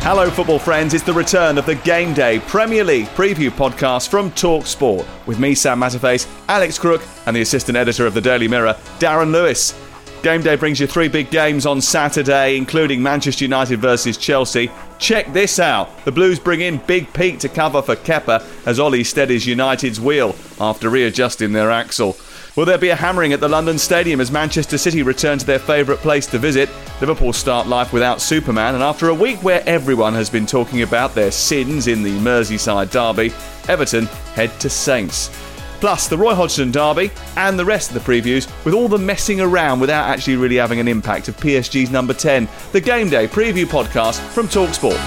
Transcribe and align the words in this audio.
Hello, 0.00 0.30
football 0.30 0.58
friends. 0.58 0.94
It's 0.94 1.04
the 1.04 1.12
return 1.12 1.58
of 1.58 1.66
the 1.66 1.74
Game 1.74 2.14
Day 2.14 2.38
Premier 2.38 2.82
League 2.82 3.08
preview 3.08 3.50
podcast 3.50 4.08
from 4.08 4.30
Talk 4.30 4.64
Sport 4.64 5.06
with 5.26 5.38
me, 5.38 5.54
Sam 5.54 5.80
Matterface, 5.80 6.26
Alex 6.48 6.78
Crook, 6.78 7.02
and 7.26 7.36
the 7.36 7.42
assistant 7.42 7.76
editor 7.76 8.06
of 8.06 8.14
the 8.14 8.20
Daily 8.20 8.48
Mirror, 8.48 8.74
Darren 9.00 9.32
Lewis. 9.32 9.78
Game 10.22 10.40
Day 10.40 10.56
brings 10.56 10.80
you 10.80 10.86
three 10.86 11.08
big 11.08 11.30
games 11.30 11.66
on 11.66 11.80
Saturday, 11.80 12.56
including 12.56 13.02
Manchester 13.02 13.44
United 13.44 13.80
versus 13.80 14.16
Chelsea. 14.16 14.70
Check 14.98 15.32
this 15.32 15.58
out. 15.58 16.04
The 16.04 16.12
Blues 16.12 16.38
bring 16.38 16.62
in 16.62 16.78
Big 16.86 17.12
Pete 17.12 17.40
to 17.40 17.48
cover 17.48 17.82
for 17.82 17.94
Kepa 17.94 18.66
as 18.66 18.80
Ole 18.80 19.04
steadies 19.04 19.46
United's 19.46 20.00
wheel 20.00 20.34
after 20.58 20.88
readjusting 20.88 21.52
their 21.52 21.70
axle. 21.70 22.16
Will 22.58 22.64
there 22.64 22.76
be 22.76 22.88
a 22.88 22.96
hammering 22.96 23.32
at 23.32 23.38
the 23.38 23.48
London 23.48 23.78
Stadium 23.78 24.20
as 24.20 24.32
Manchester 24.32 24.78
City 24.78 25.04
return 25.04 25.38
to 25.38 25.46
their 25.46 25.60
favourite 25.60 26.00
place 26.00 26.26
to 26.26 26.40
visit? 26.40 26.68
Liverpool 27.00 27.32
start 27.32 27.68
life 27.68 27.92
without 27.92 28.20
Superman, 28.20 28.74
and 28.74 28.82
after 28.82 29.10
a 29.10 29.14
week 29.14 29.40
where 29.44 29.62
everyone 29.64 30.12
has 30.14 30.28
been 30.28 30.44
talking 30.44 30.82
about 30.82 31.14
their 31.14 31.30
sins 31.30 31.86
in 31.86 32.02
the 32.02 32.18
Merseyside 32.18 32.90
derby, 32.90 33.32
Everton 33.68 34.06
head 34.34 34.50
to 34.58 34.68
Saints. 34.68 35.30
Plus, 35.78 36.08
the 36.08 36.18
Roy 36.18 36.34
Hodgson 36.34 36.72
derby 36.72 37.12
and 37.36 37.56
the 37.56 37.64
rest 37.64 37.92
of 37.92 37.94
the 37.94 38.12
previews, 38.12 38.50
with 38.64 38.74
all 38.74 38.88
the 38.88 38.98
messing 38.98 39.40
around 39.40 39.78
without 39.78 40.08
actually 40.08 40.34
really 40.34 40.56
having 40.56 40.80
an 40.80 40.88
impact 40.88 41.28
of 41.28 41.36
PSG's 41.36 41.92
number 41.92 42.12
10, 42.12 42.48
the 42.72 42.80
Game 42.80 43.08
Day 43.08 43.28
preview 43.28 43.66
podcast 43.66 44.18
from 44.30 44.48
Talksport. 44.48 44.98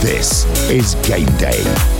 This 0.00 0.46
is 0.70 0.94
Game 1.06 1.28
Day. 1.36 1.99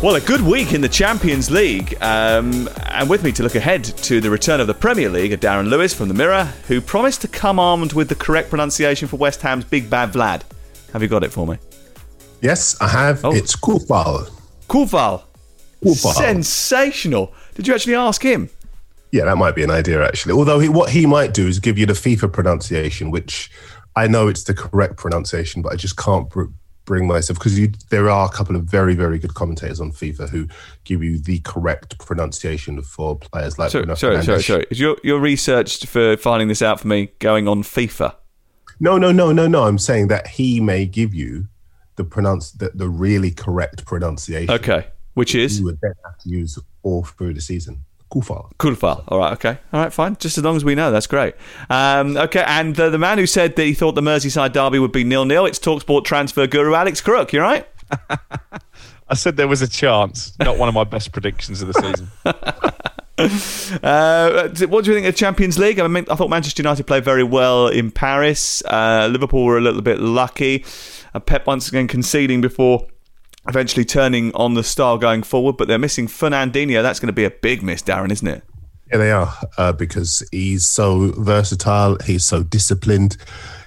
Well, 0.00 0.14
a 0.14 0.20
good 0.20 0.42
week 0.42 0.74
in 0.74 0.80
the 0.80 0.88
Champions 0.88 1.50
League. 1.50 2.00
Um, 2.00 2.68
and 2.84 3.10
with 3.10 3.24
me 3.24 3.32
to 3.32 3.42
look 3.42 3.56
ahead 3.56 3.82
to 3.82 4.20
the 4.20 4.30
return 4.30 4.60
of 4.60 4.68
the 4.68 4.74
Premier 4.74 5.08
League 5.08 5.32
are 5.32 5.36
Darren 5.36 5.68
Lewis 5.68 5.92
from 5.92 6.06
The 6.06 6.14
Mirror, 6.14 6.44
who 6.68 6.80
promised 6.80 7.20
to 7.22 7.28
come 7.28 7.58
armed 7.58 7.94
with 7.94 8.08
the 8.08 8.14
correct 8.14 8.48
pronunciation 8.48 9.08
for 9.08 9.16
West 9.16 9.42
Ham's 9.42 9.64
Big 9.64 9.90
Bad 9.90 10.12
Vlad. 10.12 10.42
Have 10.92 11.02
you 11.02 11.08
got 11.08 11.24
it 11.24 11.32
for 11.32 11.48
me? 11.48 11.58
Yes, 12.40 12.80
I 12.80 12.86
have. 12.86 13.24
Oh. 13.24 13.34
It's 13.34 13.56
Coufal. 13.56 14.30
Coufal. 14.68 15.24
Coufal. 15.82 16.14
Sensational. 16.14 17.34
Did 17.56 17.66
you 17.66 17.74
actually 17.74 17.96
ask 17.96 18.22
him? 18.22 18.50
Yeah, 19.10 19.24
that 19.24 19.36
might 19.36 19.56
be 19.56 19.64
an 19.64 19.70
idea 19.72 20.06
actually. 20.06 20.34
Although 20.34 20.60
he, 20.60 20.68
what 20.68 20.90
he 20.90 21.06
might 21.06 21.34
do 21.34 21.48
is 21.48 21.58
give 21.58 21.76
you 21.76 21.86
the 21.86 21.94
FIFA 21.94 22.32
pronunciation, 22.32 23.10
which 23.10 23.50
I 23.96 24.06
know 24.06 24.28
it's 24.28 24.44
the 24.44 24.54
correct 24.54 24.96
pronunciation, 24.96 25.60
but 25.60 25.72
I 25.72 25.76
just 25.76 25.96
can't 25.96 26.30
bring 26.88 27.06
myself 27.06 27.38
because 27.38 27.56
there 27.90 28.08
are 28.08 28.26
a 28.26 28.30
couple 28.30 28.56
of 28.56 28.64
very, 28.64 28.94
very 28.94 29.18
good 29.18 29.34
commentators 29.34 29.78
on 29.78 29.92
FIFA 29.92 30.30
who 30.30 30.48
give 30.84 31.04
you 31.04 31.18
the 31.18 31.38
correct 31.40 31.98
pronunciation 31.98 32.80
for 32.82 33.16
players 33.18 33.58
like. 33.58 33.70
Sorry, 33.70 33.84
Bruno 33.84 33.94
sorry, 33.94 34.24
sorry, 34.24 34.42
sorry. 34.42 34.66
Is 34.70 34.80
your, 34.80 34.96
your 35.04 35.20
research 35.20 35.84
for 35.84 36.16
finding 36.16 36.48
this 36.48 36.62
out 36.62 36.80
for 36.80 36.88
me 36.88 37.10
going 37.18 37.46
on 37.46 37.62
FIFA? 37.62 38.16
No, 38.80 38.96
no, 38.96 39.12
no, 39.12 39.32
no, 39.32 39.46
no. 39.46 39.64
I'm 39.64 39.78
saying 39.78 40.08
that 40.08 40.28
he 40.28 40.60
may 40.60 40.86
give 40.86 41.14
you 41.14 41.46
the 41.96 42.04
pronounce 42.04 42.52
the, 42.52 42.70
the 42.74 42.88
really 42.88 43.32
correct 43.32 43.84
pronunciation. 43.84 44.50
Okay. 44.50 44.86
Which 45.12 45.34
is? 45.34 45.58
You 45.58 45.66
would 45.66 45.80
then 45.82 45.92
have 46.06 46.18
to 46.20 46.28
use 46.30 46.58
all 46.82 47.04
through 47.04 47.34
the 47.34 47.42
season. 47.42 47.84
Coufal. 48.10 48.50
Kulfal. 48.58 49.04
All 49.08 49.18
right, 49.18 49.32
okay. 49.34 49.58
All 49.72 49.80
right, 49.82 49.92
fine. 49.92 50.16
Just 50.18 50.38
as 50.38 50.44
long 50.44 50.56
as 50.56 50.64
we 50.64 50.74
know, 50.74 50.90
that's 50.90 51.06
great. 51.06 51.34
Um, 51.68 52.16
okay, 52.16 52.44
and 52.46 52.74
the, 52.74 52.90
the 52.90 52.98
man 52.98 53.18
who 53.18 53.26
said 53.26 53.56
that 53.56 53.64
he 53.64 53.74
thought 53.74 53.94
the 53.94 54.00
Merseyside 54.00 54.52
derby 54.52 54.78
would 54.78 54.92
be 54.92 55.04
nil-nil, 55.04 55.46
it's 55.46 55.58
TalkSport 55.58 56.04
transfer 56.04 56.46
guru 56.46 56.74
Alex 56.74 57.00
Crook. 57.00 57.32
You're 57.32 57.42
right? 57.42 57.68
I 59.10 59.14
said 59.14 59.36
there 59.36 59.48
was 59.48 59.62
a 59.62 59.68
chance. 59.68 60.32
Not 60.38 60.58
one 60.58 60.68
of 60.68 60.74
my 60.74 60.84
best 60.84 61.12
predictions 61.12 61.62
of 61.62 61.68
the 61.68 61.74
season. 61.74 62.08
Uh, 63.20 64.48
what 64.68 64.84
do 64.84 64.90
you 64.90 64.96
think 64.96 65.06
of 65.06 65.12
the 65.12 65.18
Champions 65.18 65.58
League? 65.58 65.80
I 65.80 65.88
mean, 65.88 66.06
I 66.08 66.14
thought 66.14 66.30
Manchester 66.30 66.62
United 66.62 66.84
played 66.86 67.04
very 67.04 67.24
well 67.24 67.66
in 67.66 67.90
Paris. 67.90 68.62
Uh, 68.64 69.08
Liverpool 69.10 69.44
were 69.44 69.58
a 69.58 69.60
little 69.60 69.82
bit 69.82 69.98
lucky. 69.98 70.64
Uh, 71.14 71.18
Pep 71.18 71.44
once 71.44 71.66
again 71.68 71.88
conceding 71.88 72.40
before 72.40 72.86
eventually 73.48 73.84
turning 73.84 74.34
on 74.34 74.54
the 74.54 74.62
star 74.62 74.98
going 74.98 75.22
forward, 75.22 75.56
but 75.56 75.68
they're 75.68 75.78
missing 75.78 76.06
Fernandinho. 76.06 76.82
That's 76.82 77.00
going 77.00 77.08
to 77.08 77.12
be 77.12 77.24
a 77.24 77.30
big 77.30 77.62
miss, 77.62 77.82
Darren, 77.82 78.12
isn't 78.12 78.28
it? 78.28 78.42
Yeah, 78.90 78.98
they 78.98 79.10
are 79.10 79.34
uh, 79.56 79.72
because 79.72 80.26
he's 80.32 80.66
so 80.66 81.12
versatile. 81.18 81.96
He's 82.04 82.24
so 82.24 82.42
disciplined. 82.42 83.16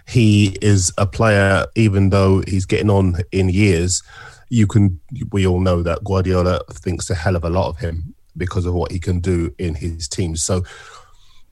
He 0.08 0.58
is 0.62 0.92
a 0.98 1.06
player, 1.06 1.66
even 1.76 2.10
though 2.10 2.44
he's 2.48 2.66
getting 2.66 2.90
on 2.90 3.18
in 3.32 3.50
years. 3.50 4.04
You 4.50 4.68
can, 4.68 5.00
we 5.32 5.48
all 5.48 5.60
know 5.60 5.82
that 5.84 6.04
Guardiola 6.04 6.62
thinks 6.72 7.10
a 7.10 7.16
hell 7.16 7.36
of 7.36 7.44
a 7.44 7.50
lot 7.50 7.70
of 7.70 7.78
him 7.78 8.14
because 8.36 8.66
of 8.66 8.74
what 8.74 8.92
he 8.92 9.00
can 9.00 9.20
do 9.20 9.54
in 9.58 9.76
his 9.76 10.08
team. 10.08 10.36
So 10.36 10.64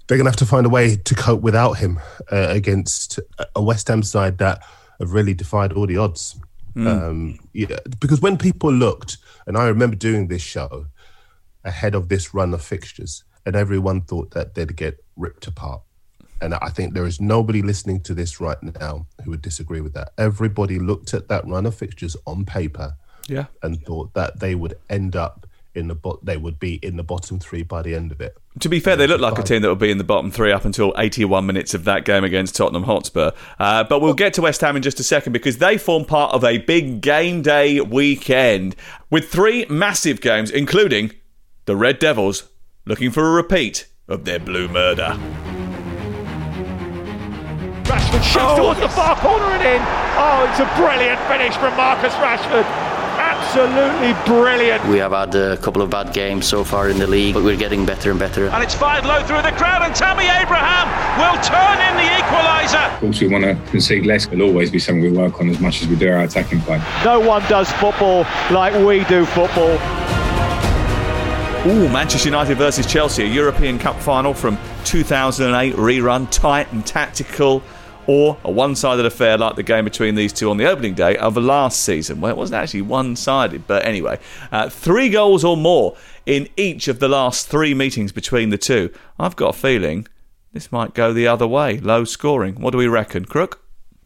they're 0.08 0.18
going 0.18 0.26
to 0.26 0.32
have 0.32 0.38
to 0.38 0.46
find 0.46 0.66
a 0.66 0.70
way 0.70 0.96
to 0.96 1.16
cope 1.16 1.42
without 1.42 1.74
him 1.74 2.00
uh, 2.32 2.48
against 2.50 3.20
a 3.56 3.62
West 3.62 3.88
Ham 3.88 4.04
side 4.04 4.40
that 4.40 4.64
have 5.00 5.14
really 5.14 5.34
defied 5.34 5.74
all 5.74 5.88
the 5.88 5.98
odds. 5.98 6.36
Um, 6.76 7.40
yeah, 7.54 7.78
because 8.00 8.22
when 8.22 8.38
people 8.38 8.72
looked, 8.72 9.18
and 9.48 9.58
I 9.58 9.68
remember 9.68 9.96
doing 9.96 10.28
this 10.28 10.42
show 10.42 10.86
ahead 11.64 11.96
of 11.96 12.10
this 12.10 12.34
run 12.34 12.54
of 12.54 12.62
fixtures, 12.64 13.24
and 13.46 13.56
everyone 13.56 14.02
thought 14.02 14.32
that 14.32 14.54
they'd 14.56 14.76
get 14.76 15.04
ripped 15.16 15.48
apart. 15.48 15.82
And 16.42 16.54
I 16.54 16.70
think 16.70 16.94
there 16.94 17.06
is 17.06 17.20
nobody 17.20 17.62
listening 17.62 18.02
to 18.04 18.14
this 18.14 18.40
right 18.40 18.62
now 18.62 19.08
who 19.24 19.32
would 19.32 19.42
disagree 19.42 19.82
with 19.82 19.94
that. 19.94 20.14
Everybody 20.18 20.80
looked 20.80 21.14
at 21.14 21.28
that 21.28 21.46
run 21.46 21.66
of 21.66 21.76
fixtures 21.76 22.16
on 22.26 22.46
paper 22.46 22.96
Yeah. 23.28 23.48
and 23.62 23.82
thought 23.86 24.14
that 24.14 24.40
they 24.40 24.56
would 24.56 24.76
end 24.90 25.16
up 25.18 25.46
in 25.80 25.88
the 25.88 25.96
bot. 25.96 26.24
They 26.24 26.38
would 26.38 26.60
be 26.60 26.76
in 26.76 26.98
the 26.98 27.04
bottom 27.04 27.40
three 27.40 27.64
by 27.64 27.82
the 27.82 27.96
end 27.96 28.12
of 28.12 28.22
it. 28.22 28.38
To 28.60 28.70
be 28.70 28.80
fair, 28.80 28.96
they 28.96 29.08
look 29.08 29.22
like 29.22 29.40
a 29.40 29.44
team 29.44 29.62
that 29.62 29.70
would 29.70 29.80
be 29.80 29.90
in 29.90 29.98
the 29.98 30.04
bottom 30.04 30.30
three 30.30 30.52
up 30.52 30.66
until 30.66 30.94
81 30.98 31.46
minutes 31.46 31.74
of 31.74 31.86
that 31.86 32.06
game 32.06 32.24
against 32.24 32.56
Tottenham 32.56 32.84
Hotspur. 32.84 33.32
Uh, 33.58 33.84
but 33.86 34.02
we'll 34.02 34.14
get 34.14 34.34
to 34.36 34.42
West 34.42 34.62
Ham 34.62 34.76
in 34.76 34.82
just 34.82 35.00
a 35.00 35.04
second 35.04 35.34
because 35.34 35.58
they 35.58 35.78
form 35.78 36.06
part 36.06 36.34
of 36.34 36.44
a 36.44 36.60
big 36.60 37.02
game 37.02 37.42
day 37.42 37.80
weekend 37.80 38.76
with 39.10 39.30
three 39.30 39.66
massive 39.70 40.22
games, 40.22 40.52
including 40.52 41.12
the 41.66 41.76
Red 41.76 42.00
Devils 42.00 42.50
looking 42.86 43.12
for 43.12 43.26
a 43.26 43.32
repeat 43.32 43.88
of 44.08 44.26
their 44.26 44.40
blue 44.40 44.68
murder. 44.68 45.18
Rashford 47.84 48.24
shoots 48.24 48.56
towards 48.56 48.80
the 48.80 48.90
far 48.90 49.16
corner 49.16 49.46
and 49.46 49.64
in. 49.64 49.82
Oh, 50.18 50.48
it's 50.50 50.60
a 50.60 50.66
brilliant 50.76 51.20
finish 51.28 51.56
from 51.56 51.76
Marcus 51.78 52.14
Rashford. 52.16 52.89
Absolutely 53.40 54.14
brilliant. 54.26 54.86
We 54.88 54.98
have 54.98 55.12
had 55.12 55.34
a 55.34 55.56
couple 55.58 55.82
of 55.82 55.90
bad 55.90 56.14
games 56.14 56.46
so 56.46 56.64
far 56.64 56.90
in 56.90 57.00
the 57.00 57.08
league, 57.08 57.34
but 57.34 57.44
we're 57.44 57.58
getting 57.58 57.86
better 57.86 58.12
and 58.12 58.20
better. 58.20 58.48
And 58.48 58.62
it's 58.62 58.76
fired 58.76 59.06
low 59.06 59.24
through 59.24 59.42
the 59.42 59.52
crowd, 59.58 59.82
and 59.82 59.96
Tammy 59.96 60.26
Abraham 60.26 60.88
will 61.18 61.42
turn 61.42 61.80
in 61.80 61.96
the 61.96 62.10
equaliser. 62.22 62.94
Of 62.94 63.00
course, 63.00 63.22
we 63.22 63.28
want 63.30 63.46
to 63.46 63.56
concede 63.72 64.06
less. 64.06 64.28
It'll 64.28 64.42
always 64.48 64.70
be 64.70 64.78
something 64.78 65.02
we 65.02 65.12
work 65.12 65.40
on 65.40 65.50
as 65.50 65.60
much 65.60 65.82
as 65.82 65.88
we 65.88 65.96
do 65.96 66.12
our 66.12 66.24
attacking 66.24 66.60
play. 66.62 66.82
No 67.06 67.20
one 67.22 67.42
does 67.44 67.72
football 67.72 68.26
like 68.52 68.74
we 68.86 69.06
do 69.06 69.26
football. 69.26 69.80
Ooh, 71.66 71.90
Manchester 71.90 72.28
United 72.28 72.58
versus 72.58 72.86
Chelsea, 72.86 73.24
a 73.24 73.28
European 73.28 73.80
Cup 73.80 74.00
final 74.00 74.34
from 74.34 74.58
2008 74.84 75.76
rerun, 75.76 76.30
tight 76.30 76.72
and 76.72 76.86
tactical, 76.86 77.64
or 78.10 78.36
a 78.44 78.50
one 78.50 78.76
sided 78.76 79.06
affair 79.06 79.38
like 79.38 79.56
the 79.56 79.62
game 79.62 79.86
between 79.86 80.16
these 80.16 80.34
two 80.34 80.50
on 80.50 80.58
the 80.58 80.66
opening 80.66 80.96
day 80.96 81.16
of 81.18 81.38
last 81.38 81.82
season, 81.82 82.20
where 82.20 82.32
it 82.32 82.38
wasn't 82.38 82.60
actually 82.60 82.82
one 82.82 83.16
sided. 83.16 83.68
But 83.68 83.86
anyway, 83.86 84.18
uh, 84.52 84.68
three 84.68 85.10
goals 85.10 85.44
or 85.44 85.56
more 85.56 85.96
in 86.26 86.50
each 86.58 86.88
of 86.88 86.98
the 87.00 87.08
last 87.08 87.48
three 87.48 87.76
meetings 87.76 88.12
between 88.12 88.50
the 88.50 88.58
two. 88.58 88.92
I've 89.20 89.36
got 89.36 89.50
a 89.50 89.58
feeling 89.58 90.08
this 90.54 90.72
might 90.72 90.96
go 90.96 91.14
the 91.14 91.28
other 91.28 91.46
way. 91.46 91.80
Low 91.80 92.04
scoring. 92.04 92.60
What 92.60 92.72
do 92.72 92.80
we 92.80 92.88
reckon, 92.88 93.26
Crook? 93.26 93.62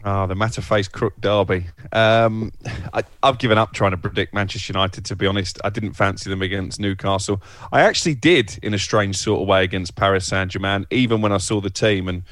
Ah, 0.06 0.24
oh, 0.24 0.28
the 0.28 0.34
Matterface 0.34 0.92
Crook 0.92 1.14
derby. 1.22 1.68
Um, 1.94 2.52
I, 2.94 3.04
have 3.24 3.38
given 3.38 3.58
up 3.58 3.72
trying 3.72 3.92
to 3.92 3.98
predict 3.98 4.34
Manchester 4.34 4.74
United. 4.74 5.06
To 5.06 5.16
be 5.16 5.26
honest, 5.26 5.62
I 5.64 5.70
didn't 5.70 5.94
fancy 5.94 6.30
them 6.30 6.42
against 6.42 6.78
Newcastle. 6.78 7.42
I 7.72 7.80
actually 7.80 8.16
did, 8.16 8.60
in 8.62 8.74
a 8.74 8.80
strange 8.80 9.16
sort 9.16 9.42
of 9.42 9.48
way, 9.48 9.64
against 9.64 9.96
Paris 9.96 10.26
Saint 10.26 10.52
Germain. 10.52 10.86
Even 10.92 11.22
when 11.22 11.32
I 11.32 11.38
saw 11.38 11.62
the 11.62 11.70
team, 11.70 12.10
and 12.10 12.24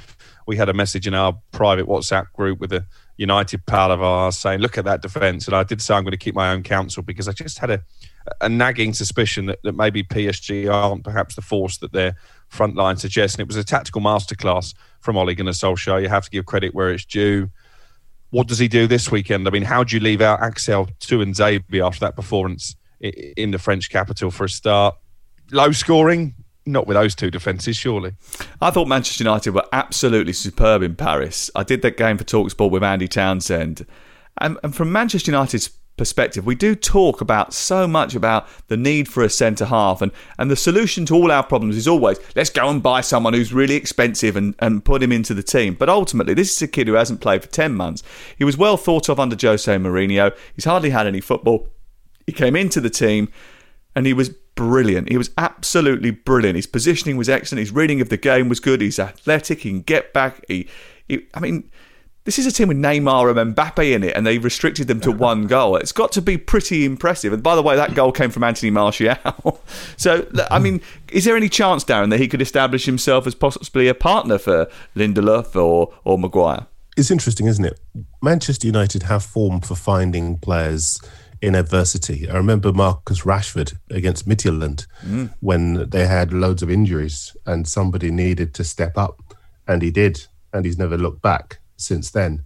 we 0.47 0.57
had 0.57 0.69
a 0.69 0.73
message 0.73 1.07
in 1.07 1.13
our 1.13 1.37
private 1.51 1.87
WhatsApp 1.87 2.31
group 2.33 2.59
with 2.59 2.73
a 2.73 2.85
United 3.17 3.65
pal 3.65 3.91
of 3.91 4.01
ours 4.01 4.37
saying, 4.37 4.59
"Look 4.59 4.77
at 4.77 4.85
that 4.85 5.01
defence." 5.01 5.47
And 5.47 5.55
I 5.55 5.63
did 5.63 5.81
say 5.81 5.93
I'm 5.93 6.03
going 6.03 6.11
to 6.11 6.17
keep 6.17 6.35
my 6.35 6.51
own 6.51 6.63
counsel 6.63 7.03
because 7.03 7.27
I 7.27 7.33
just 7.33 7.59
had 7.59 7.69
a, 7.69 7.83
a 8.41 8.49
nagging 8.49 8.93
suspicion 8.93 9.45
that, 9.47 9.59
that 9.63 9.75
maybe 9.75 10.03
PSG 10.03 10.71
aren't 10.71 11.03
perhaps 11.03 11.35
the 11.35 11.41
force 11.41 11.77
that 11.77 11.93
their 11.93 12.15
front 12.49 12.75
line 12.75 12.97
suggests. 12.97 13.35
And 13.35 13.41
it 13.41 13.47
was 13.47 13.57
a 13.57 13.63
tactical 13.63 14.01
masterclass 14.01 14.73
from 14.99 15.17
Ole 15.17 15.33
Gunnar 15.35 15.51
Solskjaer. 15.51 16.01
You 16.01 16.09
have 16.09 16.25
to 16.25 16.31
give 16.31 16.45
credit 16.45 16.73
where 16.73 16.91
it's 16.91 17.05
due 17.05 17.49
what 18.31 18.47
does 18.47 18.59
he 18.59 18.67
do 18.67 18.87
this 18.87 19.11
weekend? 19.11 19.47
I 19.47 19.51
mean, 19.51 19.63
how 19.63 19.83
do 19.83 19.95
you 19.95 20.01
leave 20.01 20.21
out 20.21 20.41
Axel 20.41 20.87
Tuanzebe 20.99 21.85
after 21.85 21.99
that 21.99 22.15
performance 22.15 22.75
in 23.01 23.51
the 23.51 23.59
French 23.59 23.89
capital 23.89 24.31
for 24.31 24.45
a 24.45 24.49
start? 24.49 24.95
Low 25.51 25.71
scoring, 25.73 26.33
not 26.65 26.87
with 26.87 26.95
those 26.95 27.15
two 27.15 27.31
defences, 27.31 27.75
surely. 27.75 28.13
I 28.61 28.69
thought 28.71 28.87
Manchester 28.87 29.23
United 29.23 29.51
were 29.51 29.65
absolutely 29.73 30.33
superb 30.33 30.83
in 30.83 30.95
Paris. 30.95 31.49
I 31.55 31.63
did 31.63 31.81
that 31.81 31.97
game 31.97 32.17
for 32.17 32.23
Talksport 32.23 32.71
with 32.71 32.83
Andy 32.83 33.07
Townsend. 33.07 33.85
And, 34.39 34.57
and 34.63 34.75
from 34.75 34.91
Manchester 34.91 35.31
United's 35.31 35.71
perspective, 35.97 36.45
we 36.45 36.55
do 36.55 36.75
talk 36.75 37.21
about 37.21 37.53
so 37.53 37.87
much 37.87 38.15
about 38.15 38.47
the 38.67 38.77
need 38.77 39.07
for 39.07 39.23
a 39.23 39.29
centre 39.29 39.65
half, 39.65 40.01
and, 40.01 40.11
and 40.37 40.49
the 40.49 40.55
solution 40.55 41.05
to 41.07 41.15
all 41.15 41.31
our 41.31 41.43
problems 41.43 41.77
is 41.77 41.87
always 41.87 42.19
let's 42.35 42.49
go 42.49 42.69
and 42.69 42.81
buy 42.81 43.01
someone 43.01 43.33
who's 43.33 43.53
really 43.53 43.75
expensive 43.75 44.35
and, 44.35 44.55
and 44.59 44.85
put 44.85 45.03
him 45.03 45.11
into 45.11 45.33
the 45.33 45.43
team. 45.43 45.75
But 45.75 45.89
ultimately, 45.89 46.33
this 46.33 46.55
is 46.55 46.61
a 46.61 46.67
kid 46.67 46.87
who 46.87 46.93
hasn't 46.93 47.21
played 47.21 47.41
for 47.41 47.49
10 47.49 47.73
months. 47.73 48.03
He 48.37 48.43
was 48.43 48.57
well 48.57 48.77
thought 48.77 49.09
of 49.09 49.19
under 49.19 49.35
Jose 49.39 49.75
Mourinho, 49.75 50.35
he's 50.55 50.65
hardly 50.65 50.91
had 50.91 51.07
any 51.07 51.21
football. 51.21 51.67
He 52.27 52.33
came 52.33 52.55
into 52.55 52.79
the 52.79 52.89
team 52.89 53.29
and 53.95 54.05
he 54.05 54.13
was 54.13 54.29
brilliant. 54.69 55.09
He 55.09 55.17
was 55.17 55.31
absolutely 55.39 56.11
brilliant. 56.11 56.55
His 56.55 56.67
positioning 56.67 57.17
was 57.17 57.27
excellent. 57.27 57.61
His 57.61 57.71
reading 57.71 57.99
of 57.99 58.09
the 58.09 58.17
game 58.17 58.47
was 58.47 58.59
good. 58.59 58.79
He's 58.79 58.99
athletic. 58.99 59.61
He 59.61 59.69
can 59.69 59.81
get 59.81 60.13
back. 60.13 60.45
He, 60.47 60.67
he 61.07 61.25
I 61.33 61.39
mean, 61.39 61.67
this 62.25 62.37
is 62.37 62.45
a 62.45 62.51
team 62.51 62.67
with 62.67 62.77
Neymar 62.77 63.35
and 63.35 63.55
Mbappe 63.55 63.91
in 63.91 64.03
it, 64.03 64.15
and 64.15 64.25
they 64.25 64.37
restricted 64.37 64.87
them 64.87 65.01
to 65.01 65.11
one 65.11 65.47
goal. 65.47 65.77
It's 65.77 65.91
got 65.91 66.11
to 66.11 66.21
be 66.21 66.37
pretty 66.37 66.85
impressive. 66.85 67.33
And 67.33 67.41
by 67.41 67.55
the 67.55 67.63
way, 67.63 67.75
that 67.75 67.95
goal 67.95 68.11
came 68.11 68.29
from 68.29 68.43
Anthony 68.43 68.69
Martial. 68.69 69.15
so, 69.97 70.27
I 70.51 70.59
mean, 70.59 70.79
is 71.11 71.25
there 71.25 71.35
any 71.35 71.49
chance, 71.49 71.83
Darren, 71.83 72.11
that 72.11 72.19
he 72.19 72.27
could 72.27 72.41
establish 72.41 72.85
himself 72.85 73.25
as 73.25 73.33
possibly 73.33 73.87
a 73.87 73.95
partner 73.95 74.37
for 74.37 74.67
Lindelof 74.95 75.55
or, 75.55 75.91
or 76.03 76.19
Maguire? 76.19 76.67
It's 76.95 77.09
interesting, 77.09 77.47
isn't 77.47 77.65
it? 77.65 77.79
Manchester 78.21 78.67
United 78.67 79.03
have 79.03 79.23
form 79.23 79.59
for 79.59 79.73
finding 79.73 80.37
players 80.37 81.01
in 81.41 81.55
adversity. 81.55 82.29
I 82.29 82.35
remember 82.35 82.71
Marcus 82.71 83.21
Rashford 83.21 83.77
against 83.89 84.27
Midtjylland 84.27 84.85
mm. 85.03 85.33
when 85.39 85.89
they 85.89 86.05
had 86.05 86.33
loads 86.33 86.61
of 86.61 86.69
injuries 86.69 87.35
and 87.45 87.67
somebody 87.67 88.11
needed 88.11 88.53
to 88.55 88.63
step 88.63 88.97
up, 88.97 89.35
and 89.67 89.81
he 89.81 89.91
did, 89.91 90.25
and 90.53 90.65
he's 90.65 90.77
never 90.77 90.97
looked 90.97 91.21
back 91.21 91.59
since 91.77 92.11
then. 92.11 92.43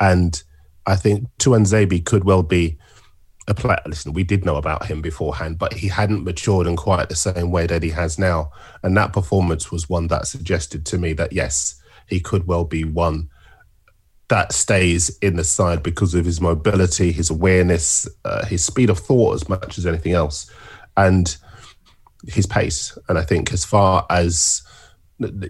And 0.00 0.42
I 0.86 0.96
think 0.96 1.28
Tuanzebe 1.38 2.04
could 2.04 2.24
well 2.24 2.42
be 2.42 2.78
a 3.46 3.54
player. 3.54 3.80
Listen, 3.86 4.12
we 4.12 4.24
did 4.24 4.44
know 4.44 4.56
about 4.56 4.86
him 4.86 5.02
beforehand, 5.02 5.58
but 5.58 5.74
he 5.74 5.88
hadn't 5.88 6.24
matured 6.24 6.66
in 6.66 6.76
quite 6.76 7.08
the 7.08 7.16
same 7.16 7.50
way 7.50 7.66
that 7.66 7.82
he 7.82 7.90
has 7.90 8.18
now. 8.18 8.50
And 8.82 8.96
that 8.96 9.12
performance 9.12 9.70
was 9.70 9.88
one 9.88 10.06
that 10.08 10.26
suggested 10.26 10.86
to 10.86 10.98
me 10.98 11.12
that 11.14 11.32
yes, 11.32 11.80
he 12.06 12.20
could 12.20 12.46
well 12.46 12.64
be 12.64 12.84
one 12.84 13.28
that 14.28 14.52
stays 14.52 15.16
in 15.18 15.36
the 15.36 15.44
side 15.44 15.82
because 15.82 16.14
of 16.14 16.24
his 16.24 16.40
mobility, 16.40 17.12
his 17.12 17.30
awareness, 17.30 18.06
uh, 18.24 18.44
his 18.46 18.64
speed 18.64 18.90
of 18.90 18.98
thought 18.98 19.34
as 19.34 19.48
much 19.48 19.78
as 19.78 19.86
anything 19.86 20.12
else, 20.12 20.50
and 20.96 21.36
his 22.26 22.46
pace. 22.46 22.96
And 23.08 23.18
I 23.18 23.22
think 23.22 23.52
as 23.52 23.64
far 23.64 24.06
as 24.10 24.62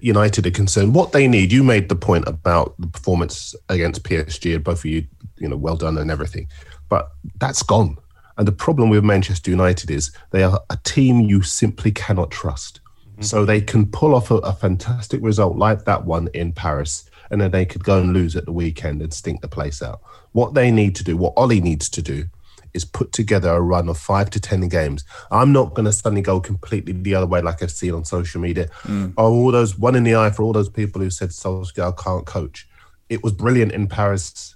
United 0.01 0.47
are 0.47 0.51
concerned, 0.51 0.95
what 0.95 1.13
they 1.13 1.29
need. 1.29 1.53
You 1.53 1.63
made 1.63 1.89
the 1.89 1.97
point 1.97 2.27
about 2.27 2.75
the 2.79 2.87
performance 2.87 3.55
against 3.69 4.03
PSG, 4.03 4.55
and 4.55 4.65
both 4.65 4.79
of 4.79 4.85
you, 4.87 5.07
you 5.37 5.49
know, 5.49 5.57
well 5.57 5.77
done 5.77 5.99
and 5.99 6.11
everything, 6.11 6.49
but 6.89 7.11
that's 7.39 7.63
gone. 7.63 7.99
And 8.39 8.47
the 8.47 8.53
problem 8.53 8.89
with 8.89 9.05
Manchester 9.05 9.51
United 9.51 9.91
is 9.91 10.13
they 10.31 10.43
are 10.43 10.61
a 10.71 10.79
team 10.85 11.21
you 11.21 11.43
simply 11.43 11.91
cannot 11.91 12.31
trust. 12.31 12.81
Mm-hmm. 13.13 13.23
So 13.23 13.45
they 13.45 13.61
can 13.61 13.91
pull 13.91 14.15
off 14.15 14.31
a, 14.31 14.37
a 14.37 14.53
fantastic 14.53 15.21
result 15.23 15.57
like 15.57 15.85
that 15.85 16.05
one 16.05 16.29
in 16.35 16.53
Paris, 16.53 17.08
and 17.31 17.41
then 17.41 17.51
they 17.51 17.65
could 17.65 17.85
go 17.85 18.01
and 18.01 18.13
lose 18.13 18.37
at 18.37 18.45
the 18.45 18.53
weekend 18.53 19.03
and 19.03 19.13
stink 19.13 19.41
the 19.41 19.49
place 19.49 19.83
out. 19.83 20.01
What 20.33 20.55
they 20.55 20.71
need 20.71 20.95
to 20.97 21.05
do, 21.05 21.17
what 21.17 21.35
Ole 21.37 21.61
needs 21.61 21.89
to 21.91 22.03
do, 22.03 22.27
is 22.75 22.85
put 22.85 23.13
together 23.13 23.51
a 23.51 23.61
run 23.61 23.89
of 23.89 23.99
five 23.99 24.31
to 24.31 24.41
10 24.41 24.69
games. 24.69 25.05
I'm 25.31 25.53
not 25.53 25.75
going 25.75 25.87
to 25.87 25.93
suddenly 25.93 26.23
go 26.23 26.41
completely 26.41 26.93
the 26.93 27.15
other 27.15 27.27
way 27.27 27.41
like 27.41 27.63
I've 27.63 27.71
seen 27.71 27.95
on 27.95 28.05
social 28.05 28.41
media. 28.41 28.69
Mm. 28.83 29.15
Oh, 29.17 29.33
all 29.33 29.53
those 29.53 29.79
one 29.79 29.95
in 29.95 30.05
the 30.05 30.15
eye 30.15 30.31
for 30.31 30.43
all 30.43 30.53
those 30.53 30.69
people 30.69 31.01
who 31.01 31.11
said 31.11 31.31
Solskjaer 31.31 31.97
can't 31.97 32.27
coach. 32.27 32.69
It 33.09 33.23
was 33.23 33.33
brilliant 33.33 33.73
in 33.73 33.89
Paris 33.89 34.55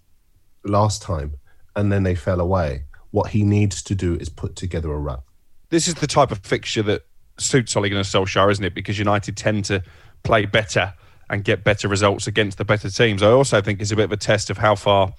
last 0.65 1.03
time, 1.03 1.35
and 1.75 1.91
then 1.91 2.03
they 2.03 2.15
fell 2.15 2.41
away. 2.41 2.85
What 3.11 3.31
he 3.31 3.43
needs 3.43 3.83
to 3.83 3.95
do 3.95 4.17
is 4.17 4.29
put 4.29 4.57
together 4.57 4.93
a 4.93 4.99
run. 4.99 5.21
This 5.71 5.89
is 5.89 5.95
the 5.95 6.07
type 6.07 6.31
of 6.31 6.39
fixture 6.39 6.83
that 6.83 7.03
suits 7.39 7.75
Ole 7.77 7.89
Gunnar 7.89 8.03
Solskjaer, 8.03 8.51
isn't 8.51 8.65
it? 8.65 8.75
Because 8.75 8.99
United 8.99 9.37
tend 9.37 9.65
to 9.67 9.83
play 10.23 10.45
better 10.47 10.95
and 11.31 11.45
get 11.45 11.65
better 11.65 11.89
results 11.89 12.27
against 12.27 12.59
the 12.59 12.65
better 12.65 12.91
teams. 12.91 13.23
I 13.23 13.31
also 13.31 13.61
think 13.61 13.81
it's 13.81 13.91
a 13.91 13.97
bit 13.97 14.05
of 14.05 14.13
a 14.13 14.17
test 14.17 14.51
of 14.51 14.59
how 14.59 14.75
far 14.75 15.13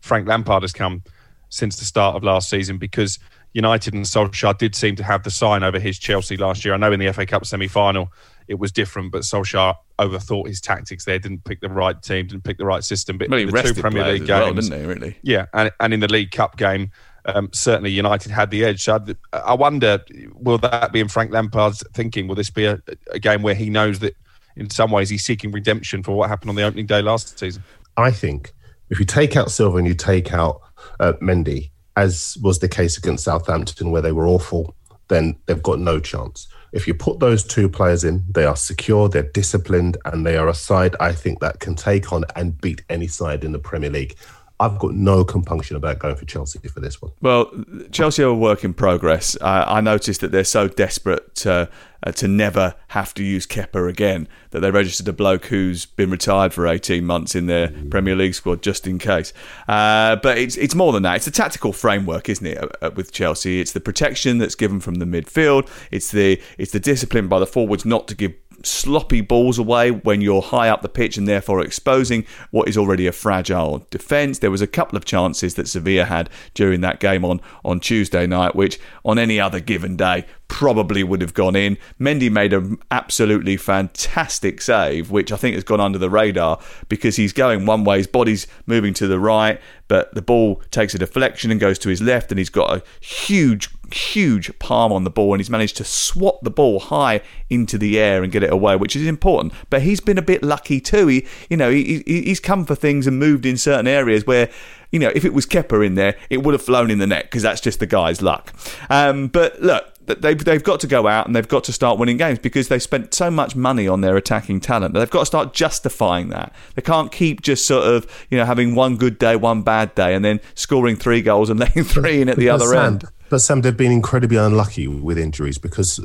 Frank 0.00 0.26
Lampard 0.26 0.62
has 0.62 0.72
come 0.72 1.02
since 1.48 1.76
the 1.76 1.84
start 1.84 2.16
of 2.16 2.24
last 2.24 2.48
season 2.48 2.78
because 2.78 3.18
United 3.52 3.94
and 3.94 4.04
Solskjaer 4.04 4.56
did 4.56 4.74
seem 4.74 4.96
to 4.96 5.04
have 5.04 5.22
the 5.22 5.30
sign 5.30 5.62
over 5.62 5.78
his 5.78 5.98
Chelsea 5.98 6.36
last 6.36 6.64
year. 6.64 6.74
I 6.74 6.76
know 6.76 6.92
in 6.92 7.00
the 7.00 7.12
FA 7.12 7.26
Cup 7.26 7.44
semi 7.44 7.66
final 7.66 8.12
it 8.48 8.58
was 8.58 8.72
different, 8.72 9.12
but 9.12 9.22
Solskjaer 9.22 9.74
overthought 9.98 10.48
his 10.48 10.60
tactics 10.60 11.04
there, 11.04 11.18
didn't 11.18 11.44
pick 11.44 11.60
the 11.60 11.68
right 11.68 12.00
team, 12.02 12.26
didn't 12.28 12.44
pick 12.44 12.58
the 12.58 12.64
right 12.64 12.82
system. 12.82 13.18
But 13.18 13.28
well, 13.28 13.44
the 13.44 13.62
two 13.62 13.80
Premier 13.80 14.04
League 14.04 14.26
games, 14.26 14.28
well, 14.28 14.54
didn't 14.54 14.80
he, 14.80 14.86
really? 14.86 15.16
Yeah, 15.22 15.46
and, 15.52 15.70
and 15.80 15.94
in 15.94 16.00
the 16.00 16.08
League 16.08 16.30
Cup 16.30 16.56
game, 16.56 16.90
um, 17.26 17.50
certainly 17.52 17.90
United 17.90 18.32
had 18.32 18.50
the 18.50 18.64
edge. 18.64 18.82
So 18.82 19.04
I, 19.32 19.38
I, 19.38 19.54
wonder, 19.54 20.04
will 20.34 20.58
that 20.58 20.92
be 20.92 21.00
in 21.00 21.08
Frank 21.08 21.32
Lampard's 21.32 21.84
thinking? 21.92 22.28
Will 22.28 22.34
this 22.34 22.50
be 22.50 22.64
a, 22.64 22.80
a 23.10 23.18
game 23.18 23.42
where 23.42 23.54
he 23.54 23.68
knows 23.70 23.98
that 24.00 24.14
in 24.56 24.70
some 24.70 24.90
ways 24.90 25.08
he's 25.08 25.24
seeking 25.24 25.52
redemption 25.52 26.02
for 26.02 26.12
what 26.12 26.28
happened 26.28 26.50
on 26.50 26.56
the 26.56 26.62
opening 26.62 26.86
day 26.86 27.02
last 27.02 27.38
season? 27.38 27.62
I 27.96 28.10
think 28.10 28.52
if 28.90 28.98
you 28.98 29.06
take 29.06 29.36
out 29.36 29.50
Silva 29.50 29.78
and 29.78 29.86
you 29.86 29.94
take 29.94 30.32
out 30.32 30.60
uh, 30.98 31.14
Mendy, 31.22 31.70
as 31.96 32.36
was 32.42 32.58
the 32.58 32.68
case 32.68 32.96
against 32.98 33.24
Southampton, 33.24 33.90
where 33.90 34.02
they 34.02 34.12
were 34.12 34.26
awful, 34.26 34.74
then 35.08 35.36
they've 35.46 35.62
got 35.62 35.78
no 35.78 36.00
chance. 36.00 36.48
If 36.72 36.86
you 36.86 36.94
put 36.94 37.18
those 37.18 37.44
two 37.44 37.68
players 37.68 38.04
in, 38.04 38.24
they 38.30 38.44
are 38.44 38.56
secure, 38.56 39.08
they're 39.08 39.22
disciplined, 39.24 39.96
and 40.04 40.24
they 40.24 40.36
are 40.36 40.48
a 40.48 40.54
side 40.54 40.94
I 41.00 41.12
think 41.12 41.40
that 41.40 41.60
can 41.60 41.74
take 41.74 42.12
on 42.12 42.24
and 42.36 42.58
beat 42.60 42.82
any 42.88 43.08
side 43.08 43.42
in 43.44 43.52
the 43.52 43.58
Premier 43.58 43.90
League. 43.90 44.16
I've 44.60 44.78
got 44.78 44.92
no 44.92 45.24
compunction 45.24 45.76
about 45.76 45.98
going 45.98 46.16
for 46.16 46.26
Chelsea 46.26 46.58
for 46.68 46.80
this 46.80 47.00
one. 47.00 47.12
Well, 47.22 47.50
Chelsea 47.90 48.22
are 48.22 48.26
a 48.26 48.34
work 48.34 48.62
in 48.62 48.74
progress. 48.74 49.34
Uh, 49.40 49.64
I 49.66 49.80
noticed 49.80 50.20
that 50.20 50.32
they're 50.32 50.44
so 50.44 50.68
desperate 50.68 51.34
to, 51.36 51.70
uh, 52.02 52.12
to 52.12 52.28
never 52.28 52.74
have 52.88 53.14
to 53.14 53.24
use 53.24 53.46
Kepa 53.46 53.88
again 53.88 54.28
that 54.50 54.60
they 54.60 54.70
registered 54.70 55.08
a 55.08 55.14
bloke 55.14 55.46
who's 55.46 55.86
been 55.86 56.10
retired 56.10 56.52
for 56.52 56.66
18 56.66 57.06
months 57.06 57.34
in 57.34 57.46
their 57.46 57.72
Premier 57.90 58.14
League 58.14 58.34
squad 58.34 58.62
just 58.62 58.86
in 58.86 58.98
case. 58.98 59.32
Uh, 59.66 60.16
but 60.16 60.36
it's 60.36 60.58
it's 60.58 60.74
more 60.74 60.92
than 60.92 61.04
that. 61.04 61.16
It's 61.16 61.26
a 61.26 61.30
tactical 61.30 61.72
framework, 61.72 62.28
isn't 62.28 62.46
it? 62.46 62.58
Uh, 62.58 62.68
uh, 62.82 62.90
with 62.94 63.12
Chelsea, 63.12 63.60
it's 63.60 63.72
the 63.72 63.80
protection 63.80 64.36
that's 64.36 64.54
given 64.54 64.78
from 64.78 64.96
the 64.96 65.06
midfield. 65.06 65.70
It's 65.90 66.10
the 66.10 66.38
it's 66.58 66.72
the 66.72 66.80
discipline 66.80 67.28
by 67.28 67.38
the 67.38 67.46
forwards 67.46 67.86
not 67.86 68.08
to 68.08 68.14
give 68.14 68.34
sloppy 68.62 69.20
balls 69.20 69.58
away 69.58 69.90
when 69.90 70.20
you're 70.20 70.42
high 70.42 70.68
up 70.68 70.82
the 70.82 70.88
pitch 70.88 71.16
and 71.16 71.26
therefore 71.26 71.60
exposing 71.60 72.26
what 72.50 72.68
is 72.68 72.76
already 72.76 73.06
a 73.06 73.12
fragile 73.12 73.86
defence. 73.90 74.38
There 74.38 74.50
was 74.50 74.62
a 74.62 74.66
couple 74.66 74.96
of 74.96 75.04
chances 75.04 75.54
that 75.54 75.68
Sevilla 75.68 76.04
had 76.04 76.30
during 76.54 76.80
that 76.82 77.00
game 77.00 77.24
on, 77.24 77.40
on 77.64 77.80
Tuesday 77.80 78.26
night, 78.26 78.54
which 78.54 78.78
on 79.04 79.18
any 79.18 79.40
other 79.40 79.60
given 79.60 79.96
day 79.96 80.26
probably 80.48 81.04
would 81.04 81.20
have 81.20 81.32
gone 81.32 81.54
in. 81.54 81.78
Mendy 81.98 82.30
made 82.30 82.52
an 82.52 82.78
absolutely 82.90 83.56
fantastic 83.56 84.60
save, 84.60 85.10
which 85.10 85.30
I 85.32 85.36
think 85.36 85.54
has 85.54 85.64
gone 85.64 85.80
under 85.80 85.98
the 85.98 86.10
radar 86.10 86.60
because 86.88 87.16
he's 87.16 87.32
going 87.32 87.66
one 87.66 87.84
way, 87.84 87.98
his 87.98 88.08
body's 88.08 88.46
moving 88.66 88.92
to 88.94 89.06
the 89.06 89.20
right, 89.20 89.60
but 89.86 90.12
the 90.14 90.22
ball 90.22 90.62
takes 90.70 90.94
a 90.94 90.98
deflection 90.98 91.50
and 91.50 91.60
goes 91.60 91.78
to 91.80 91.88
his 91.88 92.02
left, 92.02 92.30
and 92.30 92.38
he's 92.38 92.50
got 92.50 92.76
a 92.76 92.82
huge, 93.04 93.70
huge 93.94 94.56
palm 94.58 94.92
on 94.92 95.04
the 95.04 95.10
ball, 95.10 95.34
and 95.34 95.40
he's 95.40 95.50
managed 95.50 95.76
to 95.78 95.84
swat 95.84 96.42
the 96.42 96.50
ball 96.50 96.80
high 96.80 97.20
into 97.48 97.78
the 97.78 97.98
air 97.98 98.22
and 98.22 98.32
get 98.32 98.42
it 98.42 98.52
away, 98.52 98.76
which 98.76 98.96
is 98.96 99.06
important. 99.06 99.52
But 99.68 99.82
he's 99.82 100.00
been 100.00 100.18
a 100.18 100.22
bit 100.22 100.42
lucky 100.42 100.80
too. 100.80 101.06
He, 101.06 101.26
you 101.48 101.56
know, 101.56 101.70
he, 101.70 102.02
he's 102.06 102.40
come 102.40 102.64
for 102.64 102.74
things 102.74 103.06
and 103.06 103.18
moved 103.18 103.46
in 103.46 103.56
certain 103.56 103.86
areas 103.86 104.26
where 104.26 104.50
you 104.90 104.98
know, 104.98 105.12
if 105.14 105.24
it 105.24 105.32
was 105.32 105.46
Kepa 105.46 105.86
in 105.86 105.94
there, 105.94 106.16
it 106.30 106.42
would 106.42 106.52
have 106.52 106.62
flown 106.62 106.90
in 106.90 106.98
the 106.98 107.06
net 107.06 107.24
because 107.24 107.42
that's 107.42 107.60
just 107.60 107.78
the 107.78 107.86
guy's 107.86 108.20
luck. 108.20 108.52
Um, 108.88 109.28
but 109.28 109.60
look, 109.62 109.86
they've 110.06 110.44
they've 110.44 110.62
got 110.62 110.80
to 110.80 110.86
go 110.86 111.06
out 111.06 111.26
and 111.26 111.36
they've 111.36 111.46
got 111.46 111.64
to 111.64 111.72
start 111.72 111.98
winning 111.98 112.16
games 112.16 112.38
because 112.38 112.68
they 112.68 112.78
spent 112.78 113.14
so 113.14 113.30
much 113.30 113.54
money 113.54 113.86
on 113.86 114.00
their 114.00 114.16
attacking 114.16 114.60
talent. 114.60 114.94
They've 114.94 115.10
got 115.10 115.20
to 115.20 115.26
start 115.26 115.52
justifying 115.54 116.28
that. 116.30 116.52
They 116.74 116.82
can't 116.82 117.12
keep 117.12 117.42
just 117.42 117.66
sort 117.66 117.84
of 117.84 118.26
you 118.30 118.38
know 118.38 118.44
having 118.44 118.74
one 118.74 118.96
good 118.96 119.18
day, 119.18 119.36
one 119.36 119.62
bad 119.62 119.94
day, 119.94 120.14
and 120.14 120.24
then 120.24 120.40
scoring 120.54 120.96
three 120.96 121.22
goals 121.22 121.50
and 121.50 121.60
letting 121.60 121.84
three 121.84 122.20
in 122.20 122.28
at 122.28 122.36
the 122.36 122.50
other 122.50 122.74
end. 122.74 123.04
But 123.30 123.40
Sam, 123.40 123.60
they've 123.62 123.76
been 123.76 123.92
incredibly 123.92 124.36
unlucky 124.36 124.88
with 124.88 125.16
injuries 125.16 125.56
because 125.56 126.00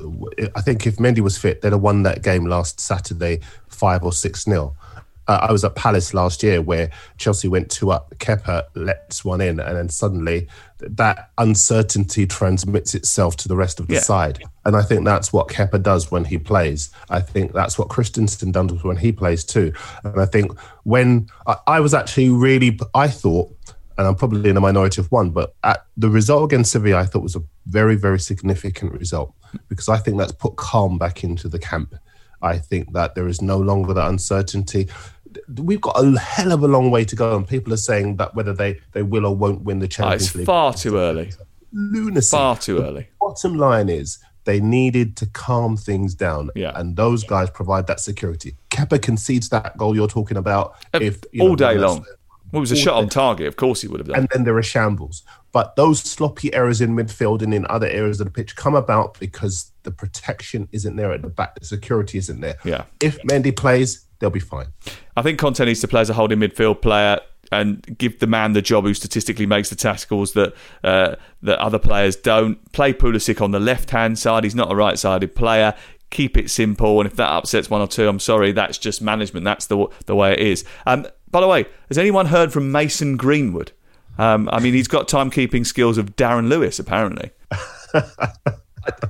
I 0.55 0.61
think 0.61 0.85
if 0.87 0.97
Mendy 0.97 1.19
was 1.21 1.37
fit, 1.37 1.61
they'd 1.61 1.71
have 1.71 1.81
won 1.81 2.03
that 2.03 2.21
game 2.21 2.45
last 2.45 2.79
Saturday 2.79 3.39
five 3.67 4.03
or 4.03 4.13
six 4.13 4.45
nil. 4.47 4.75
Uh, 5.27 5.47
I 5.49 5.51
was 5.51 5.63
at 5.65 5.73
Palace 5.73 6.13
last 6.13 6.43
year 6.43 6.61
where 6.61 6.91
Chelsea 7.17 7.47
went 7.47 7.71
two 7.71 7.89
up, 7.91 8.13
Kepa 8.19 8.65
lets 8.75 9.25
one 9.25 9.41
in, 9.41 9.59
and 9.59 9.75
then 9.75 9.89
suddenly 9.89 10.47
that 10.77 11.31
uncertainty 11.39 12.27
transmits 12.27 12.93
itself 12.93 13.35
to 13.37 13.47
the 13.47 13.55
rest 13.55 13.79
of 13.79 13.87
the 13.87 13.95
Yeah. 13.95 14.01
side. 14.01 14.43
And 14.63 14.75
I 14.75 14.83
think 14.83 15.03
that's 15.03 15.33
what 15.33 15.47
Kepa 15.47 15.81
does 15.81 16.11
when 16.11 16.25
he 16.25 16.37
plays. 16.37 16.91
I 17.09 17.21
think 17.21 17.53
that's 17.53 17.75
what 17.79 17.89
Christensen 17.89 18.51
does 18.51 18.83
when 18.83 18.97
he 18.97 19.11
plays 19.11 19.43
too. 19.43 19.73
And 20.03 20.21
I 20.21 20.27
think 20.27 20.55
when 20.83 21.27
I, 21.47 21.55
I 21.65 21.79
was 21.79 21.95
actually 21.95 22.29
really, 22.29 22.79
I 22.93 23.07
thought 23.07 23.51
and 23.97 24.07
I'm 24.07 24.15
probably 24.15 24.49
in 24.49 24.57
a 24.57 24.61
minority 24.61 25.01
of 25.01 25.11
one, 25.11 25.29
but 25.31 25.55
the 25.97 26.09
result 26.09 26.43
against 26.51 26.71
Sevilla, 26.71 26.99
I 26.99 27.05
thought 27.05 27.23
was 27.23 27.35
a 27.35 27.43
very, 27.67 27.95
very 27.95 28.19
significant 28.19 28.91
result 28.93 29.33
because 29.69 29.87
I 29.89 29.97
think 29.97 30.17
that's 30.17 30.31
put 30.33 30.55
calm 30.57 30.97
back 30.97 31.23
into 31.23 31.47
the 31.47 31.59
camp. 31.59 31.95
I 32.41 32.57
think 32.57 32.93
that 32.93 33.15
there 33.15 33.27
is 33.27 33.41
no 33.41 33.57
longer 33.57 33.93
that 33.93 34.07
uncertainty. 34.07 34.87
We've 35.57 35.81
got 35.81 35.95
a 35.97 36.19
hell 36.19 36.51
of 36.51 36.63
a 36.63 36.67
long 36.67 36.91
way 36.91 37.05
to 37.05 37.15
go, 37.15 37.35
and 37.35 37.47
people 37.47 37.73
are 37.73 37.77
saying 37.77 38.17
that 38.17 38.35
whether 38.35 38.53
they, 38.53 38.79
they 38.91 39.01
will 39.03 39.25
or 39.25 39.35
won't 39.35 39.63
win 39.63 39.79
the 39.79 39.85
Oh, 39.85 39.87
Champions 39.87 40.23
it's 40.27 40.35
League. 40.35 40.45
far 40.45 40.73
too 40.73 40.97
early. 40.97 41.31
Lunacy. 41.73 42.31
Far 42.35 42.57
too 42.57 42.81
early. 42.81 43.07
Bottom 43.19 43.55
line 43.57 43.89
is 43.89 44.17
they 44.45 44.59
needed 44.59 45.17
to 45.17 45.25
calm 45.27 45.75
things 45.75 46.13
down, 46.13 46.49
Yeah. 46.55 46.71
and 46.75 46.95
those 46.95 47.23
guys 47.23 47.49
provide 47.49 47.87
that 47.87 47.99
security. 47.99 48.55
Kepa 48.69 49.01
concedes 49.01 49.49
that 49.49 49.75
goal 49.77 49.95
you're 49.95 50.07
talking 50.07 50.37
about. 50.37 50.75
If 50.93 51.23
Uh, 51.37 51.41
all 51.43 51.49
know, 51.49 51.55
day 51.55 51.77
long. 51.77 52.05
Well, 52.55 52.61
it 52.61 52.69
was 52.69 52.71
a 52.71 52.75
shot 52.77 52.95
on 52.95 53.09
target. 53.09 53.47
Of 53.47 53.57
course 53.57 53.81
he 53.81 53.87
would 53.87 53.99
have 53.99 54.07
done. 54.07 54.19
and 54.19 54.29
then 54.33 54.45
there 54.45 54.57
are 54.57 54.63
shambles. 54.63 55.23
But 55.51 55.75
those 55.75 55.99
sloppy 55.99 56.53
errors 56.53 56.81
in 56.81 56.95
midfield 56.95 57.41
and 57.41 57.53
in 57.53 57.65
other 57.69 57.87
areas 57.87 58.19
of 58.21 58.25
the 58.27 58.31
pitch 58.31 58.55
come 58.55 58.75
about 58.75 59.19
because 59.19 59.71
the 59.83 59.91
protection 59.91 60.67
isn't 60.71 60.95
there 60.95 61.11
at 61.11 61.21
the 61.21 61.27
back, 61.29 61.59
the 61.59 61.65
security 61.65 62.17
isn't 62.17 62.41
there. 62.41 62.55
Yeah. 62.63 62.85
If 63.01 63.21
Mendy 63.23 63.55
plays, 63.55 64.05
they'll 64.19 64.29
be 64.29 64.39
fine. 64.39 64.67
I 65.17 65.21
think 65.21 65.39
Kante 65.39 65.65
needs 65.65 65.81
to 65.81 65.87
play 65.87 66.01
as 66.01 66.09
a 66.09 66.13
holding 66.13 66.39
midfield 66.39 66.81
player 66.81 67.19
and 67.51 67.97
give 67.97 68.19
the 68.19 68.27
man 68.27 68.53
the 68.53 68.61
job 68.61 68.85
who 68.85 68.93
statistically 68.93 69.45
makes 69.45 69.69
the 69.69 69.75
tackles 69.75 70.33
that 70.33 70.53
uh, 70.83 71.15
that 71.41 71.59
other 71.59 71.79
players 71.79 72.15
don't. 72.15 72.71
Play 72.71 72.93
Pulisic 72.93 73.41
on 73.41 73.51
the 73.51 73.59
left 73.59 73.91
hand 73.91 74.17
side. 74.17 74.43
He's 74.43 74.55
not 74.55 74.71
a 74.71 74.75
right 74.75 74.97
sided 74.97 75.35
player. 75.35 75.75
Keep 76.09 76.37
it 76.37 76.49
simple, 76.49 76.99
and 77.01 77.09
if 77.09 77.15
that 77.17 77.29
upsets 77.29 77.69
one 77.69 77.81
or 77.81 77.87
two, 77.87 78.07
I'm 78.07 78.19
sorry. 78.19 78.51
That's 78.51 78.77
just 78.77 79.01
management. 79.01 79.43
That's 79.43 79.67
the 79.67 79.87
the 80.05 80.15
way 80.15 80.33
it 80.33 80.39
is. 80.39 80.63
Um, 80.85 81.05
by 81.35 81.41
the 81.41 81.47
way, 81.49 81.65
has 81.89 81.97
anyone 81.97 82.27
heard 82.27 82.53
from 82.53 82.71
Mason 82.71 83.17
Greenwood? 83.17 83.73
Um, 84.17 84.47
I 84.53 84.61
mean, 84.61 84.73
he's 84.73 84.87
got 84.87 85.09
timekeeping 85.09 85.65
skills 85.65 85.97
of 85.97 86.15
Darren 86.15 86.47
Lewis, 86.47 86.79
apparently. 86.79 87.29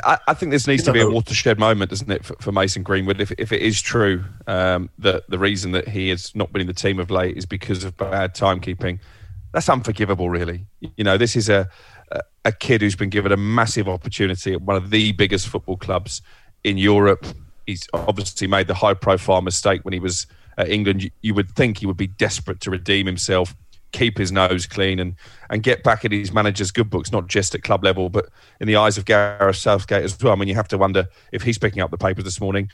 I, 0.04 0.18
I 0.28 0.34
think 0.34 0.52
this 0.52 0.66
needs 0.66 0.82
to 0.86 0.92
be 0.92 1.02
a 1.02 1.08
watershed 1.08 1.60
moment, 1.60 1.92
doesn't 1.92 2.10
it, 2.10 2.26
for, 2.26 2.36
for 2.42 2.52
Mason 2.52 2.82
Greenwood? 2.82 3.22
If, 3.22 3.32
if 3.38 3.52
it 3.52 3.62
is 3.62 3.80
true 3.80 4.24
um, 4.48 4.90
that 4.98 5.30
the 5.30 5.38
reason 5.38 5.72
that 5.74 5.88
he 5.88 6.10
has 6.10 6.34
not 6.34 6.52
been 6.52 6.62
in 6.62 6.68
the 6.68 6.74
team 6.74 7.00
of 7.00 7.12
late 7.12 7.38
is 7.38 7.46
because 7.46 7.84
of 7.84 7.96
bad 7.96 8.34
timekeeping, 8.34 8.98
that's 9.52 9.70
unforgivable, 9.70 10.32
really. 10.32 10.66
You 10.98 11.04
know, 11.04 11.20
this 11.20 11.36
is 11.36 11.48
a, 11.48 11.70
a, 12.12 12.22
a 12.46 12.52
kid 12.52 12.82
who's 12.82 12.96
been 12.96 13.12
given 13.12 13.34
a 13.34 13.38
massive 13.38 13.88
opportunity 13.88 14.54
at 14.54 14.64
one 14.64 14.78
of 14.78 14.90
the 14.90 15.12
biggest 15.12 15.48
football 15.48 15.78
clubs 15.78 16.24
in 16.64 16.80
Europe. 16.80 17.24
He's 17.68 17.88
obviously 17.94 18.48
made 18.48 18.66
the 18.66 18.74
high 18.74 18.96
profile 18.96 19.44
mistake 19.44 19.86
when 19.86 19.94
he 19.94 20.00
was 20.00 20.26
at 20.58 20.70
England. 20.70 21.04
You, 21.04 21.12
you 21.22 21.34
would 21.34 21.52
think 21.52 21.80
he 21.80 21.86
would 21.86 21.98
be 21.98 22.08
desperate 22.08 22.62
to 22.62 22.72
redeem 22.72 23.06
himself 23.06 23.56
keep 23.96 24.18
his 24.18 24.32
nose 24.32 24.68
clean 24.68 25.00
and 25.00 25.16
and 25.50 25.64
get 25.64 25.84
back 25.84 26.04
in 26.06 26.12
his 26.12 26.34
manager's 26.34 26.72
good 26.72 26.90
books, 26.90 27.12
not 27.12 27.28
just 27.28 27.56
at 27.56 27.64
club 27.64 27.84
level, 27.84 28.10
but 28.10 28.28
in 28.60 28.68
the 28.68 28.76
eyes 28.76 28.98
of 28.98 29.06
Gareth 29.06 29.56
Southgate 29.56 30.04
as 30.04 30.22
well. 30.22 30.34
I 30.34 30.36
mean, 30.36 30.50
you 30.50 30.56
have 30.56 30.68
to 30.70 30.78
wonder 30.78 31.08
if 31.32 31.44
he's 31.44 31.58
picking 31.58 31.82
up 31.82 31.92
the 31.92 31.98
papers 31.98 32.26
this 32.26 32.42
morning. 32.42 32.70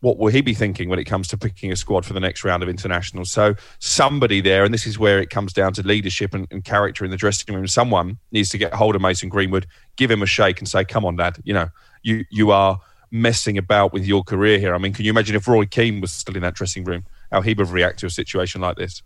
What 0.00 0.18
will 0.18 0.30
he 0.30 0.42
be 0.42 0.54
thinking 0.54 0.90
when 0.90 0.98
it 0.98 1.04
comes 1.04 1.26
to 1.28 1.38
picking 1.38 1.72
a 1.72 1.76
squad 1.76 2.04
for 2.04 2.12
the 2.12 2.20
next 2.20 2.44
round 2.44 2.62
of 2.62 2.68
internationals? 2.68 3.30
So 3.30 3.54
somebody 3.78 4.40
there, 4.40 4.64
and 4.64 4.74
this 4.74 4.86
is 4.86 4.98
where 4.98 5.20
it 5.20 5.30
comes 5.30 5.52
down 5.52 5.72
to 5.74 5.82
leadership 5.82 6.34
and, 6.34 6.46
and 6.50 6.64
character 6.64 7.04
in 7.04 7.10
the 7.10 7.16
dressing 7.16 7.54
room. 7.54 7.66
Someone 7.66 8.18
needs 8.30 8.50
to 8.50 8.58
get 8.58 8.74
hold 8.74 8.94
of 8.94 9.00
Mason 9.00 9.28
Greenwood, 9.28 9.66
give 9.96 10.10
him 10.10 10.22
a 10.22 10.26
shake, 10.26 10.58
and 10.58 10.68
say, 10.68 10.84
"Come 10.84 11.04
on, 11.04 11.16
lad. 11.16 11.38
You 11.44 11.54
know, 11.54 11.68
you 12.02 12.24
you 12.30 12.50
are 12.50 12.80
messing 13.10 13.56
about 13.56 13.92
with 13.92 14.04
your 14.04 14.22
career 14.22 14.58
here." 14.58 14.74
I 14.74 14.78
mean, 14.78 14.92
can 14.92 15.04
you 15.04 15.10
imagine 15.10 15.36
if 15.36 15.48
Roy 15.48 15.64
Keane 15.64 16.00
was 16.00 16.12
still 16.12 16.36
in 16.36 16.42
that 16.42 16.54
dressing 16.54 16.84
room, 16.84 17.04
how 17.30 17.40
he 17.40 17.54
would 17.54 17.68
react 17.68 17.98
to 18.00 18.06
a 18.06 18.10
situation 18.10 18.60
like 18.60 18.76
this? 18.76 19.02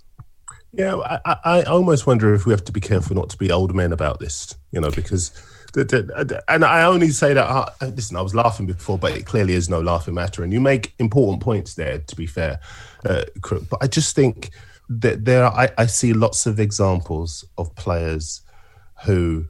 Yeah, 0.72 0.96
I, 0.96 1.36
I 1.44 1.62
almost 1.64 2.06
wonder 2.06 2.32
if 2.34 2.46
we 2.46 2.52
have 2.52 2.64
to 2.64 2.72
be 2.72 2.80
careful 2.80 3.16
not 3.16 3.28
to 3.30 3.36
be 3.36 3.50
old 3.50 3.74
men 3.74 3.92
about 3.92 4.20
this, 4.20 4.56
you 4.72 4.80
know, 4.80 4.90
because. 4.90 5.32
And 6.48 6.64
I 6.64 6.82
only 6.82 7.10
say 7.10 7.32
that. 7.32 7.46
Uh, 7.46 7.70
listen, 7.94 8.16
I 8.16 8.22
was 8.22 8.34
laughing 8.34 8.66
before, 8.66 8.98
but 8.98 9.12
it 9.12 9.24
clearly 9.24 9.54
is 9.54 9.68
no 9.68 9.80
laughing 9.80 10.14
matter. 10.14 10.42
And 10.42 10.52
you 10.52 10.60
make 10.60 10.94
important 10.98 11.42
points 11.42 11.74
there. 11.74 11.98
To 11.98 12.16
be 12.16 12.26
fair, 12.26 12.58
uh, 13.04 13.24
but 13.42 13.78
I 13.80 13.86
just 13.86 14.16
think 14.16 14.50
that 14.88 15.24
there, 15.24 15.44
are, 15.44 15.52
I, 15.52 15.70
I 15.78 15.86
see 15.86 16.12
lots 16.12 16.46
of 16.46 16.58
examples 16.58 17.44
of 17.56 17.72
players 17.76 18.42
who, 19.04 19.46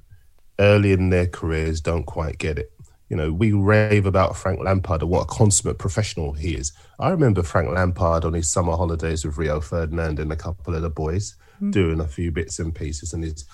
early 0.59 0.93
in 0.93 1.09
their 1.09 1.27
careers, 1.27 1.81
don't 1.81 2.05
quite 2.05 2.37
get 2.37 2.59
it. 2.59 2.71
You 3.11 3.17
know, 3.17 3.33
we 3.33 3.53
rave 3.53 4.07
about 4.07 4.37
Frank 4.37 4.61
Lampard 4.61 5.03
and 5.03 5.11
what 5.11 5.25
a 5.25 5.27
consummate 5.27 5.79
professional 5.79 6.33
he 6.33 6.55
is. 6.55 6.73
I 7.01 7.11
remember 7.11 7.43
Frank 7.43 7.75
Lampard 7.75 8.25
on 8.25 8.35
his 8.35 8.49
summer 8.49 8.77
holidays 8.77 9.25
with 9.25 9.37
Rio 9.37 9.61
Ferdinand 9.61 10.21
and 10.21 10.33
a 10.33 10.37
couple 10.37 10.77
of 10.77 10.83
the 10.83 10.91
boys 10.91 11.35
hmm. 11.59 11.73
doing 11.73 11.99
a 11.99 12.07
few 12.07 12.31
bits 12.31 12.61
and 12.61 12.73
pieces, 12.73 13.13
and 13.13 13.25
his 13.25 13.45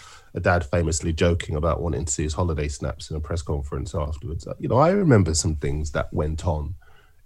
dad 0.43 0.67
famously 0.67 1.15
joking 1.15 1.57
about 1.57 1.81
wanting 1.81 2.05
to 2.05 2.13
see 2.13 2.25
his 2.25 2.35
holiday 2.35 2.69
snaps 2.69 3.11
in 3.11 3.17
a 3.17 3.21
press 3.21 3.41
conference 3.41 3.95
afterwards. 3.95 4.47
Uh, 4.47 4.53
you 4.59 4.69
know, 4.69 4.77
I 4.77 4.91
remember 4.91 5.33
some 5.33 5.57
things 5.57 5.91
that 5.93 6.13
went 6.13 6.47
on 6.47 6.75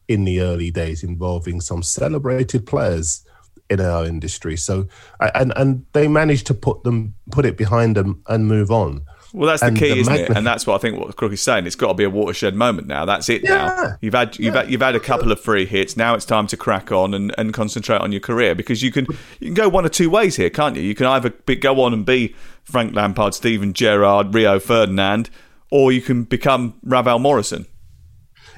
in 0.07 0.25
the 0.25 0.41
early 0.41 0.71
days 0.71 1.03
involving 1.03 1.61
some 1.61 1.83
celebrated 1.83 2.65
players 2.65 3.25
in 3.69 3.81
our 3.81 4.05
industry. 4.05 4.57
So, 4.57 4.87
and 5.19 5.53
and 5.57 5.85
they 5.95 6.07
managed 6.07 6.47
to 6.49 6.55
put 6.55 6.85
them, 6.85 7.15
put 7.33 7.45
it 7.47 7.57
behind 7.57 7.97
them, 7.97 8.23
and 8.29 8.47
move 8.47 8.71
on. 8.71 9.03
Well, 9.33 9.49
that's 9.49 9.63
the 9.63 9.71
key, 9.79 9.91
the 9.95 10.01
isn't 10.01 10.15
it? 10.15 10.31
And 10.31 10.47
that's 10.47 10.67
what 10.67 10.75
I 10.75 10.79
think 10.79 10.99
what 10.99 11.15
Crook 11.17 11.33
is 11.33 11.41
saying. 11.41 11.67
It's 11.67 11.77
got 11.77 11.89
to 11.89 11.95
be 11.95 12.05
a 12.05 12.11
watershed 12.11 12.55
moment 12.55 12.89
now. 12.89 13.05
That's 13.05 13.29
it 13.29 13.43
Yeah. 13.45 13.51
now. 13.51 13.97
You've 14.01 14.15
had 14.15 14.39
you've 14.39 14.55
had 14.55 14.71
you've 14.71 14.81
had 14.81 14.97
a 14.97 15.01
couple 15.01 15.31
of 15.31 15.41
free 15.41 15.67
hits. 15.67 15.97
Now 15.97 16.15
it's 16.15 16.25
time 16.25 16.47
to 16.49 16.57
crack 16.57 16.91
on 16.91 17.15
and, 17.15 17.33
and 17.39 17.55
concentrate 17.55 18.01
on 18.01 18.11
your 18.13 18.21
career 18.21 18.55
because 18.55 18.83
you 18.83 18.91
can 18.91 19.07
you 19.39 19.47
can 19.47 19.55
go 19.55 19.69
one 19.69 19.85
of 19.85 19.93
two 19.93 20.11
ways 20.11 20.37
here, 20.37 20.51
can't 20.51 20.75
you? 20.77 20.83
You 20.83 20.95
can 20.95 21.07
either 21.07 21.31
be, 21.31 21.55
go 21.57 21.81
on 21.83 21.93
and 21.93 22.05
be 22.05 22.35
Frank 22.65 22.95
Lampard, 22.95 23.35
Steven 23.35 23.73
Gerrard, 23.73 24.35
Rio 24.35 24.59
Ferdinand, 24.59 25.31
or 25.71 25.93
you 25.93 26.01
can 26.03 26.25
become 26.25 26.75
Ravel 26.83 27.19
Morrison. 27.21 27.67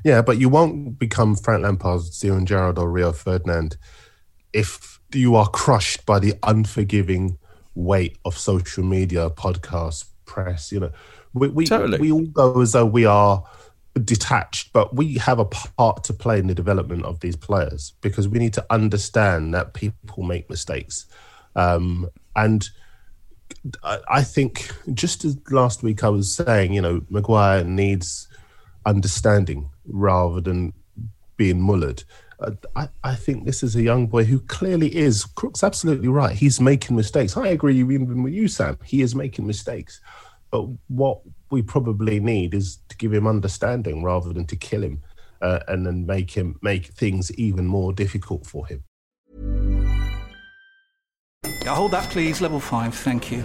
Yeah, 0.05 0.23
but 0.23 0.38
you 0.38 0.49
won't 0.49 0.99
become 0.99 1.37
Frank 1.37 1.62
Lampard, 1.62 2.00
Steven 2.02 2.47
Gerrard, 2.47 2.79
or 2.79 2.91
Rio 2.91 3.12
Ferdinand 3.12 3.76
if 4.52 5.00
you 5.14 5.35
are 5.35 5.49
crushed 5.49 6.05
by 6.07 6.19
the 6.19 6.35
unforgiving 6.43 7.38
weight 7.75 8.19
of 8.25 8.37
social 8.37 8.85
media, 8.85 9.31
podcasts, 9.31 10.05
press. 10.32 10.72
You 10.72 10.80
know, 10.80 10.92
we 11.34 11.48
we, 11.48 11.66
Totally. 11.66 11.98
we 11.98 12.12
all 12.12 12.26
go 12.26 12.60
as 12.60 12.72
though 12.72 12.86
we 12.86 13.04
are 13.04 13.44
detached, 14.04 14.72
but 14.72 14.96
we 14.96 15.14
have 15.14 15.38
a 15.38 15.44
part 15.44 16.04
to 16.04 16.12
play 16.14 16.38
in 16.38 16.46
the 16.46 16.54
development 16.54 17.04
of 17.04 17.20
these 17.20 17.36
players 17.36 17.92
because 18.00 18.26
we 18.26 18.38
need 18.38 18.54
to 18.54 18.64
understand 18.70 19.52
that 19.54 19.74
people 19.74 20.22
make 20.24 20.48
mistakes, 20.50 21.06
um, 21.56 22.08
and. 22.34 22.68
I 23.84 23.98
I 24.08 24.22
think 24.24 24.54
just 24.94 25.24
as 25.26 25.36
last 25.50 25.82
week 25.82 26.02
I 26.02 26.08
was 26.08 26.34
saying, 26.34 26.72
you 26.72 26.80
know, 26.80 27.02
Maguire 27.10 27.62
needs 27.64 28.26
understanding 28.86 29.68
rather 29.86 30.40
than 30.40 30.72
being 31.36 31.60
mullered. 31.60 32.04
I, 32.76 32.88
I 33.04 33.14
think 33.14 33.44
this 33.44 33.62
is 33.62 33.76
a 33.76 33.82
young 33.82 34.06
boy 34.06 34.25
who 34.25 34.40
clearly 34.40 34.94
is. 34.94 35.25
Crook's 35.25 35.62
absolutely 35.62 36.08
right. 36.08 36.37
He's 36.37 36.61
making 36.61 36.96
mistakes. 36.96 37.37
I 37.37 37.49
agree 37.49 37.78
even 37.78 38.22
with 38.22 38.32
you, 38.32 38.49
Sam. 38.49 38.78
He 38.84 39.02
is 39.02 39.14
making 39.14 39.46
mistakes. 39.46 40.00
But 40.50 40.66
what 40.88 41.20
we 41.50 41.62
probably 41.62 42.20
need 42.20 42.54
is 42.54 42.78
to 42.88 42.96
give 42.96 43.12
him 43.12 43.26
understanding 43.26 44.02
rather 44.02 44.32
than 44.32 44.46
to 44.46 44.56
kill 44.56 44.82
him 44.82 45.02
uh, 45.40 45.61
and 45.68 45.87
then 45.87 46.06
make 46.06 46.30
him 46.30 46.58
make 46.62 46.87
things 46.87 47.32
even 47.32 47.66
more 47.66 47.92
difficult 47.92 48.46
for 48.46 48.66
him. 48.66 48.84
Yeah, 51.64 51.75
hold 51.75 51.92
that, 51.92 52.11
please. 52.11 52.40
Level 52.40 52.61
5, 52.61 52.94
thank 52.94 53.30
you. 53.30 53.44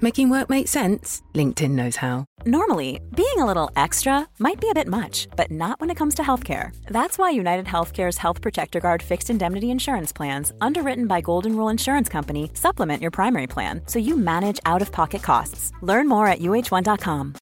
Making 0.00 0.30
work 0.30 0.48
make 0.48 0.68
sense? 0.68 1.22
LinkedIn 1.34 1.72
knows 1.72 1.96
how. 1.96 2.24
Normally, 2.46 3.00
being 3.16 3.38
a 3.38 3.44
little 3.44 3.68
extra 3.74 4.28
might 4.38 4.60
be 4.60 4.70
a 4.70 4.74
bit 4.74 4.86
much, 4.86 5.26
but 5.36 5.50
not 5.50 5.80
when 5.80 5.90
it 5.90 5.96
comes 5.96 6.14
to 6.14 6.22
healthcare. 6.22 6.70
That's 6.86 7.18
why 7.18 7.30
United 7.30 7.66
Healthcare's 7.66 8.18
Health 8.18 8.40
Protector 8.40 8.78
Guard 8.78 9.02
fixed 9.02 9.28
indemnity 9.28 9.72
insurance 9.72 10.12
plans, 10.12 10.52
underwritten 10.60 11.08
by 11.08 11.20
Golden 11.20 11.56
Rule 11.56 11.68
Insurance 11.68 12.08
Company, 12.08 12.52
supplement 12.54 13.02
your 13.02 13.10
primary 13.10 13.48
plan 13.48 13.80
so 13.86 13.98
you 13.98 14.16
manage 14.16 14.60
out 14.64 14.82
of 14.82 14.92
pocket 14.92 15.24
costs. 15.24 15.72
Learn 15.82 16.08
more 16.08 16.28
at 16.28 16.38
uh1.com. 16.38 17.34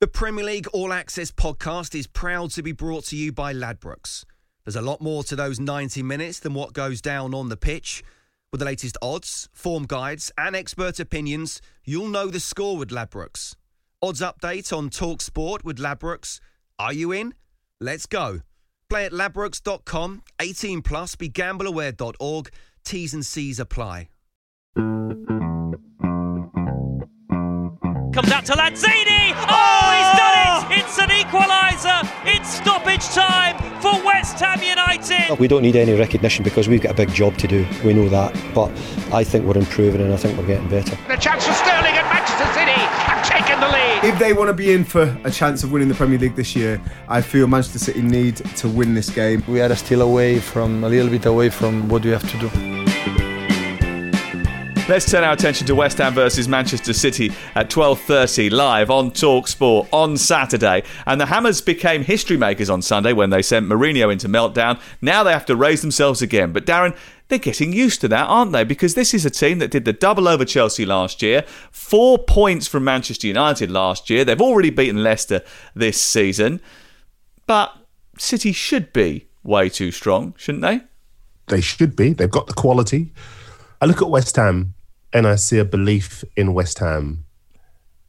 The 0.00 0.08
Premier 0.08 0.44
League 0.44 0.66
All 0.72 0.92
Access 0.92 1.30
podcast 1.30 1.94
is 1.96 2.08
proud 2.08 2.50
to 2.52 2.62
be 2.64 2.72
brought 2.72 3.04
to 3.06 3.16
you 3.16 3.30
by 3.30 3.52
Ladbrokes. 3.52 4.24
There's 4.64 4.74
a 4.74 4.82
lot 4.82 5.00
more 5.00 5.22
to 5.24 5.36
those 5.36 5.60
90 5.60 6.02
minutes 6.02 6.40
than 6.40 6.54
what 6.54 6.72
goes 6.72 7.00
down 7.00 7.34
on 7.34 7.50
the 7.50 7.56
pitch. 7.56 8.02
With 8.50 8.60
the 8.60 8.64
latest 8.64 8.96
odds, 9.02 9.48
form 9.52 9.84
guides, 9.84 10.32
and 10.38 10.56
expert 10.56 10.98
opinions, 10.98 11.60
you'll 11.84 12.08
know 12.08 12.28
the 12.28 12.40
score 12.40 12.78
with 12.78 12.88
Ladbrokes. 12.88 13.54
Odds 14.00 14.20
update 14.22 14.74
on 14.74 14.88
Talk 14.88 15.20
Sport 15.20 15.64
with 15.64 15.78
Ladbrokes. 15.78 16.40
Are 16.78 16.92
you 16.94 17.12
in? 17.12 17.34
Let's 17.78 18.06
go. 18.06 18.40
Play 18.88 19.04
at 19.04 19.12
ladbrokes.com, 19.12 20.22
18 20.40 20.80
plus, 20.80 21.14
begambleaware.org. 21.16 22.50
T's 22.84 23.12
and 23.12 23.26
C's 23.26 23.60
apply. 23.60 24.08
Comes 28.14 28.32
out 28.32 28.46
to 28.46 28.52
Lanzini. 28.54 29.34
Oh! 29.36 29.77
It's 30.88 30.98
an 30.98 31.10
equaliser. 31.10 32.00
It's 32.24 32.48
stoppage 32.48 33.04
time 33.08 33.58
for 33.82 34.02
West 34.06 34.40
Ham 34.40 34.62
United. 34.62 35.38
We 35.38 35.46
don't 35.46 35.60
need 35.60 35.76
any 35.76 35.92
recognition 35.92 36.42
because 36.44 36.66
we've 36.66 36.80
got 36.80 36.92
a 36.92 36.94
big 36.94 37.12
job 37.12 37.36
to 37.38 37.46
do. 37.46 37.66
We 37.84 37.92
know 37.92 38.08
that. 38.08 38.34
But 38.54 38.70
I 39.12 39.22
think 39.22 39.44
we're 39.44 39.58
improving 39.58 40.00
and 40.00 40.14
I 40.14 40.16
think 40.16 40.38
we're 40.38 40.46
getting 40.46 40.66
better. 40.70 40.96
The 41.06 41.16
chance 41.16 41.46
for 41.46 41.52
Sterling 41.52 41.92
and 41.92 42.08
Manchester 42.08 42.46
City 42.54 42.80
have 43.04 43.22
taken 43.28 43.60
the 43.60 43.68
lead. 43.68 44.14
If 44.14 44.18
they 44.18 44.32
want 44.32 44.48
to 44.48 44.54
be 44.54 44.72
in 44.72 44.82
for 44.82 45.14
a 45.24 45.30
chance 45.30 45.62
of 45.62 45.72
winning 45.72 45.88
the 45.88 45.94
Premier 45.94 46.18
League 46.18 46.36
this 46.36 46.56
year, 46.56 46.80
I 47.06 47.20
feel 47.20 47.46
Manchester 47.46 47.80
City 47.80 48.00
need 48.00 48.36
to 48.36 48.66
win 48.70 48.94
this 48.94 49.10
game. 49.10 49.44
We 49.46 49.60
are 49.60 49.76
still 49.76 50.00
away 50.00 50.38
from 50.38 50.84
a 50.84 50.88
little 50.88 51.10
bit 51.10 51.26
away 51.26 51.50
from 51.50 51.90
what 51.90 52.02
we 52.02 52.12
have 52.12 52.26
to 52.30 52.48
do. 52.48 52.87
Let's 54.88 55.10
turn 55.10 55.22
our 55.22 55.34
attention 55.34 55.66
to 55.66 55.74
West 55.74 55.98
Ham 55.98 56.14
versus 56.14 56.48
Manchester 56.48 56.94
City 56.94 57.30
at 57.54 57.68
12:30 57.68 58.48
live 58.48 58.90
on 58.90 59.10
Talk 59.10 59.46
Sport 59.46 59.86
on 59.92 60.16
Saturday. 60.16 60.82
And 61.04 61.20
the 61.20 61.26
Hammers 61.26 61.60
became 61.60 62.02
history 62.02 62.38
makers 62.38 62.70
on 62.70 62.80
Sunday 62.80 63.12
when 63.12 63.28
they 63.28 63.42
sent 63.42 63.68
Mourinho 63.68 64.10
into 64.10 64.30
meltdown. 64.30 64.80
Now 65.02 65.22
they 65.22 65.32
have 65.32 65.44
to 65.44 65.56
raise 65.56 65.82
themselves 65.82 66.22
again. 66.22 66.54
But 66.54 66.64
Darren, 66.64 66.96
they're 67.28 67.38
getting 67.38 67.74
used 67.74 68.00
to 68.00 68.08
that, 68.08 68.28
aren't 68.28 68.52
they? 68.52 68.64
Because 68.64 68.94
this 68.94 69.12
is 69.12 69.26
a 69.26 69.30
team 69.30 69.58
that 69.58 69.70
did 69.70 69.84
the 69.84 69.92
double 69.92 70.26
over 70.26 70.46
Chelsea 70.46 70.86
last 70.86 71.20
year, 71.20 71.44
four 71.70 72.16
points 72.16 72.66
from 72.66 72.82
Manchester 72.82 73.26
United 73.26 73.70
last 73.70 74.08
year. 74.08 74.24
They've 74.24 74.40
already 74.40 74.70
beaten 74.70 75.02
Leicester 75.02 75.42
this 75.74 76.00
season. 76.00 76.62
But 77.46 77.74
City 78.16 78.52
should 78.52 78.94
be 78.94 79.28
way 79.42 79.68
too 79.68 79.90
strong, 79.90 80.32
shouldn't 80.38 80.62
they? 80.62 80.80
They 81.48 81.60
should 81.60 81.94
be. 81.94 82.14
They've 82.14 82.30
got 82.30 82.46
the 82.46 82.54
quality. 82.54 83.12
I 83.82 83.86
look 83.86 84.00
at 84.00 84.08
West 84.08 84.34
Ham 84.36 84.74
and 85.12 85.26
I 85.26 85.36
see 85.36 85.58
a 85.58 85.64
belief 85.64 86.24
in 86.36 86.54
West 86.54 86.78
Ham 86.78 87.24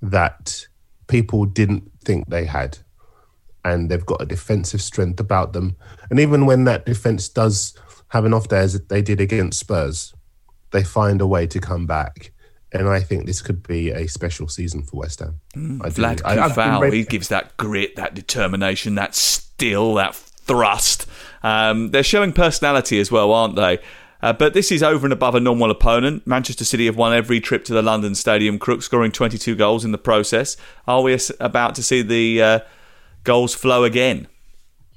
that 0.01 0.67
people 1.07 1.45
didn't 1.45 1.91
think 2.03 2.29
they 2.29 2.45
had. 2.45 2.79
And 3.65 3.89
they've 3.89 4.05
got 4.05 4.21
a 4.21 4.25
defensive 4.25 4.81
strength 4.81 5.19
about 5.19 5.53
them. 5.53 5.75
And 6.09 6.19
even 6.19 6.45
when 6.45 6.63
that 6.63 6.85
defense 6.85 7.27
does 7.27 7.73
have 8.09 8.25
an 8.25 8.33
off 8.33 8.47
day, 8.47 8.59
as 8.59 8.79
they 8.87 9.01
did 9.01 9.19
against 9.19 9.59
Spurs, 9.59 10.13
they 10.71 10.83
find 10.83 11.21
a 11.21 11.27
way 11.27 11.45
to 11.47 11.59
come 11.59 11.85
back. 11.85 12.31
And 12.71 12.87
I 12.87 12.99
think 13.01 13.25
this 13.25 13.41
could 13.41 13.67
be 13.67 13.89
a 13.89 14.07
special 14.07 14.47
season 14.47 14.83
for 14.83 14.97
West 14.97 15.19
Ham. 15.19 15.39
Mm, 15.55 15.83
I. 15.83 15.89
Vlad 15.89 16.21
Coufal, 16.21 16.93
he 16.93 17.03
gives 17.03 17.27
that 17.29 17.57
grit, 17.57 17.95
that 17.95 18.13
determination, 18.13 18.95
that 18.95 19.15
still, 19.15 19.95
that 19.95 20.15
thrust. 20.15 21.07
Um, 21.43 21.91
they're 21.91 22.03
showing 22.03 22.31
personality 22.31 22.99
as 22.99 23.11
well, 23.11 23.31
aren't 23.33 23.55
they? 23.55 23.79
Uh, 24.21 24.33
but 24.33 24.53
this 24.53 24.71
is 24.71 24.83
over 24.83 25.05
and 25.05 25.13
above 25.13 25.35
a 25.35 25.39
normal 25.39 25.71
opponent. 25.71 26.27
Manchester 26.27 26.65
City 26.65 26.85
have 26.87 26.97
won 26.97 27.13
every 27.13 27.39
trip 27.39 27.63
to 27.65 27.73
the 27.73 27.81
London 27.81 28.15
Stadium, 28.15 28.59
Crook 28.59 28.83
scoring 28.83 29.11
22 29.11 29.55
goals 29.55 29.85
in 29.85 29.91
the 29.91 29.97
process. 29.97 30.57
Are 30.87 31.01
we 31.01 31.17
about 31.39 31.75
to 31.75 31.83
see 31.83 32.01
the 32.01 32.41
uh, 32.41 32.59
goals 33.23 33.53
flow 33.53 33.83
again? 33.83 34.27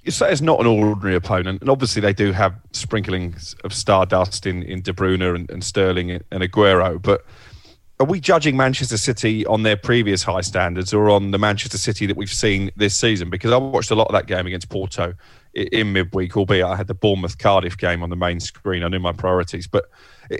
it's 0.04 0.40
not 0.40 0.60
an 0.60 0.66
ordinary 0.66 1.14
opponent, 1.14 1.60
and 1.60 1.70
obviously 1.70 2.02
they 2.02 2.12
do 2.12 2.32
have 2.32 2.54
sprinklings 2.72 3.54
of 3.62 3.72
stardust 3.72 4.46
in, 4.46 4.62
in 4.64 4.82
De 4.82 4.92
Bruyne 4.92 5.34
and, 5.34 5.48
and 5.50 5.62
Sterling 5.62 6.10
and 6.10 6.42
Aguero. 6.42 7.00
But 7.00 7.24
are 8.00 8.06
we 8.06 8.18
judging 8.18 8.56
Manchester 8.56 8.96
City 8.96 9.46
on 9.46 9.62
their 9.62 9.76
previous 9.76 10.24
high 10.24 10.40
standards 10.40 10.92
or 10.92 11.08
on 11.08 11.30
the 11.30 11.38
Manchester 11.38 11.78
City 11.78 12.06
that 12.06 12.16
we've 12.16 12.32
seen 12.32 12.72
this 12.74 12.96
season? 12.96 13.30
Because 13.30 13.52
I 13.52 13.58
watched 13.58 13.92
a 13.92 13.94
lot 13.94 14.08
of 14.08 14.12
that 14.12 14.26
game 14.26 14.44
against 14.44 14.68
Porto 14.68 15.14
in 15.54 15.92
midweek, 15.92 16.36
albeit 16.36 16.64
I 16.64 16.76
had 16.76 16.86
the 16.86 16.94
Bournemouth 16.94 17.38
Cardiff 17.38 17.76
game 17.76 18.02
on 18.02 18.10
the 18.10 18.16
main 18.16 18.40
screen. 18.40 18.82
I 18.82 18.88
knew 18.88 18.98
my 18.98 19.12
priorities, 19.12 19.66
but 19.66 19.86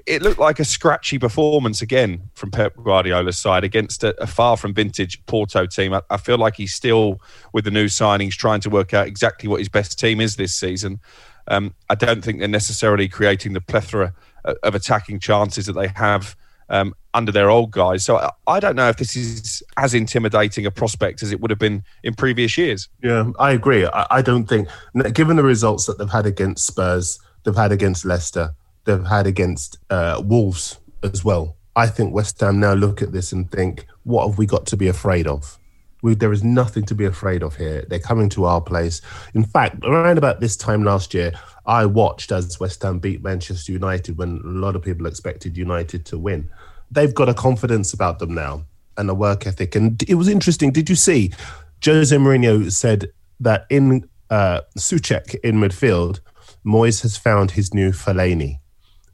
it, 0.07 0.23
looked 0.23 0.39
like 0.39 0.59
a 0.59 0.65
scratchy 0.65 1.19
performance 1.19 1.83
again 1.83 2.31
from 2.35 2.51
Pep 2.51 2.75
Guardiola's 2.77 3.39
side 3.39 3.65
against 3.65 4.05
a, 4.05 4.21
a 4.23 4.27
far 4.27 4.57
from 4.57 4.73
vintage 4.73 5.25
Porto 5.27 5.67
team. 5.67 5.93
I, 5.93 6.03
I 6.09 6.17
feel 6.17 6.39
like 6.39 6.57
he's 6.57 6.73
still 6.73 7.21
with 7.53 7.65
the 7.65 7.71
new 7.71 7.87
signings 7.87 8.33
trying 8.33 8.61
to 8.61 8.71
work 8.71 8.95
out 8.95 9.07
exactly 9.07 9.49
what 9.49 9.59
his 9.59 9.69
best 9.69 9.99
team 9.99 10.21
is 10.21 10.37
this 10.37 10.55
season. 10.55 11.01
Um, 11.49 11.75
I 11.91 11.95
don't 11.95 12.25
think 12.25 12.39
they're 12.39 12.49
necessarily 12.49 13.09
creating 13.09 13.53
the 13.53 13.61
plethora 13.61 14.15
of 14.45 14.75
attacking 14.75 15.21
chances 15.21 15.67
that 15.67 15.75
they 15.75 15.89
have 15.89 16.37
um, 16.73 16.95
under 17.15 17.31
their 17.31 17.51
old 17.51 17.71
guys. 17.71 18.05
So 18.05 18.17
I, 18.17 18.31
I 18.49 18.59
don't 18.59 18.75
know 18.75 18.89
if 18.89 18.97
this 18.97 19.15
is 19.15 19.63
as 19.77 19.95
intimidating 19.95 20.67
a 20.67 20.71
prospect 20.71 21.23
as 21.23 21.31
it 21.31 21.41
would 21.41 21.51
have 21.51 21.61
been 21.61 21.85
in 22.03 22.15
previous 22.15 22.59
years. 22.59 22.89
Yeah, 23.03 23.31
I 23.39 23.53
agree. 23.53 23.87
I, 23.87 24.07
I 24.11 24.23
don't 24.23 24.49
think, 24.49 24.69
given 25.13 25.37
the 25.37 25.45
results 25.45 25.87
that 25.87 25.99
they've 25.99 26.11
had 26.11 26.27
against 26.27 26.67
Spurs, 26.67 27.21
they've 27.45 27.55
had 27.55 27.71
against 27.71 28.05
Leicester, 28.05 28.55
they've 28.85 29.07
had 29.07 29.27
against 29.27 29.79
uh, 29.91 30.21
Wolves 30.25 30.79
as 31.05 31.25
well. 31.25 31.57
I 31.77 31.87
think 31.87 32.13
West 32.13 32.41
Ham 32.41 32.59
now 32.59 32.75
look 32.75 33.01
at 33.03 33.13
this 33.13 33.33
and 33.33 33.51
think, 33.51 33.87
what 34.05 34.27
have 34.27 34.39
we 34.39 34.47
got 34.47 34.67
to 34.67 34.77
be 34.77 34.89
afraid 34.89 35.27
of? 35.27 35.59
We, 36.03 36.15
there 36.15 36.33
is 36.33 36.43
nothing 36.43 36.85
to 36.87 36.95
be 36.97 37.05
afraid 37.05 37.43
of 37.45 37.55
here. 37.55 37.85
They're 37.89 38.01
coming 38.01 38.29
to 38.31 38.45
our 38.45 38.61
place. 38.61 39.01
In 39.35 39.45
fact, 39.45 39.85
around 39.85 40.19
about 40.19 40.41
this 40.41 40.57
time 40.57 40.83
last 40.83 41.15
year, 41.15 41.33
I 41.65 41.87
watched 41.87 42.33
as 42.33 42.59
West 42.59 42.83
Ham 42.83 42.99
beat 42.99 43.23
Manchester 43.23 43.71
United 43.73 44.19
when 44.19 44.41
a 44.45 44.49
lot 44.49 44.75
of 44.75 44.83
people 44.83 45.07
expected 45.07 45.57
United 45.57 46.05
to 46.07 46.19
win. 46.19 46.51
They've 46.93 47.15
got 47.15 47.29
a 47.29 47.35
confidence 47.35 47.93
about 47.93 48.19
them 48.19 48.35
now 48.35 48.67
and 48.97 49.09
a 49.09 49.15
work 49.15 49.47
ethic. 49.47 49.75
And 49.75 50.03
it 50.09 50.15
was 50.15 50.29
interesting. 50.29 50.71
Did 50.71 50.89
you 50.89 50.97
see 50.97 51.33
Jose 51.85 52.15
Mourinho 52.15 52.71
said 52.71 53.11
that 53.41 53.67
in 53.71 54.09
uh, 54.31 54.61
Soucek 54.79 55.35
in 55.43 55.57
midfield, 55.57 56.21
Moyes 56.65 57.03
has 57.03 57.17
found 57.17 57.53
his 57.53 57.75
new 57.75 57.91
Fellaini. 57.91 58.59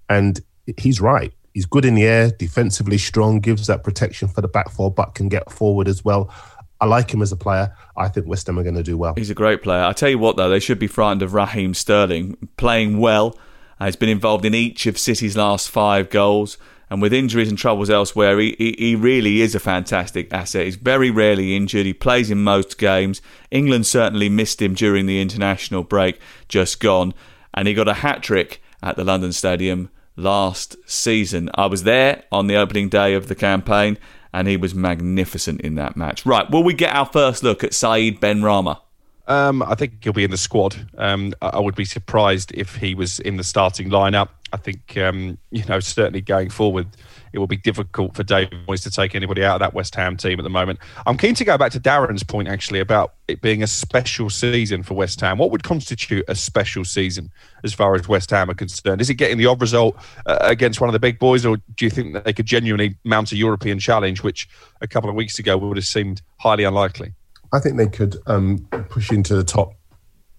And 0.09 0.41
he's 0.77 1.01
right. 1.01 1.33
He's 1.55 1.67
good 1.67 1.85
in 1.85 1.95
the 1.95 2.05
air, 2.05 2.31
defensively 2.31 2.99
strong, 2.99 3.41
gives 3.41 3.67
that 3.67 3.83
protection 3.83 4.29
for 4.29 4.41
the 4.43 4.49
back 4.49 4.71
four, 4.71 4.93
but 4.93 5.15
can 5.15 5.29
get 5.29 5.51
forward 5.51 5.89
as 5.89 6.05
well. 6.05 6.33
I 6.81 6.87
like 6.87 7.13
him 7.13 7.23
as 7.23 7.33
a 7.33 7.37
player. 7.37 7.75
I 7.97 8.09
think 8.09 8.27
West 8.27 8.47
Ham 8.47 8.59
are 8.59 8.63
going 8.63 8.77
to 8.77 8.83
do 8.83 8.97
well. 8.97 9.15
He's 9.17 9.31
a 9.31 9.35
great 9.35 9.63
player. 9.63 9.83
I 9.83 9.93
tell 9.93 10.09
you 10.09 10.19
what, 10.19 10.37
though, 10.37 10.49
they 10.49 10.61
should 10.61 10.79
be 10.79 10.87
frightened 10.87 11.23
of 11.23 11.35
Raheem 11.35 11.75
Sterling 11.75 12.49
playing 12.57 12.99
well. 12.99 13.37
Uh, 13.81 13.87
he's 13.87 13.97
been 13.97 14.09
involved 14.09 14.45
in 14.45 14.55
each 14.55 14.87
of 14.87 14.99
City's 14.99 15.37
last 15.37 15.71
five 15.71 16.11
goals. 16.11 16.59
And 16.91 17.03
with 17.03 17.13
injuries 17.13 17.49
and 17.49 17.59
troubles 17.59 17.91
elsewhere, 17.91 18.39
he, 18.39 18.55
he, 18.59 18.75
he 18.79 18.97
really 18.97 19.41
is 19.41 19.55
a 19.55 19.61
fantastic 19.61 20.33
asset. 20.33 20.65
He's 20.65 20.77
very 20.77 21.11
rarely 21.11 21.55
injured. 21.55 21.87
He 21.87 21.93
plays 21.93 22.31
in 22.31 22.43
most 22.43 22.79
games. 22.79 23.21
England 23.51 23.87
certainly 23.87 24.29
missed 24.29 24.63
him 24.63 24.75
during 24.75 25.07
the 25.07 25.21
international 25.21 25.83
break 25.83 26.19
just 26.49 26.81
gone. 26.81 27.13
And 27.53 27.69
he 27.69 27.75
got 27.75 27.89
a 27.89 27.95
hat 27.95 28.23
trick 28.23 28.63
at 28.83 28.97
the 28.97 29.05
London 29.05 29.33
Stadium 29.33 29.91
last 30.17 30.77
season. 30.87 31.51
I 31.55 31.67
was 31.67 31.85
there 31.85 32.25
on 32.33 32.47
the 32.47 32.57
opening 32.57 32.89
day 32.89 33.15
of 33.15 33.29
the 33.29 33.35
campaign, 33.35 33.99
and 34.33 34.49
he 34.49 34.57
was 34.57 34.75
magnificent 34.75 35.61
in 35.61 35.75
that 35.77 35.97
match. 35.97 36.27
Right, 36.27 36.51
will 36.51 36.65
we 36.65 36.75
get 36.75 36.95
our 36.95 37.07
first 37.07 37.43
look 37.43 37.65
at 37.65 37.75
Said 37.75 38.21
Benrahma? 38.21 38.81
Um, 39.29 39.63
I 39.63 39.75
think 39.75 40.03
he'll 40.03 40.15
be 40.15 40.25
in 40.25 40.31
the 40.31 40.39
squad. 40.39 40.75
Um, 40.97 41.35
I 41.43 41.61
would 41.61 41.75
be 41.75 41.85
surprised 41.85 42.51
if 42.55 42.77
he 42.77 42.95
was 42.95 43.21
in 43.21 43.37
the 43.37 43.45
starting 43.45 43.91
lineup. 43.91 44.31
I 44.55 44.57
think, 44.57 44.97
um, 44.97 45.37
you 45.51 45.63
know, 45.67 45.79
certainly 45.79 46.23
going 46.23 46.49
forward, 46.49 46.87
it 47.35 47.39
will 47.39 47.47
be 47.47 47.59
difficult 47.59 48.17
for 48.17 48.23
David 48.23 48.67
Moyes 48.67 48.83
to 48.85 48.91
take 48.91 49.15
anybody 49.15 49.45
out 49.45 49.57
of 49.57 49.61
that 49.61 49.75
West 49.75 49.95
Ham 49.97 50.17
team 50.17 50.41
at 50.41 50.43
the 50.45 50.49
moment. 50.49 50.79
I'm 51.07 51.19
keen 51.19 51.35
to 51.35 51.45
go 51.45 51.59
back 51.59 51.73
to 51.73 51.81
Darren's 51.81 52.23
point, 52.23 52.49
actually, 52.49 52.81
about 52.81 53.13
it 53.29 53.43
being 53.43 53.63
a 53.63 53.67
special 53.67 54.31
season 54.31 54.83
for 54.83 54.95
West 54.95 55.21
Ham. 55.21 55.37
What 55.37 55.51
would 55.51 55.63
constitute 55.63 56.25
a 56.27 56.35
special 56.35 56.87
season 56.87 57.31
as 57.63 57.75
far 57.75 57.95
as 57.95 58.09
West 58.09 58.31
Ham 58.31 58.49
are 58.49 58.55
concerned? 58.55 59.03
Is 59.03 59.11
it 59.11 59.15
getting 59.15 59.37
the 59.37 59.45
odd 59.45 59.61
result 59.61 59.97
uh, 60.25 60.39
against 60.41 60.81
one 60.81 60.89
of 60.89 60.95
the 60.95 60.99
big 60.99 61.19
boys, 61.19 61.45
or 61.45 61.59
do 61.77 61.85
you 61.85 61.91
think 61.91 62.15
that 62.15 62.25
they 62.25 62.33
could 62.33 62.47
genuinely 62.47 62.97
mount 63.05 63.31
a 63.33 63.37
European 63.37 63.79
challenge, 63.79 64.23
which 64.23 64.49
a 64.81 64.89
couple 64.89 65.11
of 65.11 65.17
weeks 65.17 65.39
ago 65.39 65.59
would 65.59 65.77
have 65.77 65.85
seemed 65.85 66.23
highly 66.39 66.65
unlikely? 66.65 67.13
I 67.53 67.61
think 67.61 67.77
they 67.77 67.89
could 67.89 68.17
um, 68.27 68.67
push 68.91 69.11
into 69.11 69.35
the 69.35 69.45
top 69.45 69.73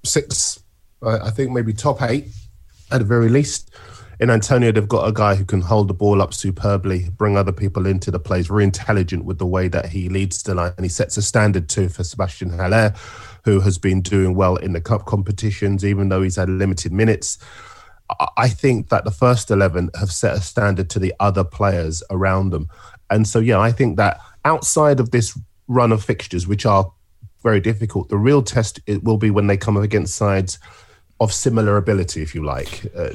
six 0.06 0.60
I, 1.02 1.28
I 1.28 1.30
think 1.32 1.52
maybe 1.52 1.74
top 1.74 2.02
eight 2.02 2.28
at 2.91 3.00
the 3.00 3.06
very 3.06 3.30
least. 3.30 3.74
In 4.19 4.30
Antonio, 4.30 4.72
they've 4.72 4.88
got 4.88 5.08
a 5.08 5.13
guy 5.13 5.36
who 5.36 5.45
can 5.45 5.62
hold 5.62 5.88
the 5.88 5.93
ball 5.93 6.22
up 6.22 6.34
superbly, 6.34 7.10
bring 7.12 7.38
other 7.38 7.54
people 7.54 7.86
into 7.86 8.12
the 8.12 8.19
plays, 8.19 8.48
very 8.48 8.65
intelligent 8.65 9.24
with 9.24 9.38
the 9.38 9.45
way 9.45 9.69
that 9.69 9.88
he 9.88 10.10
leads 10.10 10.43
the 10.43 10.54
line. 10.54 10.74
And 10.76 10.84
he 10.84 10.89
sets 10.89 11.15
a 11.15 11.22
standard 11.22 11.69
too 11.69 11.88
for 11.88 12.04
Sebastian 12.04 12.50
Haller, 12.50 12.93
who 13.45 13.62
has 13.62 13.78
been 13.78 14.02
doing 14.02 14.36
well 14.36 14.58
in 14.58 14.74
the 14.74 14.82
cup 14.82 15.06
competitions, 15.06 15.86
even 15.86 16.10
though 16.10 16.22
he's 16.22 16.36
had 16.36 16.50
limited 16.50 16.91
minutes. 16.91 17.38
I 18.36 18.50
think 18.50 18.89
that 18.89 19.06
the 19.06 19.12
first 19.12 19.52
11 19.52 19.91
have 19.98 20.12
set 20.12 20.36
a 20.36 20.41
standard 20.41 20.89
to 20.89 21.00
the 21.00 21.13
other 21.22 21.45
players 21.45 22.04
around 22.10 22.50
them. 22.50 22.67
And 23.10 23.26
so, 23.26 23.39
yeah, 23.39 23.60
I 23.60 23.72
think 23.72 23.95
that 23.98 24.19
outside 24.43 25.00
of 25.00 25.12
this 25.12 25.39
run 25.67 25.93
of 25.93 26.04
fixtures, 26.04 26.45
which 26.45 26.65
are 26.65 26.91
very 27.41 27.60
difficult, 27.60 28.10
the 28.10 28.17
real 28.17 28.41
test 28.41 28.80
it 28.86 29.04
will 29.04 29.17
be 29.17 29.32
when 29.32 29.47
they 29.47 29.58
come 29.58 29.78
up 29.78 29.84
against 29.84 30.15
sides 30.15 30.60
of 31.19 31.34
similar 31.34 31.78
ability, 31.78 32.21
if 32.21 32.34
you 32.34 32.43
like. 32.43 32.86
Uh, 32.95 33.10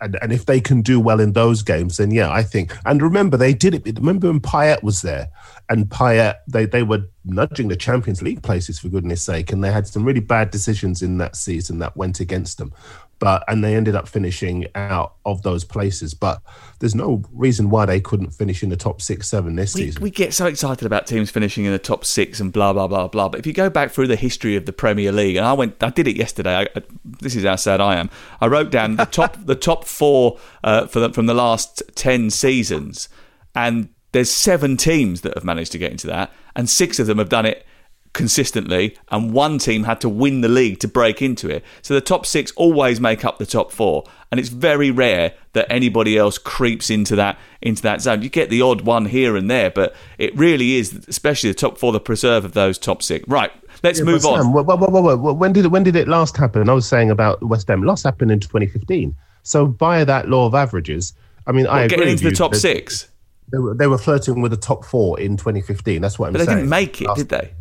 and, 0.00 0.18
and 0.20 0.32
if 0.32 0.44
they 0.44 0.60
can 0.60 0.82
do 0.82 1.00
well 1.00 1.20
in 1.20 1.32
those 1.32 1.62
games, 1.62 1.96
then 1.96 2.10
yeah, 2.10 2.30
I 2.30 2.42
think. 2.42 2.76
And 2.84 3.00
remember, 3.00 3.36
they 3.36 3.54
did 3.54 3.74
it. 3.74 3.98
Remember 3.98 4.26
when 4.26 4.40
Payet 4.40 4.82
was 4.82 5.02
there, 5.02 5.28
and 5.70 5.86
Payet 5.86 6.36
they 6.46 6.66
they 6.66 6.82
were 6.82 7.08
nudging 7.24 7.68
the 7.68 7.76
Champions 7.76 8.20
League 8.20 8.42
places 8.42 8.78
for 8.78 8.88
goodness 8.88 9.22
sake, 9.22 9.52
and 9.52 9.64
they 9.64 9.72
had 9.72 9.86
some 9.86 10.04
really 10.04 10.20
bad 10.20 10.50
decisions 10.50 11.00
in 11.00 11.18
that 11.18 11.36
season 11.36 11.78
that 11.78 11.96
went 11.96 12.20
against 12.20 12.58
them 12.58 12.72
but 13.18 13.44
and 13.48 13.62
they 13.62 13.74
ended 13.74 13.94
up 13.94 14.08
finishing 14.08 14.66
out 14.74 15.14
of 15.24 15.42
those 15.42 15.64
places. 15.64 16.14
But 16.14 16.42
there's 16.80 16.94
no 16.94 17.22
reason 17.32 17.70
why 17.70 17.86
they 17.86 18.00
couldn't 18.00 18.30
finish 18.30 18.62
in 18.62 18.68
the 18.68 18.76
top 18.76 19.00
six, 19.00 19.28
seven 19.28 19.56
this 19.56 19.74
we, 19.74 19.82
season. 19.82 20.02
We 20.02 20.10
get 20.10 20.34
so 20.34 20.46
excited 20.46 20.86
about 20.86 21.06
teams 21.06 21.30
finishing 21.30 21.64
in 21.64 21.72
the 21.72 21.78
top 21.78 22.04
six 22.04 22.40
and 22.40 22.52
blah 22.52 22.72
blah 22.72 22.86
blah 22.86 23.08
blah. 23.08 23.28
But 23.28 23.40
if 23.40 23.46
you 23.46 23.52
go 23.52 23.70
back 23.70 23.90
through 23.90 24.08
the 24.08 24.16
history 24.16 24.56
of 24.56 24.66
the 24.66 24.72
Premier 24.72 25.12
League, 25.12 25.36
and 25.36 25.46
I 25.46 25.52
went, 25.52 25.82
I 25.82 25.90
did 25.90 26.08
it 26.08 26.16
yesterday. 26.16 26.66
I, 26.74 26.82
this 27.04 27.36
is 27.36 27.44
how 27.44 27.56
sad 27.56 27.80
I 27.80 27.96
am. 27.96 28.10
I 28.40 28.46
wrote 28.46 28.70
down 28.70 28.96
the 28.96 29.06
top 29.06 29.36
the 29.44 29.56
top 29.56 29.84
four 29.84 30.38
uh, 30.62 30.86
for 30.86 31.00
the, 31.00 31.12
from 31.12 31.26
the 31.26 31.34
last 31.34 31.82
ten 31.94 32.30
seasons, 32.30 33.08
and 33.54 33.88
there's 34.12 34.30
seven 34.30 34.76
teams 34.76 35.22
that 35.22 35.34
have 35.34 35.44
managed 35.44 35.72
to 35.72 35.78
get 35.78 35.90
into 35.90 36.06
that, 36.08 36.32
and 36.54 36.68
six 36.68 36.98
of 36.98 37.06
them 37.06 37.18
have 37.18 37.28
done 37.28 37.46
it 37.46 37.66
consistently, 38.14 38.96
and 39.10 39.32
one 39.32 39.58
team 39.58 39.84
had 39.84 40.00
to 40.00 40.08
win 40.08 40.40
the 40.40 40.48
league 40.48 40.78
to 40.80 40.88
break 40.88 41.20
into 41.20 41.50
it. 41.50 41.62
So 41.82 41.92
the 41.92 42.00
top 42.00 42.24
six 42.24 42.52
always 42.52 43.00
make 43.00 43.24
up 43.24 43.38
the 43.38 43.44
top 43.44 43.70
four, 43.70 44.04
and 44.30 44.40
it's 44.40 44.48
very 44.48 44.90
rare 44.90 45.34
that 45.52 45.66
anybody 45.70 46.16
else 46.16 46.38
creeps 46.38 46.88
into 46.88 47.14
that 47.16 47.38
into 47.60 47.82
that 47.82 48.00
zone. 48.00 48.22
You 48.22 48.30
get 48.30 48.48
the 48.48 48.62
odd 48.62 48.80
one 48.82 49.06
here 49.06 49.36
and 49.36 49.50
there, 49.50 49.70
but 49.70 49.94
it 50.16 50.34
really 50.36 50.76
is, 50.76 51.04
especially 51.08 51.50
the 51.50 51.54
top 51.54 51.76
four, 51.76 51.92
the 51.92 52.00
preserve 52.00 52.44
of 52.44 52.52
those 52.52 52.78
top 52.78 53.02
six. 53.02 53.28
Right, 53.28 53.52
let's 53.82 53.98
yeah, 53.98 54.06
move 54.06 54.24
on. 54.24 54.42
Sam, 54.42 54.52
well, 54.54 54.64
well, 54.64 55.18
well, 55.18 55.36
when 55.36 55.52
did 55.52 55.66
it, 55.66 55.68
when 55.68 55.82
did 55.82 55.96
it 55.96 56.08
last 56.08 56.36
happen? 56.36 56.68
I 56.70 56.72
was 56.72 56.88
saying 56.88 57.10
about 57.10 57.42
West 57.42 57.68
Ham. 57.68 57.82
Last 57.82 58.04
happened 58.04 58.30
in 58.30 58.40
2015. 58.40 59.14
So 59.42 59.66
by 59.66 60.04
that 60.04 60.28
law 60.28 60.46
of 60.46 60.54
averages, 60.54 61.12
I 61.46 61.52
mean, 61.52 61.66
I 61.66 61.86
getting 61.86 62.08
into 62.08 62.24
the 62.24 62.34
top 62.34 62.54
six. 62.54 63.08
They 63.52 63.58
were, 63.58 63.74
they 63.74 63.86
were 63.86 63.98
flirting 63.98 64.40
with 64.40 64.52
the 64.52 64.56
top 64.56 64.84
four 64.84 65.20
in 65.20 65.36
2015. 65.36 66.00
That's 66.00 66.18
what 66.18 66.28
I'm 66.28 66.32
but 66.32 66.38
saying. 66.40 66.48
They 66.48 66.54
didn't 66.62 66.70
make 66.70 67.02
it, 67.02 67.08
did 67.14 67.28
they? 67.28 67.52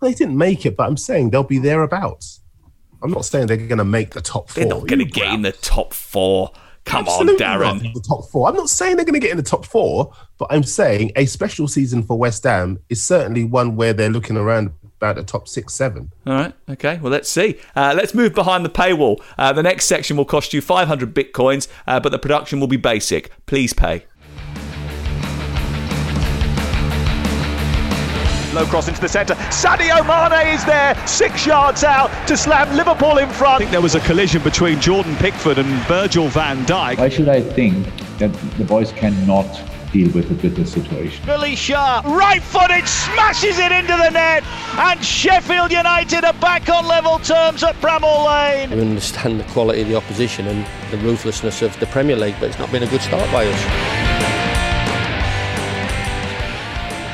They 0.00 0.14
didn't 0.14 0.36
make 0.36 0.64
it, 0.66 0.76
but 0.76 0.86
I'm 0.88 0.96
saying 0.96 1.30
they'll 1.30 1.42
be 1.42 1.58
thereabouts. 1.58 2.40
I'm 3.02 3.10
not 3.10 3.24
saying 3.24 3.46
they're 3.46 3.56
going 3.56 3.78
to 3.78 3.84
make 3.84 4.10
the 4.10 4.20
top 4.20 4.50
four. 4.50 4.60
They're 4.62 4.72
not 4.72 4.86
going 4.86 4.98
to 4.98 5.04
get 5.04 5.32
in 5.32 5.42
the 5.42 5.52
top 5.52 5.94
four. 5.94 6.52
Come 6.84 7.06
Absolutely 7.06 7.44
on, 7.44 7.60
Darren. 7.60 7.94
the 7.94 8.00
top 8.00 8.28
four. 8.30 8.48
I'm 8.48 8.54
not 8.54 8.70
saying 8.70 8.96
they're 8.96 9.04
going 9.04 9.14
to 9.14 9.20
get 9.20 9.30
in 9.30 9.36
the 9.36 9.42
top 9.42 9.66
four, 9.66 10.12
but 10.38 10.48
I'm 10.50 10.62
saying 10.62 11.12
a 11.14 11.26
special 11.26 11.68
season 11.68 12.02
for 12.02 12.18
West 12.18 12.44
Ham 12.44 12.78
is 12.88 13.06
certainly 13.06 13.44
one 13.44 13.76
where 13.76 13.92
they're 13.92 14.10
looking 14.10 14.36
around 14.36 14.72
about 14.96 15.16
the 15.16 15.22
top 15.22 15.46
six, 15.46 15.74
seven. 15.74 16.10
All 16.26 16.34
right. 16.34 16.54
Okay. 16.68 16.98
Well, 17.00 17.12
let's 17.12 17.30
see. 17.30 17.58
Uh, 17.76 17.94
let's 17.96 18.14
move 18.14 18.34
behind 18.34 18.64
the 18.64 18.70
paywall. 18.70 19.22
Uh, 19.38 19.52
the 19.52 19.62
next 19.62 19.86
section 19.86 20.16
will 20.16 20.24
cost 20.24 20.52
you 20.52 20.60
500 20.60 21.14
bitcoins, 21.14 21.68
uh, 21.86 22.00
but 22.00 22.12
the 22.12 22.18
production 22.18 22.60
will 22.60 22.66
be 22.66 22.76
basic. 22.76 23.30
Please 23.46 23.72
pay. 23.72 24.04
Low 28.52 28.66
cross 28.66 28.88
into 28.88 29.00
the 29.00 29.08
centre. 29.08 29.34
Sadio 29.34 30.04
Mane 30.06 30.54
is 30.54 30.64
there, 30.64 30.96
six 31.06 31.46
yards 31.46 31.84
out 31.84 32.10
to 32.26 32.36
slam 32.36 32.76
Liverpool 32.76 33.18
in 33.18 33.28
front. 33.28 33.54
I 33.54 33.58
think 33.58 33.70
there 33.70 33.80
was 33.80 33.94
a 33.94 34.00
collision 34.00 34.42
between 34.42 34.80
Jordan 34.80 35.14
Pickford 35.16 35.58
and 35.58 35.68
Virgil 35.86 36.28
van 36.28 36.64
Dijk. 36.66 36.98
Why 36.98 37.08
should 37.08 37.28
I 37.28 37.40
think 37.40 37.86
that 38.18 38.32
the 38.58 38.64
boys 38.64 38.90
cannot 38.92 39.46
deal 39.92 40.10
with 40.12 40.30
a 40.30 40.34
bitter 40.34 40.64
situation. 40.64 41.24
Billy 41.26 41.56
Sharp, 41.56 42.04
right 42.06 42.42
footed, 42.42 42.86
smashes 42.88 43.58
it 43.58 43.72
into 43.72 43.92
the 43.92 44.10
net, 44.10 44.44
and 44.78 45.04
Sheffield 45.04 45.72
United 45.72 46.24
are 46.24 46.32
back 46.34 46.68
on 46.68 46.86
level 46.86 47.18
terms 47.18 47.62
at 47.62 47.74
Bramall 47.80 48.26
Lane. 48.26 48.70
We 48.70 48.80
understand 48.80 49.40
the 49.40 49.44
quality 49.44 49.82
of 49.82 49.88
the 49.88 49.96
opposition 49.96 50.46
and 50.46 50.66
the 50.90 50.98
ruthlessness 50.98 51.62
of 51.62 51.78
the 51.80 51.86
Premier 51.86 52.16
League, 52.16 52.36
but 52.40 52.50
it's 52.50 52.58
not 52.58 52.70
been 52.70 52.82
a 52.82 52.88
good 52.88 53.02
start 53.02 53.30
by 53.32 53.46
us. 53.46 54.09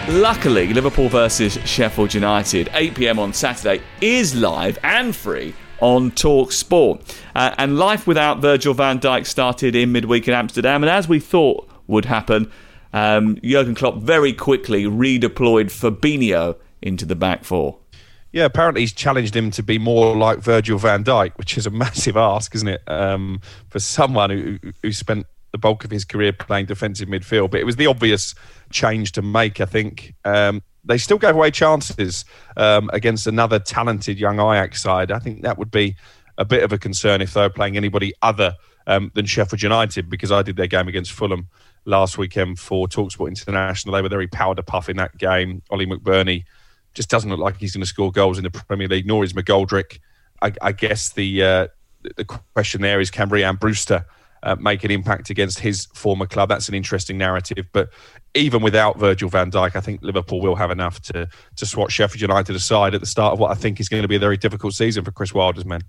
Luckily, 0.09 0.73
Liverpool 0.73 1.09
versus 1.09 1.55
Sheffield 1.65 2.15
United, 2.15 2.71
8 2.73 2.95
pm 2.95 3.19
on 3.19 3.33
Saturday, 3.33 3.83
is 4.01 4.37
live 4.37 4.79
and 4.85 5.15
free 5.15 5.53
on 5.81 6.13
Talk 6.13 6.53
Sport. 6.53 7.03
Uh, 7.35 7.53
and 7.59 7.77
life 7.77 8.07
without 8.07 8.39
Virgil 8.39 8.73
van 8.73 9.01
Dijk 9.01 9.27
started 9.27 9.75
in 9.75 9.91
midweek 9.91 10.29
in 10.29 10.35
Amsterdam, 10.35 10.85
and 10.85 10.91
as 10.91 11.09
we 11.09 11.19
thought 11.19 11.69
would 11.89 12.05
happen, 12.05 12.53
um, 12.93 13.37
Jurgen 13.43 13.75
Klopp 13.75 13.97
very 13.97 14.33
quickly 14.33 14.85
redeployed 14.85 15.73
Fabinho 15.73 16.57
into 16.81 17.05
the 17.05 17.17
back 17.17 17.43
four. 17.43 17.79
Yeah, 18.31 18.45
apparently 18.45 18.83
he's 18.83 18.93
challenged 18.93 19.35
him 19.35 19.51
to 19.51 19.63
be 19.65 19.77
more 19.77 20.17
like 20.17 20.39
Virgil 20.39 20.79
van 20.79 21.03
Dijk, 21.03 21.37
which 21.37 21.59
is 21.59 21.67
a 21.67 21.71
massive 21.73 22.17
ask, 22.17 22.55
isn't 22.55 22.69
it, 22.69 22.83
um, 22.87 23.41
for 23.71 23.81
someone 23.81 24.31
who, 24.31 24.59
who 24.85 24.93
spent 24.93 25.27
the 25.57 25.61
bulk 25.61 25.85
of 25.85 25.91
his 25.91 26.05
career 26.05 26.33
playing 26.33 26.67
defensive 26.67 27.09
midfield. 27.09 27.51
But 27.51 27.61
it 27.61 27.65
was 27.65 27.77
the 27.77 27.87
obvious 27.87 28.35
change 28.71 29.13
to 29.13 29.23
make, 29.23 29.61
I 29.61 29.65
think. 29.65 30.15
Um, 30.25 30.63
they 30.85 30.99
still 30.99 31.19
gave 31.19 31.35
away 31.35 31.51
chances 31.51 32.25
um, 32.57 32.91
against 32.93 33.27
another 33.27 33.59
talented 33.59 34.19
young 34.19 34.39
Ajax 34.39 34.83
side. 34.83 35.11
I 35.11 35.19
think 35.19 35.43
that 35.43 35.59
would 35.59 35.71
be 35.71 35.97
a 36.39 36.45
bit 36.45 36.63
of 36.63 36.73
a 36.73 36.79
concern 36.79 37.23
if 37.23 37.33
they 37.33 37.41
were 37.41 37.51
playing 37.51 37.77
anybody 37.77 38.13
other 38.21 38.55
um, 38.87 39.11
than 39.15 39.27
Sheffield 39.27 39.63
United, 39.63 40.09
because 40.11 40.31
I 40.31 40.43
did 40.43 40.57
their 40.57 40.67
game 40.67 40.87
against 40.87 41.13
Fulham 41.13 41.49
last 41.87 42.19
weekend 42.19 42.59
for 42.59 42.87
Talksport 42.87 43.29
International. 43.29 43.95
They 43.95 44.03
were 44.03 44.09
very 44.09 44.29
powder 44.29 44.63
puff 44.63 44.89
in 44.89 44.97
that 44.99 45.17
game. 45.19 45.63
Oli 45.71 45.87
McBurnie 45.87 46.45
just 46.95 47.09
doesn't 47.09 47.31
look 47.31 47.41
like 47.41 47.57
he's 47.57 47.75
going 47.75 47.83
to 47.83 47.87
score 47.87 48.13
goals 48.13 48.39
in 48.39 48.45
the 48.45 48.51
Premier 48.51 48.89
League, 48.89 49.07
nor 49.07 49.25
is 49.25 49.33
McGoldrick. 49.33 49.99
I, 50.43 50.53
I 50.61 50.73
guess 50.73 51.11
the 51.11 51.43
uh, 51.43 51.67
the 52.17 52.25
question 52.25 52.83
there 52.83 53.01
is 53.01 53.11
can 53.11 53.29
Rhian 53.29 53.59
Brewster 53.59 54.05
uh, 54.47 54.55
make 54.61 54.85
an 54.85 54.91
impact 54.91 55.29
against 55.29 55.59
his 55.59 55.87
former 55.93 56.25
club. 56.25 56.49
That's 56.49 56.69
an 56.69 56.75
interesting 56.75 57.19
narrative. 57.19 57.67
But 57.73 57.91
even 58.35 58.63
without 58.63 58.97
Virgil 58.99 59.29
van 59.29 59.51
Dijk, 59.51 59.75
I 59.75 59.81
think 59.81 60.03
Liverpool 60.03 60.41
will 60.41 60.55
have 60.55 60.71
enough 60.71 61.01
to 61.03 61.29
to 61.57 61.67
swat 61.67 61.91
Sheffield 61.91 62.21
United 62.21 62.55
aside 62.55 62.95
at 62.95 63.01
the 63.01 63.07
start 63.07 63.33
of 63.33 63.41
what 63.41 63.51
I 63.51 63.55
think 63.55 63.81
is 63.81 63.89
going 63.89 64.03
to 64.03 64.09
be 64.09 64.17
a 64.17 64.21
very 64.21 64.37
difficult 64.37 64.75
season 64.75 65.05
for 65.05 65.11
Chris 65.11 65.35
Wilder's 65.35 65.65
men. 65.65 65.83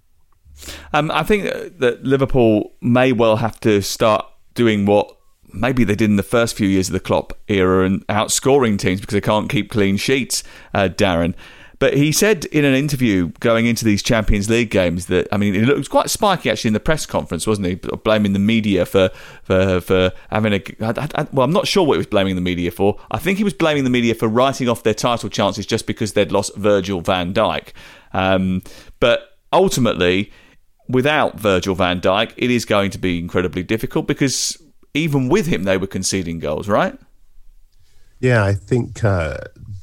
Um, 0.92 1.12
I 1.12 1.22
think 1.22 1.44
that 1.78 2.04
Liverpool 2.04 2.74
may 2.82 3.12
well 3.12 3.36
have 3.36 3.60
to 3.60 3.82
start 3.82 4.26
doing 4.56 4.88
what 4.88 5.16
maybe 5.54 5.84
they 5.84 5.96
did 5.96 6.10
in 6.10 6.16
the 6.16 6.24
first 6.24 6.56
few 6.56 6.68
years 6.68 6.90
of 6.90 6.94
the 6.94 7.00
Klopp 7.00 7.34
era 7.48 7.86
and 7.86 8.06
outscoring 8.08 8.80
teams 8.80 9.02
because 9.02 9.14
they 9.14 9.22
can't 9.22 9.50
keep 9.50 9.70
clean 9.70 9.98
sheets, 9.98 10.44
uh, 10.74 10.90
Darren. 10.90 11.36
But 11.80 11.96
he 11.96 12.12
said 12.12 12.46
in 12.46 12.66
an 12.66 12.74
interview 12.74 13.30
going 13.40 13.68
into 13.68 13.86
these 13.86 14.02
Champions 14.02 14.50
League 14.50 14.72
games 14.72 15.06
that 15.08 15.28
I 15.32 15.38
mean 15.38 15.54
it 15.54 15.78
was 15.78 15.88
quite 15.88 16.10
spiky 16.10 16.50
actually 16.50 16.70
in 16.70 16.74
the 16.74 16.80
press 16.80 17.06
conference, 17.06 17.46
wasn't 17.46 17.68
he? 17.68 17.76
Blaming 17.76 18.34
the 18.34 18.40
media 18.40 18.86
for 18.86 19.10
for 19.44 19.80
for 19.82 20.12
having 20.32 20.54
a 20.54 20.64
I, 20.82 21.08
I, 21.16 21.28
well, 21.32 21.46
I'm 21.46 21.54
not 21.54 21.68
sure 21.68 21.86
what 21.86 21.94
he 21.94 21.98
was 21.98 22.08
blaming 22.08 22.36
the 22.36 22.42
media 22.42 22.72
for. 22.72 22.98
I 23.12 23.20
think 23.20 23.38
he 23.38 23.44
was 23.44 23.54
blaming 23.54 23.84
the 23.84 23.90
media 23.90 24.16
for 24.16 24.28
writing 24.28 24.68
off 24.70 24.84
their 24.84 24.96
title 24.96 25.30
chances 25.30 25.66
just 25.66 25.86
because 25.86 26.14
they'd 26.14 26.32
lost 26.32 26.56
Virgil 26.56 27.02
Van 27.02 27.34
Dijk. 27.34 27.74
Um, 28.12 28.64
but 29.00 29.38
ultimately, 29.54 30.32
without 30.90 31.40
Virgil 31.40 31.76
Van 31.76 32.02
Dijk, 32.02 32.34
it 32.38 32.50
is 32.50 32.66
going 32.66 32.90
to 32.92 32.98
be 32.98 33.20
incredibly 33.20 33.62
difficult 33.64 34.08
because 34.08 34.58
even 34.94 35.30
with 35.30 35.46
him, 35.46 35.64
they 35.64 35.78
were 35.78 35.88
conceding 35.88 36.40
goals, 36.40 36.68
right? 36.68 36.98
Yeah, 38.20 38.44
I 38.44 38.54
think 38.54 39.04
uh, 39.04 39.38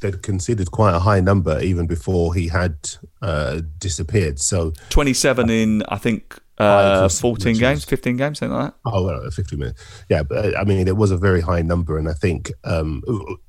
they'd 0.05 0.23
considered 0.23 0.71
quite 0.71 0.95
a 0.95 0.99
high 0.99 1.21
number 1.21 1.61
even 1.63 1.87
before 1.87 2.35
he 2.35 2.49
had 2.49 2.77
uh, 3.23 3.63
disappeared. 3.79 4.39
So 4.39 4.73
27 4.91 5.49
in, 5.49 5.83
I 5.89 5.97
think, 5.97 6.39
uh, 6.59 7.09
14 7.09 7.57
games, 7.57 7.85
15 7.85 8.17
games, 8.19 8.39
something 8.39 8.57
like 8.57 8.67
that. 8.67 8.75
Oh, 8.85 9.05
well, 9.05 9.31
50 9.31 9.57
minutes. 9.57 9.83
Yeah, 10.11 10.23
but 10.23 10.57
I 10.59 10.65
mean, 10.65 10.87
it 10.87 10.97
was 10.97 11.11
a 11.11 11.17
very 11.17 11.41
high 11.41 11.63
number. 11.63 11.97
And 11.97 12.09
I 12.09 12.13
think, 12.13 12.53
um, 12.65 13.03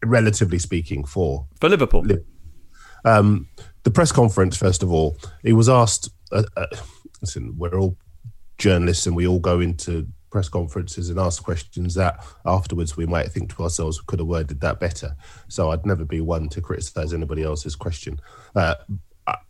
relatively 0.04 0.58
speaking, 0.58 1.04
for, 1.04 1.46
for 1.60 1.68
Liverpool. 1.68 2.06
Um, 3.04 3.50
the 3.84 3.92
press 3.92 4.12
conference, 4.14 4.56
first 4.56 4.82
of 4.82 4.92
all, 4.92 5.18
he 5.44 5.52
was 5.52 5.68
asked, 5.68 6.10
uh, 6.32 6.44
uh, 6.56 6.68
listen, 7.22 7.54
we're 7.58 7.78
all 7.78 7.98
journalists 8.58 9.06
and 9.06 9.16
we 9.16 9.28
all 9.28 9.40
go 9.40 9.60
into 9.60 10.08
press 10.36 10.50
conferences 10.50 11.10
and 11.10 11.18
ask 11.18 11.42
questions 11.42 11.94
that 11.94 12.20
afterwards 12.46 12.98
we 12.98 13.06
might 13.06 13.32
think 13.32 13.56
to 13.56 13.64
ourselves 13.64 14.02
could 14.02 14.20
have 14.20 14.28
worded 14.28 14.60
that 14.60 14.82
better. 14.82 15.16
So 15.48 15.72
I'd 15.72 15.86
never 15.86 16.04
be 16.04 16.20
one 16.20 16.50
to 16.50 16.60
criticise 16.60 17.14
anybody 17.14 17.42
else's 17.42 17.74
question. 17.74 18.20
Uh, 18.54 18.76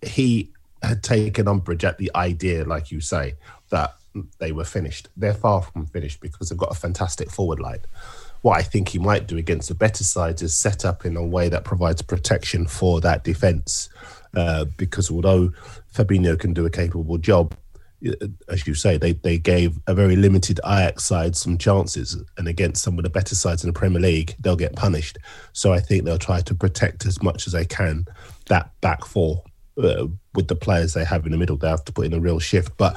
he 0.03 0.51
had 0.83 1.01
taken 1.01 1.47
umbrage 1.47 1.83
at 1.83 1.97
the 1.97 2.11
idea, 2.13 2.65
like 2.65 2.91
you 2.91 3.01
say, 3.01 3.33
that 3.71 3.95
they 4.37 4.51
were 4.51 4.63
finished. 4.63 5.09
They're 5.17 5.33
far 5.33 5.63
from 5.63 5.87
finished 5.87 6.21
because 6.21 6.49
they've 6.49 6.65
got 6.65 6.71
a 6.71 6.79
fantastic 6.79 7.31
forward 7.31 7.59
line. 7.59 7.81
What 8.43 8.59
I 8.59 8.61
think 8.61 8.89
he 8.89 8.99
might 8.99 9.25
do 9.25 9.39
against 9.39 9.69
the 9.69 9.73
better 9.73 10.03
sides 10.03 10.43
is 10.43 10.55
set 10.55 10.85
up 10.85 11.03
in 11.03 11.17
a 11.17 11.25
way 11.25 11.49
that 11.49 11.63
provides 11.63 12.03
protection 12.03 12.67
for 12.67 13.01
that 13.01 13.23
defence. 13.23 13.89
Uh, 14.35 14.65
because 14.77 15.09
although 15.09 15.51
Fabinho 15.91 16.37
can 16.37 16.53
do 16.53 16.67
a 16.67 16.69
capable 16.69 17.17
job, 17.17 17.55
as 18.49 18.67
you 18.67 18.73
say, 18.73 18.97
they, 18.97 19.13
they 19.13 19.37
gave 19.37 19.79
a 19.87 19.93
very 19.93 20.15
limited 20.15 20.59
Ajax 20.65 21.03
side 21.03 21.35
some 21.35 21.57
chances, 21.57 22.17
and 22.37 22.47
against 22.47 22.83
some 22.83 22.97
of 22.97 23.03
the 23.03 23.09
better 23.09 23.35
sides 23.35 23.63
in 23.63 23.69
the 23.69 23.79
Premier 23.79 24.01
League, 24.01 24.35
they'll 24.39 24.55
get 24.55 24.75
punished. 24.75 25.17
So 25.53 25.73
I 25.73 25.79
think 25.79 26.03
they'll 26.03 26.17
try 26.17 26.41
to 26.41 26.55
protect 26.55 27.05
as 27.05 27.21
much 27.21 27.47
as 27.47 27.53
they 27.53 27.65
can 27.65 28.05
that 28.47 28.69
back 28.81 29.05
four 29.05 29.43
uh, 29.81 30.07
with 30.33 30.47
the 30.47 30.55
players 30.55 30.93
they 30.93 31.03
have 31.03 31.25
in 31.25 31.31
the 31.31 31.37
middle. 31.37 31.57
They 31.57 31.69
have 31.69 31.85
to 31.85 31.91
put 31.91 32.05
in 32.05 32.13
a 32.13 32.19
real 32.19 32.39
shift. 32.39 32.77
But 32.77 32.95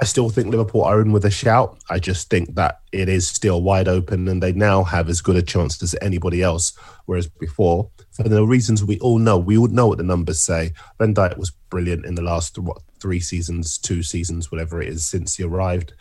I 0.00 0.04
still 0.04 0.28
think 0.28 0.48
Liverpool 0.48 0.82
are 0.84 1.00
in 1.00 1.12
with 1.12 1.24
a 1.24 1.30
shout. 1.30 1.78
I 1.88 1.98
just 1.98 2.30
think 2.30 2.54
that 2.54 2.80
it 2.92 3.08
is 3.08 3.26
still 3.26 3.62
wide 3.62 3.88
open 3.88 4.28
and 4.28 4.42
they 4.42 4.52
now 4.52 4.84
have 4.84 5.08
as 5.08 5.20
good 5.20 5.36
a 5.36 5.42
chance 5.42 5.82
as 5.82 5.94
anybody 6.00 6.42
else. 6.42 6.72
Whereas 7.06 7.26
before, 7.26 7.90
for 8.12 8.28
the 8.28 8.44
reasons 8.46 8.84
we 8.84 8.98
all 9.00 9.18
know, 9.18 9.38
we 9.38 9.58
would 9.58 9.72
know 9.72 9.88
what 9.88 9.98
the 9.98 10.04
numbers 10.04 10.40
say. 10.40 10.72
Van 10.98 11.14
Dijk 11.14 11.36
was 11.36 11.50
brilliant 11.70 12.04
in 12.04 12.14
the 12.14 12.22
last 12.22 12.58
what, 12.58 12.82
three 13.00 13.20
seasons, 13.20 13.78
two 13.78 14.02
seasons, 14.02 14.50
whatever 14.50 14.80
it 14.80 14.88
is, 14.88 15.04
since 15.04 15.36
he 15.36 15.44
arrived. 15.44 15.94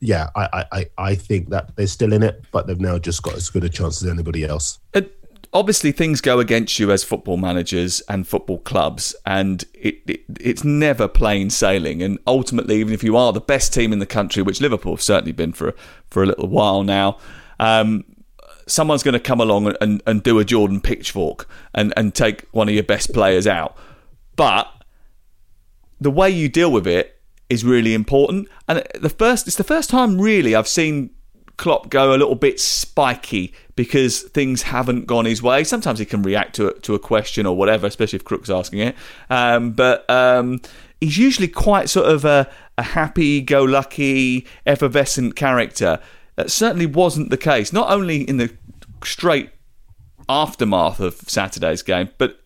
Yeah, 0.00 0.28
I, 0.36 0.64
I, 0.72 0.86
I 0.98 1.14
think 1.14 1.48
that 1.50 1.74
they're 1.76 1.86
still 1.86 2.12
in 2.12 2.22
it, 2.22 2.44
but 2.52 2.66
they've 2.66 2.80
now 2.80 2.98
just 2.98 3.22
got 3.22 3.34
as 3.34 3.48
good 3.48 3.64
a 3.64 3.68
chance 3.68 4.02
as 4.02 4.10
anybody 4.10 4.44
else. 4.44 4.78
Obviously 5.52 5.90
things 5.90 6.20
go 6.20 6.38
against 6.38 6.78
you 6.78 6.90
as 6.92 7.02
football 7.02 7.38
managers 7.38 8.02
and 8.02 8.28
football 8.28 8.58
clubs 8.58 9.16
and 9.24 9.64
it, 9.72 10.02
it, 10.06 10.20
it's 10.38 10.64
never 10.64 11.08
plain 11.08 11.48
sailing 11.48 12.02
and 12.02 12.18
ultimately 12.26 12.76
even 12.76 12.92
if 12.92 13.02
you 13.02 13.16
are 13.16 13.32
the 13.32 13.40
best 13.40 13.72
team 13.72 13.90
in 13.92 13.98
the 13.98 14.06
country 14.06 14.42
which 14.42 14.60
liverpool 14.60 14.92
have 14.92 15.00
certainly 15.00 15.32
been 15.32 15.52
for 15.52 15.74
for 16.10 16.22
a 16.22 16.26
little 16.26 16.48
while 16.48 16.82
now 16.82 17.16
um, 17.58 18.04
someone's 18.66 19.02
going 19.02 19.14
to 19.14 19.20
come 19.20 19.40
along 19.40 19.74
and, 19.80 20.02
and 20.06 20.22
do 20.22 20.38
a 20.38 20.44
jordan 20.44 20.78
pitchfork 20.78 21.48
and, 21.72 21.94
and 21.96 22.14
take 22.14 22.46
one 22.50 22.68
of 22.68 22.74
your 22.74 22.82
best 22.82 23.14
players 23.14 23.46
out 23.46 23.78
but 24.34 24.70
the 26.00 26.10
way 26.10 26.30
you 26.30 26.48
deal 26.48 26.70
with 26.70 26.86
it 26.86 27.20
is 27.48 27.64
really 27.64 27.94
important 27.94 28.48
and 28.68 28.82
the 29.00 29.08
first 29.08 29.46
it's 29.46 29.56
the 29.56 29.64
first 29.64 29.88
time 29.88 30.20
really 30.20 30.54
i've 30.54 30.68
seen 30.68 31.10
Klopp 31.56 31.88
go 31.88 32.10
a 32.14 32.18
little 32.18 32.34
bit 32.34 32.60
spiky 32.60 33.54
because 33.76 34.22
things 34.22 34.62
haven't 34.62 35.06
gone 35.06 35.24
his 35.24 35.42
way. 35.42 35.64
Sometimes 35.64 35.98
he 35.98 36.04
can 36.04 36.22
react 36.22 36.54
to 36.56 36.68
a, 36.68 36.74
to 36.80 36.94
a 36.94 36.98
question 36.98 37.46
or 37.46 37.56
whatever, 37.56 37.86
especially 37.86 38.18
if 38.18 38.24
Crook's 38.24 38.50
asking 38.50 38.80
it. 38.80 38.96
Um, 39.30 39.72
but 39.72 40.08
um, 40.10 40.60
he's 41.00 41.16
usually 41.16 41.48
quite 41.48 41.88
sort 41.88 42.06
of 42.06 42.24
a, 42.24 42.50
a 42.76 42.82
happy-go-lucky, 42.82 44.46
effervescent 44.66 45.34
character. 45.34 45.98
That 46.36 46.50
certainly 46.50 46.86
wasn't 46.86 47.30
the 47.30 47.38
case. 47.38 47.72
Not 47.72 47.90
only 47.90 48.22
in 48.22 48.36
the 48.36 48.54
straight 49.02 49.50
aftermath 50.28 51.00
of 51.00 51.14
Saturday's 51.26 51.82
game, 51.82 52.10
but 52.18 52.40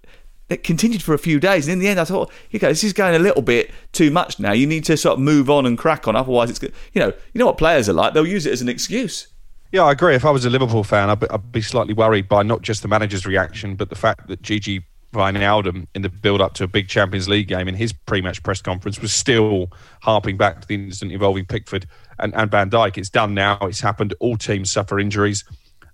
it 0.51 0.65
continued 0.65 1.03
for 1.03 1.15
a 1.15 1.19
few 1.19 1.41
days. 1.41 1.67
And 1.67 1.75
in 1.75 1.79
the 1.79 1.89
end, 1.89 2.01
I 2.01 2.05
thought, 2.05 2.31
okay, 2.55 2.69
this 2.69 2.85
is 2.85 2.93
going 2.93 3.15
a 3.15 3.19
little 3.19 3.41
bit 3.41 3.71
too 3.93 4.11
much 4.11 4.39
now. 4.39 4.53
You 4.53 4.67
need 4.67 4.85
to 4.85 4.97
sort 4.97 5.15
of 5.15 5.21
move 5.21 5.49
on 5.49 5.65
and 5.65 5.79
crack 5.79 6.09
on. 6.09 6.17
Otherwise, 6.17 6.51
it's 6.51 6.61
you 6.63 7.01
know, 7.01 7.13
you 7.33 7.39
know 7.39 7.47
what 7.47 7.57
players 7.57 7.89
are 7.89 7.93
like. 7.95 8.13
They'll 8.13 8.27
use 8.27 8.45
it 8.45 8.53
as 8.53 8.61
an 8.61 8.69
excuse. 8.69 9.29
Yeah, 9.73 9.85
I 9.85 9.93
agree. 9.93 10.17
If 10.17 10.25
I 10.25 10.31
was 10.31 10.45
a 10.45 10.51
Liverpool 10.51 10.83
fan, 10.83 11.09
I'd 11.09 11.21
be, 11.21 11.31
I'd 11.31 11.53
be 11.53 11.63
slightly 11.63 11.95
worried 11.95 12.29
by 12.29 12.43
not 12.43 12.63
just 12.63 12.83
the 12.83 12.89
manager's 12.89 13.25
reaction, 13.25 13.77
but 13.77 13.89
the 13.89 13.95
fact 13.95 14.27
that 14.27 14.43
Gini 14.43 14.83
Wijnaldum, 15.13 15.87
in 15.95 16.03
the 16.03 16.09
build-up 16.09 16.55
to 16.55 16.65
a 16.65 16.69
big 16.69 16.89
Champions 16.89 17.29
League 17.29 17.47
game, 17.47 17.69
in 17.69 17.77
his 17.77 17.93
pre-match 17.93 18.43
press 18.43 18.61
conference, 18.61 19.01
was 19.01 19.13
still 19.13 19.69
harping 20.03 20.37
back 20.37 20.61
to 20.61 20.67
the 20.67 20.75
incident 20.75 21.13
involving 21.13 21.47
Pickford 21.47 21.87
and, 22.19 22.35
and 22.35 22.51
Van 22.51 22.69
Dijk. 22.69 22.99
It's 22.99 23.11
done 23.11 23.33
now. 23.33 23.59
It's 23.63 23.81
happened. 23.81 24.13
All 24.19 24.37
teams 24.37 24.73
suffer 24.73 24.99
injuries. 24.99 25.45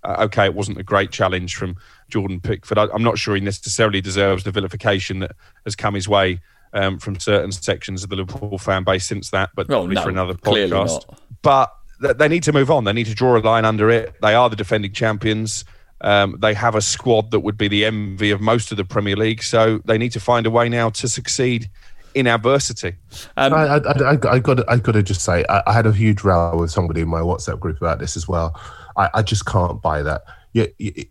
Uh, 0.03 0.25
okay, 0.25 0.45
it 0.45 0.53
wasn't 0.55 0.79
a 0.79 0.83
great 0.83 1.11
challenge 1.11 1.55
from 1.55 1.75
Jordan 2.09 2.39
Pickford. 2.39 2.77
I, 2.77 2.87
am 2.93 3.03
not 3.03 3.17
sure 3.17 3.35
he 3.35 3.41
necessarily 3.41 4.01
deserves 4.01 4.43
the 4.43 4.51
vilification 4.51 5.19
that 5.19 5.31
has 5.65 5.75
come 5.75 5.93
his 5.93 6.07
way 6.07 6.39
um, 6.73 6.99
from 6.99 7.19
certain 7.19 7.51
sections 7.51 8.03
of 8.03 8.09
the 8.09 8.15
Liverpool 8.15 8.57
fan 8.57 8.83
base 8.83 9.05
since 9.05 9.29
that, 9.31 9.49
but 9.55 9.67
well, 9.67 9.87
no, 9.87 10.01
for 10.01 10.09
another 10.09 10.33
podcast. 10.33 11.05
But 11.41 11.73
they 11.99 12.27
need 12.27 12.43
to 12.43 12.53
move 12.53 12.69
on. 12.69 12.83
They 12.83 12.93
need 12.93 13.07
to 13.07 13.15
draw 13.15 13.37
a 13.37 13.39
line 13.39 13.65
under 13.65 13.89
it. 13.89 14.15
They 14.21 14.35
are 14.35 14.49
the 14.49 14.55
defending 14.55 14.93
champions. 14.93 15.65
Um, 16.01 16.37
they 16.39 16.53
have 16.53 16.75
a 16.75 16.81
squad 16.81 17.31
that 17.31 17.39
would 17.39 17.57
be 17.57 17.67
the 17.67 17.85
envy 17.85 18.29
of 18.31 18.39
most 18.39 18.71
of 18.71 18.77
the 18.77 18.85
Premier 18.85 19.15
League. 19.15 19.41
So 19.41 19.79
they 19.85 19.97
need 19.97 20.11
to 20.11 20.19
find 20.19 20.45
a 20.45 20.51
way 20.51 20.69
now 20.69 20.89
to 20.91 21.07
succeed 21.07 21.69
in 22.13 22.27
adversity. 22.27 22.95
Um, 23.35 23.53
I, 23.53 23.65
I, 23.65 23.77
I, 23.77 24.33
I, 24.33 24.39
got 24.39 24.55
to, 24.55 24.65
I 24.67 24.77
got 24.77 24.91
to 24.93 25.03
just 25.03 25.21
say, 25.21 25.43
I, 25.49 25.63
I, 25.67 25.73
had 25.73 25.85
a 25.85 25.91
huge 25.91 26.23
row 26.23 26.57
with 26.57 26.71
somebody 26.71 27.01
in 27.01 27.07
my 27.07 27.21
WhatsApp 27.21 27.59
group 27.59 27.77
about 27.77 27.99
this 27.99 28.15
as 28.15 28.27
well. 28.27 28.59
I, 28.95 29.09
I 29.15 29.21
just 29.21 29.45
can't 29.45 29.81
buy 29.81 30.03
that. 30.03 30.23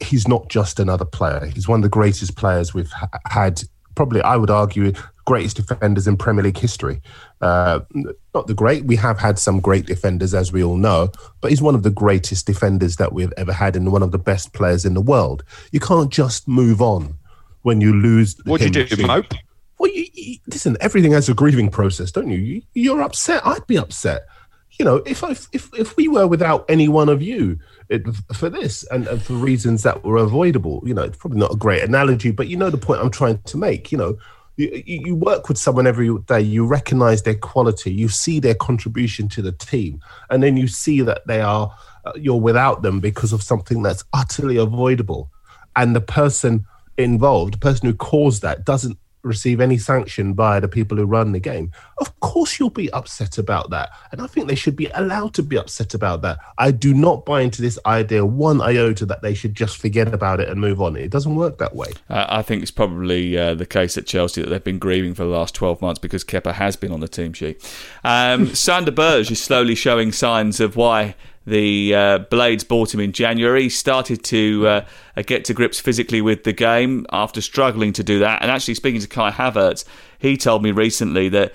He's 0.01 0.27
not 0.27 0.49
just 0.49 0.81
another 0.81 1.05
player. 1.05 1.47
He's 1.47 1.69
one 1.69 1.81
of 1.81 1.83
the 1.83 1.89
greatest 1.89 2.37
players 2.37 2.75
we've 2.75 2.93
had. 3.27 3.63
Probably, 3.95 4.21
I 4.21 4.37
would 4.37 4.51
argue, 4.51 4.93
greatest 5.27 5.57
defenders 5.57 6.07
in 6.07 6.17
Premier 6.17 6.45
League 6.45 6.59
history. 6.59 7.03
Uh, 7.41 7.81
not 8.35 8.47
the 8.47 8.55
great. 8.55 8.85
We 8.85 8.97
have 8.97 9.19
had 9.19 9.39
some 9.39 9.61
great 9.61 9.87
defenders, 9.87 10.33
as 10.33 10.53
we 10.53 10.63
all 10.63 10.77
know, 10.77 11.11
but 11.41 11.51
he's 11.51 11.61
one 11.61 11.75
of 11.75 11.83
the 11.83 11.91
greatest 11.91 12.47
defenders 12.47 12.97
that 12.97 13.13
we've 13.13 13.33
ever 13.37 13.53
had, 13.53 13.77
and 13.77 13.93
one 13.93 14.03
of 14.03 14.13
the 14.13 14.19
best 14.19 14.53
players 14.55 14.85
in 14.85 14.95
the 14.95 15.01
world. 15.01 15.45
You 15.73 15.81
can't 15.81 16.11
just 16.11 16.49
move 16.49 16.81
on 16.81 17.19
when 17.63 17.81
you 17.81 17.93
lose. 17.93 18.37
What 18.45 18.61
do 18.61 18.67
you 18.67 18.87
do, 18.87 19.07
Mope? 19.07 19.35
Well, 19.79 19.93
you, 19.93 20.07
you, 20.15 20.39
listen. 20.47 20.77
Everything 20.81 21.13
has 21.13 21.29
a 21.29 21.35
grieving 21.35 21.69
process, 21.69 22.11
don't 22.11 22.31
you? 22.31 22.63
you? 22.73 22.95
are 22.95 23.03
upset. 23.03 23.45
I'd 23.45 23.67
be 23.67 23.77
upset. 23.77 24.27
You 24.79 24.85
know, 24.85 24.97
if 25.07 25.25
I 25.25 25.31
if 25.53 25.71
if 25.75 25.97
we 25.97 26.09
were 26.09 26.27
without 26.27 26.65
any 26.69 26.89
one 26.89 27.09
of 27.09 27.21
you, 27.21 27.59
it, 27.89 28.03
for 28.35 28.51
this 28.51 28.85
and, 28.85 29.07
and, 29.07 29.23
for 29.23 29.35
reasons 29.35 29.83
that 29.83 30.05
were 30.05 30.17
avoidable. 30.17 30.83
You 30.85 30.95
know, 30.95 31.03
it's 31.03 31.17
probably 31.17 31.39
not 31.39 31.55
a 31.55 31.57
great 31.57 31.83
analogy, 31.83 32.31
but 32.31 32.49
you 32.49 32.57
know 32.57 32.71
the 32.71 32.79
point 32.79 33.01
I'm 33.01 33.11
trying 33.11 33.39
to 33.43 33.57
make. 33.57 33.93
You 33.93 33.99
know, 33.99 34.19
you, 34.57 34.83
you 34.87 35.15
work 35.15 35.49
with 35.49 35.59
someone 35.59 35.87
every 35.87 36.17
day, 36.27 36.41
you 36.41 36.67
recognize 36.67 37.23
their 37.23 37.35
quality, 37.35 37.93
you 37.93 38.09
see 38.09 38.41
their 38.41 38.55
contribution 38.55 39.29
to 39.31 39.43
the 39.43 39.53
team, 39.53 40.01
and 40.31 40.43
then 40.43 40.57
you 40.57 40.67
see 40.67 41.01
that 41.03 41.27
they 41.27 41.41
are 41.41 41.77
uh, 42.05 42.13
you're 42.17 42.41
without 42.41 42.83
them 42.83 43.01
because 43.01 43.33
of 43.33 43.43
something 43.43 43.83
that's 43.83 44.05
utterly 44.13 44.57
avoidable, 44.57 45.31
and 45.77 45.95
the 45.95 46.01
person 46.01 46.67
involved, 46.99 47.55
the 47.55 47.59
person 47.59 47.87
who 47.87 47.95
caused 47.95 48.43
that, 48.43 48.65
doesn't 48.65 48.99
receive 49.27 49.61
any 49.61 49.79
sanction 49.79 50.33
by 50.33 50.61
the 50.61 50.69
people 50.69 50.97
who 50.97 51.05
run 51.05 51.33
the 51.33 51.41
game, 51.41 51.73
of 51.99 52.19
course 52.21 52.59
you'll 52.59 52.71
be 52.71 52.91
upset 52.93 53.39
about 53.39 53.71
that. 53.71 53.91
And 54.13 54.21
I 54.21 54.27
think 54.27 54.49
they 54.49 54.55
should 54.55 54.77
be 54.77 54.87
allowed 54.95 55.35
to 55.35 55.43
be 55.43 55.59
upset 55.59 55.95
about 55.95 56.23
that. 56.23 56.39
I 56.59 56.71
do 56.71 56.95
not 56.95 57.27
buy 57.27 57.43
into 57.43 57.63
this 57.63 57.79
idea 57.87 58.25
one 58.25 58.61
iota 58.61 59.07
that 59.07 59.23
they 59.23 59.35
should 59.35 59.55
just 59.55 59.79
forget 59.79 60.13
about 60.13 60.41
it 60.41 60.49
and 60.49 60.61
move 60.61 60.81
on. 60.81 60.97
It 60.97 61.11
doesn't 61.11 61.35
work 61.35 61.59
that 61.59 61.75
way. 61.75 61.89
Uh, 62.09 62.27
I 62.29 62.43
think 62.43 62.63
it's 62.63 62.71
probably 62.71 63.37
uh, 63.37 63.55
the 63.55 63.67
case 63.67 63.99
at 63.99 64.07
Chelsea 64.07 64.43
that 64.43 64.49
they've 64.49 64.63
been 64.63 64.79
grieving 64.79 65.15
for 65.15 65.25
the 65.25 65.31
last 65.31 65.55
12 65.55 65.83
months 65.83 65.99
because 65.99 66.25
Kepa 66.25 66.53
has 66.53 66.77
been 66.77 66.93
on 66.93 67.01
the 67.01 67.09
team 67.09 67.33
sheet. 67.33 67.63
Um, 68.05 68.47
Sander 68.55 68.91
Berge 68.91 69.31
is 69.31 69.43
slowly 69.43 69.75
showing 69.75 70.13
signs 70.13 70.61
of 70.61 70.77
why 70.77 71.15
the 71.47 71.95
uh, 71.95 72.19
Blades 72.19 72.65
bought 72.65 72.93
him 72.93 73.01
in 73.01 73.13
January. 73.13 73.65
He 73.65 73.69
started 73.69 74.25
to 74.25 74.67
uh, 74.67 74.85
get 75.25 75.45
to 75.47 75.55
grips 75.55 75.79
physically 75.79 76.21
with 76.21 76.45
the 76.45 76.53
game 76.53 77.07
after 77.13 77.41
struggling 77.41 77.93
to 77.95 78.03
do 78.03 78.19
that. 78.19 78.43
And 78.43 78.51
actually, 78.51 78.75
speaking 78.75 79.01
to 79.01 79.09
Kai 79.09 79.31
Havertz, 79.31 79.85
he 80.19 80.37
told 80.37 80.63
me 80.63 80.73
recently 80.73 81.29
that 81.31 81.53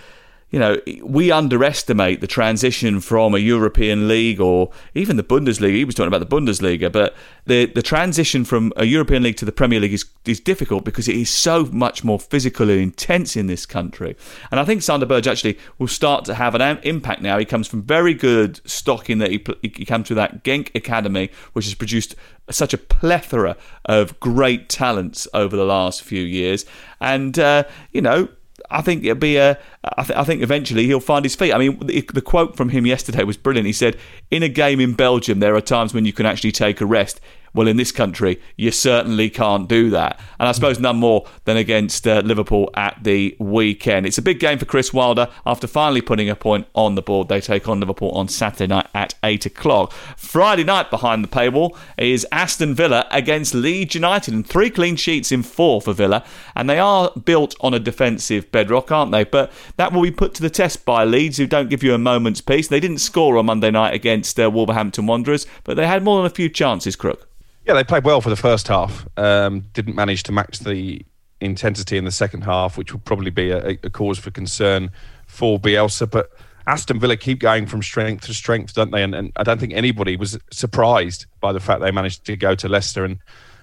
you 0.51 0.59
know, 0.59 0.77
we 1.01 1.31
underestimate 1.31 2.19
the 2.19 2.27
transition 2.27 2.99
from 2.99 3.33
a 3.33 3.37
European 3.37 4.09
league 4.09 4.41
or 4.41 4.69
even 4.93 5.15
the 5.15 5.23
Bundesliga. 5.23 5.75
He 5.75 5.85
was 5.85 5.95
talking 5.95 6.13
about 6.13 6.29
the 6.29 6.35
Bundesliga, 6.35 6.91
but 6.91 7.15
the, 7.45 7.67
the 7.67 7.81
transition 7.81 8.43
from 8.43 8.73
a 8.75 8.85
European 8.85 9.23
league 9.23 9.37
to 9.37 9.45
the 9.45 9.53
Premier 9.53 9.79
League 9.79 9.93
is, 9.93 10.05
is 10.25 10.41
difficult 10.41 10.83
because 10.83 11.07
it 11.07 11.15
is 11.15 11.29
so 11.29 11.65
much 11.67 12.03
more 12.03 12.19
physical 12.19 12.69
and 12.69 12.81
intense 12.81 13.37
in 13.37 13.47
this 13.47 13.65
country. 13.65 14.17
And 14.51 14.59
I 14.59 14.65
think 14.65 14.81
Sander 14.81 15.05
Berge 15.05 15.27
actually 15.27 15.57
will 15.79 15.87
start 15.87 16.25
to 16.25 16.35
have 16.35 16.53
an 16.53 16.79
impact 16.83 17.21
now. 17.21 17.39
He 17.39 17.45
comes 17.45 17.69
from 17.69 17.83
very 17.83 18.13
good 18.13 18.59
stock 18.69 19.09
in 19.09 19.19
that 19.19 19.31
he, 19.31 19.41
he 19.61 19.85
comes 19.85 20.07
through 20.07 20.17
that 20.17 20.43
Genk 20.43 20.75
Academy, 20.75 21.31
which 21.53 21.63
has 21.63 21.75
produced 21.75 22.13
such 22.49 22.73
a 22.73 22.77
plethora 22.77 23.55
of 23.85 24.19
great 24.19 24.67
talents 24.67 25.29
over 25.33 25.55
the 25.55 25.63
last 25.63 26.01
few 26.03 26.21
years. 26.21 26.65
And, 26.99 27.39
uh, 27.39 27.63
you 27.93 28.01
know, 28.01 28.27
I 28.71 28.81
think 28.81 29.03
it'll 29.03 29.15
be 29.15 29.37
a, 29.37 29.59
I, 29.83 30.03
th- 30.03 30.17
I, 30.17 30.23
think 30.23 30.41
eventually 30.41 30.85
he'll 30.85 30.99
find 30.99 31.25
his 31.25 31.35
feet. 31.35 31.53
I 31.53 31.57
mean, 31.57 31.77
the, 31.85 32.01
the, 32.13 32.21
quote 32.21 32.55
from 32.55 32.69
him 32.69 32.85
yesterday 32.85 33.23
was 33.23 33.37
brilliant. 33.37 33.67
He 33.67 33.73
said, 33.73 33.97
"In 34.31 34.43
a 34.43 34.49
game 34.49 34.79
in 34.79 34.93
Belgium, 34.93 35.39
there 35.39 35.55
are 35.55 35.61
times 35.61 35.93
when 35.93 36.05
you 36.05 36.13
can 36.13 36.25
actually 36.25 36.51
take 36.51 36.81
a 36.81 36.85
rest. 36.85 37.19
Well, 37.53 37.67
in 37.67 37.75
this 37.75 37.91
country, 37.91 38.39
you 38.55 38.71
certainly 38.71 39.29
can't 39.29 39.67
do 39.67 39.89
that. 39.89 40.19
And 40.39 40.47
I 40.47 40.53
suppose 40.53 40.79
none 40.79 40.97
more 40.97 41.25
than 41.43 41.57
against 41.57 42.07
uh, 42.07 42.21
Liverpool 42.23 42.69
at 42.75 43.03
the 43.03 43.35
weekend. 43.39 44.05
It's 44.05 44.17
a 44.17 44.21
big 44.21 44.39
game 44.39 44.57
for 44.57 44.65
Chris 44.65 44.93
Wilder. 44.93 45.27
After 45.45 45.67
finally 45.67 46.01
putting 46.01 46.29
a 46.29 46.35
point 46.35 46.67
on 46.73 46.95
the 46.95 47.01
board, 47.01 47.27
they 47.27 47.41
take 47.41 47.67
on 47.67 47.81
Liverpool 47.81 48.11
on 48.11 48.29
Saturday 48.29 48.67
night 48.67 48.87
at 48.93 49.15
8 49.23 49.45
o'clock. 49.47 49.91
Friday 50.15 50.63
night 50.63 50.89
behind 50.89 51.23
the 51.23 51.27
paywall 51.27 51.77
is 51.97 52.25
Aston 52.31 52.73
Villa 52.73 53.05
against 53.11 53.53
Leeds 53.53 53.95
United. 53.95 54.33
And 54.33 54.47
three 54.47 54.69
clean 54.69 54.95
sheets 54.95 55.31
in 55.31 55.43
four 55.43 55.81
for 55.81 55.93
Villa. 55.93 56.23
And 56.55 56.69
they 56.69 56.79
are 56.79 57.11
built 57.11 57.55
on 57.59 57.73
a 57.73 57.79
defensive 57.79 58.49
bedrock, 58.51 58.91
aren't 58.91 59.11
they? 59.11 59.25
But 59.25 59.51
that 59.75 59.91
will 59.91 60.03
be 60.03 60.11
put 60.11 60.33
to 60.35 60.41
the 60.41 60.49
test 60.49 60.85
by 60.85 61.03
Leeds, 61.03 61.37
who 61.37 61.47
don't 61.47 61.69
give 61.69 61.83
you 61.83 61.93
a 61.93 61.97
moment's 61.97 62.39
peace. 62.39 62.69
They 62.69 62.79
didn't 62.79 62.99
score 62.99 63.37
on 63.37 63.47
Monday 63.47 63.71
night 63.71 63.93
against 63.93 64.39
uh, 64.39 64.49
Wolverhampton 64.49 65.05
Wanderers, 65.05 65.45
but 65.65 65.75
they 65.75 65.87
had 65.87 66.03
more 66.03 66.17
than 66.17 66.25
a 66.25 66.33
few 66.33 66.47
chances, 66.47 66.95
Crook. 66.95 67.27
Yeah, 67.65 67.75
they 67.75 67.83
played 67.83 68.03
well 68.03 68.21
for 68.21 68.29
the 68.29 68.35
first 68.35 68.67
half. 68.67 69.07
Um, 69.17 69.61
didn't 69.73 69.95
manage 69.95 70.23
to 70.23 70.31
match 70.31 70.59
the 70.59 71.05
intensity 71.39 71.97
in 71.97 72.05
the 72.05 72.11
second 72.11 72.43
half, 72.43 72.77
which 72.77 72.93
will 72.93 73.01
probably 73.01 73.31
be 73.31 73.51
a, 73.51 73.77
a, 73.83 73.89
cause 73.89 74.17
for 74.17 74.31
concern 74.31 74.91
for 75.27 75.59
Bielsa. 75.59 76.09
But 76.09 76.31
Aston 76.67 76.99
Villa 76.99 77.17
keep 77.17 77.39
going 77.39 77.65
from 77.65 77.81
strength 77.81 78.25
to 78.25 78.33
strength, 78.33 78.73
don't 78.73 78.91
they? 78.91 79.03
And, 79.03 79.13
and, 79.13 79.31
I 79.35 79.43
don't 79.43 79.59
think 79.59 79.73
anybody 79.73 80.15
was 80.15 80.37
surprised 80.51 81.25
by 81.39 81.51
the 81.51 81.59
fact 81.59 81.81
they 81.81 81.91
managed 81.91 82.25
to 82.25 82.35
go 82.35 82.55
to 82.55 82.67
Leicester 82.67 83.03
and, 83.03 83.19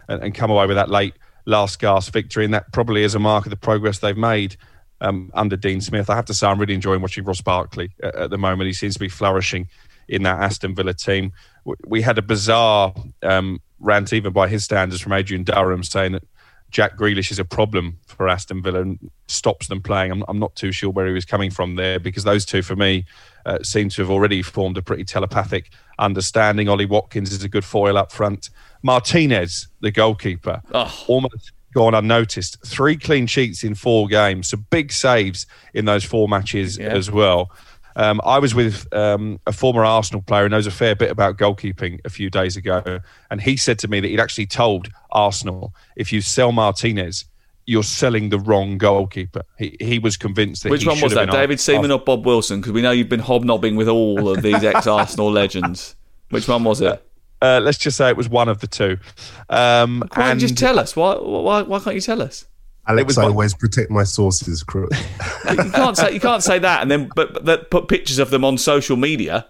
and, 0.09 0.23
and 0.23 0.35
come 0.35 0.51
away 0.51 0.67
with 0.67 0.77
that 0.77 0.91
late 0.91 1.15
last 1.47 1.81
gasp 1.81 2.13
victory. 2.13 2.45
And 2.45 2.55
that 2.55 2.73
probably 2.73 3.05
is 3.05 3.15
a 3.15 3.19
mark 3.19 3.47
of 3.47 3.51
the 3.51 3.57
progress 3.57 3.99
they've 3.99 4.17
made 4.17 4.57
um, 5.01 5.31
under 5.35 5.57
Dean 5.57 5.81
Smith. 5.81 6.11
I 6.11 6.17
have 6.17 6.27
to 6.27 6.35
say, 6.35 6.47
I'm 6.47 6.59
really 6.59 6.75
enjoying 6.75 7.01
watching 7.01 7.25
Ross 7.25 7.41
Barkley 7.41 7.91
at, 8.03 8.15
at 8.15 8.31
the 8.31 8.39
moment. 8.39 8.67
He 8.67 8.73
seems 8.73 8.95
to 8.95 9.01
be 9.01 9.09
flourishing 9.09 9.69
in 10.09 10.23
that 10.23 10.41
Aston 10.41 10.75
Villa 10.75 10.95
team. 10.95 11.33
We 11.87 12.03
had 12.03 12.19
a 12.19 12.23
bizarre 12.23 12.95
um, 13.23 13.61
rant, 13.81 14.13
even 14.13 14.33
by 14.33 14.49
his 14.49 14.65
standards, 14.65 15.01
from 15.01 15.13
Adrian 15.13 15.45
Durham 15.45 15.83
saying 15.83 16.13
that 16.13 16.25
Jack 16.71 16.97
Grealish 16.97 17.31
is 17.31 17.39
a 17.39 17.45
problem 17.45 17.99
for 18.07 18.29
Aston 18.29 18.63
Villa 18.63 18.83
and 18.83 19.11
stops 19.27 19.69
them 19.69 19.83
playing. 19.83 20.11
I'm, 20.11 20.25
I'm 20.29 20.39
not 20.39 20.55
too 20.55 20.73
sure 20.73 20.91
where 20.91 21.07
he 21.07 21.13
was 21.13 21.25
coming 21.25 21.51
from 21.51 21.77
there 21.77 21.99
because 21.99 22.25
those 22.25 22.45
two, 22.45 22.63
for 22.63 22.77
me, 22.77 23.07
uh, 23.47 23.63
seem 23.63 23.89
to 23.91 24.03
have 24.03 24.11
already 24.11 24.43
formed 24.43 24.77
a 24.77 24.83
pretty 24.83 25.05
telepathic 25.05 25.71
understanding. 25.99 26.69
Ollie 26.69 26.87
Watkins 26.87 27.33
is 27.33 27.43
a 27.43 27.49
good 27.49 27.65
foil 27.65 27.97
up 27.97 28.13
front. 28.13 28.51
Martinez, 28.83 29.69
the 29.81 29.91
goalkeeper, 29.91 30.61
oh. 30.73 31.05
almost 31.07 31.53
gone 31.75 31.95
unnoticed. 31.95 32.65
Three 32.67 32.97
clean 32.97 33.27
sheets 33.27 33.65
in 33.65 33.75
four 33.75 34.07
games, 34.07 34.49
so 34.49 34.59
big 34.71 34.93
saves 34.93 35.47
in 35.75 35.87
those 35.87 36.05
four 36.05 36.29
matches 36.29 36.79
yeah. 36.79 36.89
as 36.89 37.11
well. 37.11 37.51
Um, 37.99 38.21
I 38.25 38.39
was 38.39 38.55
with 38.55 38.87
um, 38.95 39.41
a 39.47 39.53
former 39.53 39.85
Arsenal 39.85 40.23
player 40.23 40.45
who 40.45 40.49
knows 40.49 40.69
a 40.69 40.71
fair 40.71 40.95
bit 40.95 41.11
about 41.11 41.37
goalkeeping 41.37 42.01
a 42.05 42.09
few 42.09 42.31
days 42.31 42.57
ago, 42.57 43.01
and 43.29 43.41
he 43.41 43.57
said 43.57 43.79
to 43.81 43.89
me 43.89 43.99
that 43.99 44.07
he'd 44.07 44.21
actually 44.21 44.47
told 44.47 44.89
Arsenal 45.11 45.75
if 45.97 46.13
you 46.13 46.21
sell 46.21 46.53
Martinez, 46.53 47.25
you're 47.67 47.83
selling 47.83 48.31
the 48.31 48.39
wrong 48.39 48.79
goalkeeper. 48.79 49.43
He, 49.59 49.77
he 49.81 49.99
was 49.99 50.17
convinced 50.17 50.63
that. 50.63 50.71
Which 50.71 50.87
one 50.87 51.01
was 51.01 51.13
that, 51.15 51.31
David 51.31 51.59
Seaman 51.59 51.91
or 51.91 51.99
Bob 51.99 52.25
Wilson? 52.25 52.61
Because 52.61 52.73
we 52.73 52.83
know 52.83 52.93
you've 52.93 53.09
been 53.09 53.21
hobnobbing 53.21 53.75
with 53.75 53.89
all 53.89 54.29
of 54.29 54.43
these 54.43 54.63
ex-Arsenal 54.65 55.31
legends. 55.31 55.97
Which 56.31 56.49
one 56.49 56.63
was 56.65 56.81
it? 56.81 57.05
Uh, 57.43 57.61
let's 57.63 57.79
just 57.79 57.97
say 57.97 58.09
it 58.09 58.17
was 58.17 58.29
one 58.29 58.49
of 58.49 58.61
the 58.61 58.67
two. 58.67 58.99
Um, 59.51 60.03
why 60.15 60.31
and, 60.31 60.41
just 60.41 60.57
tell 60.57 60.79
us? 60.79 60.97
Why, 60.97 61.17
why, 61.17 61.63
why 61.63 61.79
can't 61.79 61.95
you 61.95 62.01
tell 62.01 62.23
us? 62.23 62.47
Alex, 62.89 63.19
I 63.19 63.25
always 63.25 63.55
protect 63.55 63.91
my 63.91 64.03
sources, 64.03 64.63
Crook. 64.63 64.91
you 65.51 65.71
can't 65.71 65.97
say 65.97 66.13
you 66.13 66.21
can't 66.21 66.43
say 66.43 66.59
that, 66.59 66.81
and 66.81 66.91
then 66.91 67.11
but, 67.15 67.45
but 67.45 67.71
put 67.71 67.87
pictures 67.87 68.19
of 68.19 68.31
them 68.31 68.45
on 68.45 68.57
social 68.57 68.97
media. 68.97 69.47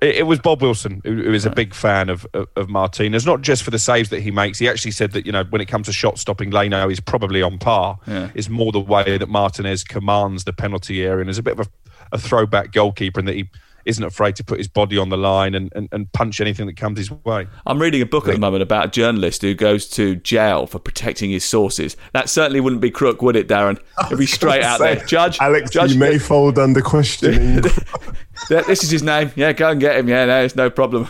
It, 0.00 0.16
it 0.16 0.22
was 0.26 0.40
Bob 0.40 0.60
Wilson 0.60 1.00
who, 1.04 1.22
who 1.22 1.32
is 1.32 1.46
a 1.46 1.50
big 1.50 1.72
fan 1.72 2.08
of, 2.08 2.26
of, 2.34 2.48
of 2.56 2.68
Martinez, 2.68 3.24
not 3.24 3.42
just 3.42 3.62
for 3.62 3.70
the 3.70 3.78
saves 3.78 4.10
that 4.10 4.20
he 4.20 4.32
makes. 4.32 4.58
He 4.58 4.68
actually 4.68 4.90
said 4.90 5.12
that 5.12 5.24
you 5.24 5.30
know 5.30 5.44
when 5.44 5.60
it 5.60 5.66
comes 5.66 5.86
to 5.86 5.92
shot 5.92 6.18
stopping, 6.18 6.50
Leno 6.50 6.90
is 6.90 6.98
probably 6.98 7.42
on 7.42 7.58
par. 7.58 7.98
Yeah. 8.08 8.30
Is 8.34 8.50
more 8.50 8.72
the 8.72 8.80
way 8.80 9.18
that 9.18 9.28
Martinez 9.28 9.84
commands 9.84 10.42
the 10.44 10.52
penalty 10.52 11.04
area 11.04 11.20
and 11.20 11.30
is 11.30 11.38
a 11.38 11.42
bit 11.42 11.58
of 11.58 11.68
a, 11.68 11.70
a 12.16 12.18
throwback 12.18 12.72
goalkeeper, 12.72 13.20
and 13.20 13.28
that 13.28 13.36
he 13.36 13.48
isn't 13.84 14.04
afraid 14.04 14.36
to 14.36 14.44
put 14.44 14.58
his 14.58 14.68
body 14.68 14.98
on 14.98 15.08
the 15.08 15.16
line 15.16 15.54
and, 15.54 15.72
and, 15.74 15.88
and 15.92 16.12
punch 16.12 16.40
anything 16.40 16.66
that 16.66 16.76
comes 16.76 16.98
his 16.98 17.10
way. 17.10 17.46
I'm 17.66 17.80
reading 17.80 18.02
a 18.02 18.06
book 18.06 18.28
at 18.28 18.34
the 18.34 18.40
moment 18.40 18.62
about 18.62 18.86
a 18.86 18.88
journalist 18.88 19.42
who 19.42 19.54
goes 19.54 19.88
to 19.90 20.16
jail 20.16 20.66
for 20.66 20.78
protecting 20.78 21.30
his 21.30 21.44
sources. 21.44 21.96
That 22.12 22.28
certainly 22.28 22.60
wouldn't 22.60 22.82
be 22.82 22.90
Crook, 22.90 23.22
would 23.22 23.36
it, 23.36 23.48
Darren? 23.48 23.78
It'd 24.06 24.18
be 24.18 24.26
straight 24.26 24.62
out 24.62 24.78
say, 24.78 24.96
there. 24.96 25.06
Judge, 25.06 25.38
Alex, 25.40 25.70
Judge, 25.70 25.92
you 25.92 25.98
may 25.98 26.18
fold 26.18 26.58
under 26.58 26.80
questioning. 26.80 27.62
this 28.48 28.82
is 28.82 28.90
his 28.90 29.02
name. 29.02 29.30
Yeah, 29.36 29.52
go 29.52 29.70
and 29.70 29.80
get 29.80 29.96
him. 29.96 30.08
Yeah, 30.08 30.26
no, 30.26 30.44
it's 30.44 30.56
no 30.56 30.70
problem. 30.70 31.08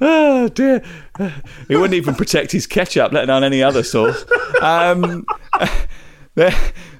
oh 0.00 0.48
dear. 0.54 0.82
He 1.68 1.76
wouldn't 1.76 1.94
even 1.94 2.14
protect 2.14 2.52
his 2.52 2.66
ketchup, 2.66 3.12
let 3.12 3.28
alone 3.28 3.44
any 3.44 3.62
other 3.62 3.82
sauce. 3.82 4.24
Um, 4.60 5.26
there, 6.34 6.54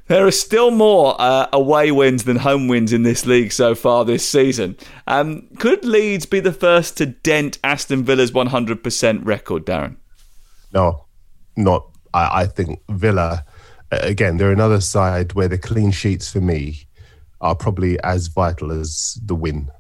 there 0.09 0.27
are 0.27 0.33
still 0.33 0.71
more 0.71 1.15
uh, 1.19 1.47
away 1.53 1.93
wins 1.93 2.25
than 2.25 2.37
home 2.37 2.69
wins 2.69 2.93
in 2.93 3.03
this 3.03 3.27
league 3.27 3.53
so 3.53 3.75
far 3.75 4.05
this 4.05 4.29
season. 4.29 4.77
Um, 5.07 5.49
could 5.59 5.85
Leeds 5.85 6.27
be 6.27 6.41
the 6.41 6.53
first 6.53 6.97
to 6.99 7.07
dent 7.07 7.59
Aston 7.63 8.05
Villa's 8.05 8.33
100% 8.33 9.25
record, 9.25 9.67
Darren? 9.67 9.97
No, 10.73 11.05
not. 11.57 11.89
I, 12.13 12.43
I 12.43 12.47
think 12.47 12.81
Villa, 12.89 13.45
again, 13.91 14.39
they're 14.39 14.53
another 14.53 14.81
side 14.81 15.35
where 15.35 15.49
the 15.49 15.59
clean 15.59 15.91
sheets 15.91 16.31
for 16.31 16.41
me 16.41 16.87
are 17.41 17.55
probably 17.55 18.01
as 18.01 18.27
vital 18.27 18.73
as 18.73 19.19
the 19.25 19.35
win 19.35 19.71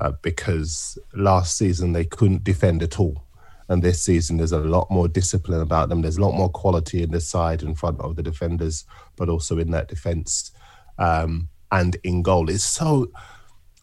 uh, 0.00 0.12
because 0.22 0.98
last 1.14 1.56
season 1.56 1.92
they 1.92 2.04
couldn't 2.04 2.44
defend 2.44 2.82
at 2.82 2.98
all. 2.98 3.25
And 3.68 3.82
this 3.82 4.02
season, 4.02 4.36
there's 4.36 4.52
a 4.52 4.58
lot 4.58 4.90
more 4.90 5.08
discipline 5.08 5.60
about 5.60 5.88
them. 5.88 6.02
There's 6.02 6.18
a 6.18 6.22
lot 6.22 6.34
more 6.34 6.48
quality 6.48 7.02
in 7.02 7.10
the 7.10 7.20
side 7.20 7.62
in 7.62 7.74
front 7.74 8.00
of 8.00 8.16
the 8.16 8.22
defenders, 8.22 8.84
but 9.16 9.28
also 9.28 9.58
in 9.58 9.72
that 9.72 9.88
defense 9.88 10.52
um, 10.98 11.48
and 11.72 11.96
in 12.04 12.22
goal. 12.22 12.48
It's 12.48 12.64
so 12.64 13.10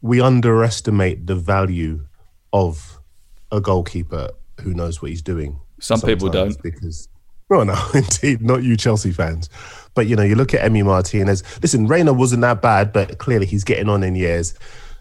we 0.01 0.21
underestimate 0.21 1.27
the 1.27 1.35
value 1.35 2.05
of 2.51 2.99
a 3.51 3.59
goalkeeper 3.59 4.29
who 4.61 4.73
knows 4.73 5.01
what 5.01 5.11
he's 5.11 5.21
doing. 5.21 5.59
Some 5.79 6.01
people 6.01 6.29
don't 6.29 6.61
because. 6.61 7.07
Well, 7.49 7.65
no, 7.65 7.77
indeed, 7.93 8.41
not 8.41 8.63
you 8.63 8.77
Chelsea 8.77 9.11
fans. 9.11 9.49
But 9.95 10.07
you 10.07 10.15
know, 10.15 10.23
you 10.23 10.35
look 10.35 10.53
at 10.53 10.69
Emi 10.69 10.83
Martinez. 10.83 11.43
Listen, 11.61 11.87
Reina 11.87 12.13
wasn't 12.13 12.41
that 12.41 12.61
bad, 12.61 12.93
but 12.93 13.17
clearly 13.17 13.45
he's 13.45 13.63
getting 13.63 13.89
on 13.89 14.03
in 14.03 14.15
years. 14.15 14.53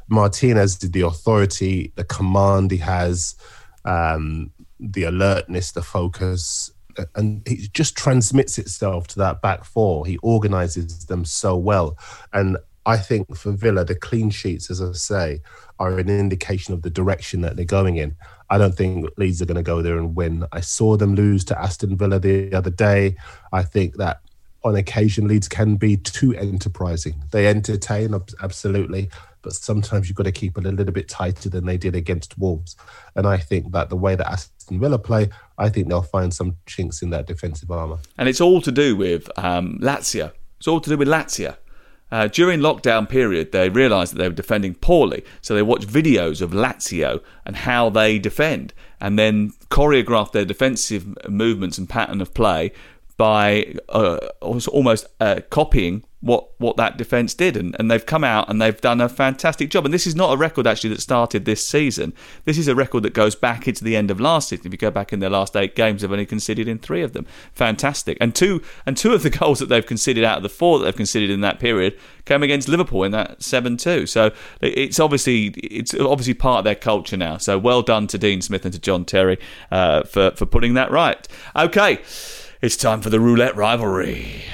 Martinez 0.09 0.77
did 0.77 0.93
the 0.93 1.03
authority, 1.03 1.93
the 1.97 2.05
command 2.05 2.71
he 2.71 2.77
has, 2.79 3.37
um, 3.85 4.51
the 4.91 5.05
alertness, 5.05 5.73
the 5.73 5.83
focus, 5.83 6.71
and 7.15 7.47
he 7.47 7.69
just 7.73 7.97
transmits 7.97 8.59
itself 8.59 9.07
to 9.09 9.19
that 9.19 9.41
back 9.41 9.65
four. 9.65 10.07
He 10.07 10.19
organises 10.19 11.07
them 11.07 11.25
so 11.25 11.57
well, 11.57 11.97
and 12.33 12.57
I 12.85 12.97
think 12.97 13.37
for 13.37 13.53
Villa, 13.53 13.85
the 13.85 13.95
clean 13.95 14.31
sheets, 14.31 14.71
as 14.71 14.83
I 14.83 14.93
say, 14.93 15.41
are 15.79 15.99
an 15.99 16.09
indication 16.09 16.75
of 16.75 16.83
the 16.83 16.91
direction 16.91 17.41
that 17.43 17.55
they're 17.55 17.65
going 17.65 17.97
in. 17.97 18.17
I 18.51 18.59
don't 18.59 18.75
think 18.75 19.09
Leeds 19.17 19.41
are 19.41 19.47
going 19.47 19.57
to 19.57 19.63
go 19.63 19.83
there 19.83 19.99
and 19.99 20.17
win. 20.17 20.45
I 20.53 20.61
saw 20.61 20.97
them 20.97 21.15
lose 21.15 21.45
to 21.47 21.59
Aston 21.59 21.97
Villa 21.97 22.19
the 22.19 22.53
other 22.53 22.71
day. 22.71 23.17
I 23.53 23.63
think 23.63 23.97
that 23.97 24.21
on 24.65 24.77
occasion 24.77 25.29
Leeds 25.29 25.49
can 25.49 25.77
be 25.77 25.97
too 25.97 26.35
enterprising. 26.35 27.23
They 27.31 27.47
entertain 27.47 28.15
absolutely, 28.43 29.11
but 29.43 29.53
sometimes 29.53 30.09
you've 30.09 30.17
got 30.17 30.25
to 30.25 30.33
keep 30.33 30.57
it 30.57 30.67
a 30.67 30.71
little 30.71 30.93
bit 30.93 31.09
tighter 31.09 31.49
than 31.49 31.67
they 31.67 31.77
did 31.77 31.95
against 31.95 32.39
Wolves. 32.39 32.77
And 33.15 33.27
I 33.27 33.37
think 33.37 33.73
that 33.73 33.91
the 33.91 33.97
way 33.97 34.15
that 34.15 34.31
Aston 34.31 34.81
Villa 34.81 34.99
play, 34.99 35.29
I 35.59 35.69
think 35.69 35.89
they'll 35.89 36.03
find 36.03 36.33
some 36.33 36.57
chinks 36.67 37.03
in 37.03 37.11
that 37.11 37.27
defensive 37.27 37.71
armour. 37.71 37.99
And 38.17 38.29
it's 38.29 38.41
all 38.41 38.61
to 38.63 38.73
do 38.73 38.97
with 38.97 39.29
um, 39.39 39.79
Lazio. 39.81 40.33
It's 40.59 40.69
all 40.69 40.81
to 40.81 40.91
do 40.91 40.97
with 40.97 41.09
Lazio. 41.09 41.57
Uh, 42.13 42.29
during 42.29 42.61
lockdown 42.61 43.09
period, 43.09 43.53
they 43.53 43.71
realised 43.71 44.13
that 44.13 44.19
they 44.19 44.29
were 44.29 44.35
defending 44.35 44.75
poorly, 44.75 45.25
so 45.41 45.55
they 45.55 45.63
watched 45.63 45.89
videos 45.89 46.43
of 46.43 46.51
Lazio 46.51 47.23
and 47.47 47.57
how 47.57 47.89
they 47.89 48.19
defend, 48.19 48.75
and 49.01 49.19
then 49.19 49.53
choreographed 49.71 50.33
their 50.33 50.45
defensive 50.45 51.07
movements 51.31 51.79
and 51.79 51.89
pattern 51.89 52.21
of 52.21 52.35
play 52.35 52.71
by 53.17 53.75
uh, 53.89 54.19
almost 54.43 55.07
uh, 55.21 55.41
copying 55.49 56.05
what 56.23 56.49
what 56.59 56.77
that 56.77 56.97
defence 56.97 57.35
did, 57.35 57.57
and, 57.57 57.77
and 57.79 57.91
they've 57.91 58.07
come 58.07 58.23
out 58.23 58.49
and 58.49 58.63
they've 58.63 58.81
done 58.81 59.01
a 59.01 59.09
fantastic 59.09 59.69
job. 59.69 59.85
And 59.85 59.93
this 59.93 60.07
is 60.07 60.15
not 60.15 60.33
a 60.33 60.37
record 60.37 60.67
actually 60.67 60.91
that 60.91 61.01
started 61.01 61.45
this 61.45 61.67
season. 61.67 62.15
This 62.45 62.57
is 62.57 62.69
a 62.69 62.75
record 62.77 63.03
that 63.03 63.13
goes 63.13 63.35
back 63.35 63.67
into 63.67 63.83
the 63.83 63.97
end 63.97 64.11
of 64.11 64.21
last 64.21 64.49
season. 64.49 64.67
If 64.67 64.73
you 64.73 64.79
go 64.79 64.91
back 64.91 65.13
in 65.13 65.19
their 65.19 65.31
last 65.31 65.57
eight 65.57 65.75
games, 65.75 66.01
they've 66.01 66.11
only 66.11 66.25
conceded 66.25 66.69
in 66.69 66.79
three 66.79 67.03
of 67.03 67.13
them. 67.13 67.27
Fantastic, 67.53 68.17
and 68.21 68.35
two 68.35 68.63
and 68.87 68.97
two 68.97 69.13
of 69.13 69.25
the 69.25 69.31
goals 69.39 69.59
that 69.59 69.69
they've 69.69 69.85
conceded 69.85 70.23
out 70.23 70.37
of 70.39 70.43
the 70.45 70.49
four 70.49 70.79
that 70.79 70.85
they've 70.85 70.97
conceded 70.97 71.29
in 71.29 71.41
that 71.41 71.59
period 71.59 71.99
came 72.25 72.45
against 72.45 72.69
Liverpool 72.69 73.03
in 73.03 73.11
that 73.11 73.43
seven 73.43 73.77
two. 73.77 74.07
So 74.07 74.31
it's 74.61 75.01
obviously 75.01 75.47
it's 75.49 75.93
obviously 75.93 76.35
part 76.35 76.59
of 76.59 76.65
their 76.65 76.77
culture 76.77 77.17
now. 77.17 77.37
So 77.39 77.59
well 77.59 77.83
done 77.83 78.07
to 78.07 78.19
Dean 78.19 78.41
Smith 78.41 78.65
and 78.65 78.73
to 78.73 78.81
John 78.81 79.05
Terry 79.05 79.39
uh, 79.73 80.05
for 80.05 80.31
for 80.31 80.47
putting 80.47 80.75
that 80.75 80.93
right. 80.93 81.27
Okay, 81.57 82.01
it's 82.61 82.77
time 82.77 83.01
for 83.01 83.11
the 83.11 83.19
roulette 83.19 83.57
rivalry. 83.57 84.45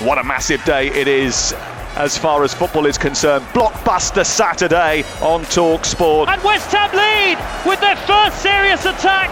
What 0.00 0.16
a 0.16 0.22
massive 0.22 0.64
day 0.64 0.86
it 0.88 1.08
is 1.08 1.52
as 1.96 2.16
far 2.16 2.44
as 2.44 2.54
football 2.54 2.86
is 2.86 2.96
concerned. 2.96 3.44
Blockbuster 3.46 4.24
Saturday 4.24 5.02
on 5.20 5.42
Talk 5.46 5.84
Sport. 5.84 6.28
And 6.28 6.40
West 6.44 6.70
Ham 6.70 6.92
lead 6.94 7.36
with 7.68 7.80
their 7.80 7.96
first 8.06 8.40
serious 8.40 8.84
attack. 8.84 9.28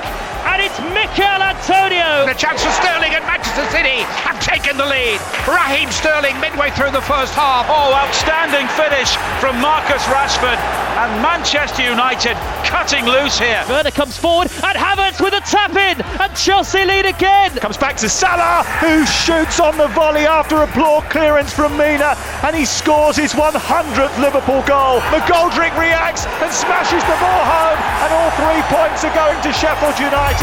And 0.47 0.63
it's 0.63 0.79
Michail 0.95 1.43
Antonio. 1.43 2.25
The 2.25 2.39
chance 2.39 2.63
for 2.63 2.71
Sterling 2.79 3.13
and 3.19 3.27
Manchester 3.27 3.67
City 3.75 4.07
have 4.23 4.39
taken 4.39 4.79
the 4.79 4.87
lead. 4.87 5.19
Raheem 5.43 5.91
Sterling 5.91 6.39
midway 6.41 6.71
through 6.71 6.95
the 6.95 7.03
first 7.03 7.35
half. 7.35 7.67
Oh, 7.69 7.91
outstanding 7.91 8.71
finish 8.79 9.11
from 9.43 9.59
Marcus 9.61 10.03
Rashford. 10.07 10.59
And 10.97 11.11
Manchester 11.21 11.83
United 11.83 12.39
cutting 12.65 13.05
loose 13.05 13.39
here. 13.39 13.63
Werner 13.69 13.91
comes 13.91 14.17
forward 14.17 14.49
and 14.63 14.79
Havertz 14.79 15.21
with 15.21 15.35
a 15.35 15.43
tap 15.45 15.75
in. 15.75 16.01
And 16.23 16.31
Chelsea 16.35 16.85
lead 16.85 17.07
again. 17.07 17.51
Comes 17.59 17.77
back 17.77 17.97
to 17.99 18.09
Salah, 18.09 18.63
who 18.81 19.05
shoots 19.05 19.61
on 19.61 19.77
the 19.77 19.89
volley 19.89 20.27
after 20.27 20.63
a 20.63 20.67
poor 20.69 21.03
clearance 21.11 21.53
from 21.53 21.77
Mina. 21.77 22.15
And 22.47 22.55
he 22.55 22.65
scores 22.65 23.17
his 23.17 23.33
100th 23.35 24.17
Liverpool 24.23 24.63
goal. 24.63 25.01
McGoldrick 25.13 25.77
reacts 25.77 26.25
and 26.41 26.53
smashes 26.53 27.03
the 27.05 27.19
ball 27.19 27.43
home. 27.45 27.79
And 28.07 28.11
all 28.15 28.31
three 28.39 28.63
points 28.71 29.05
are 29.05 29.15
going 29.15 29.41
to 29.43 29.53
Sheffield 29.53 29.99
United. 29.99 30.36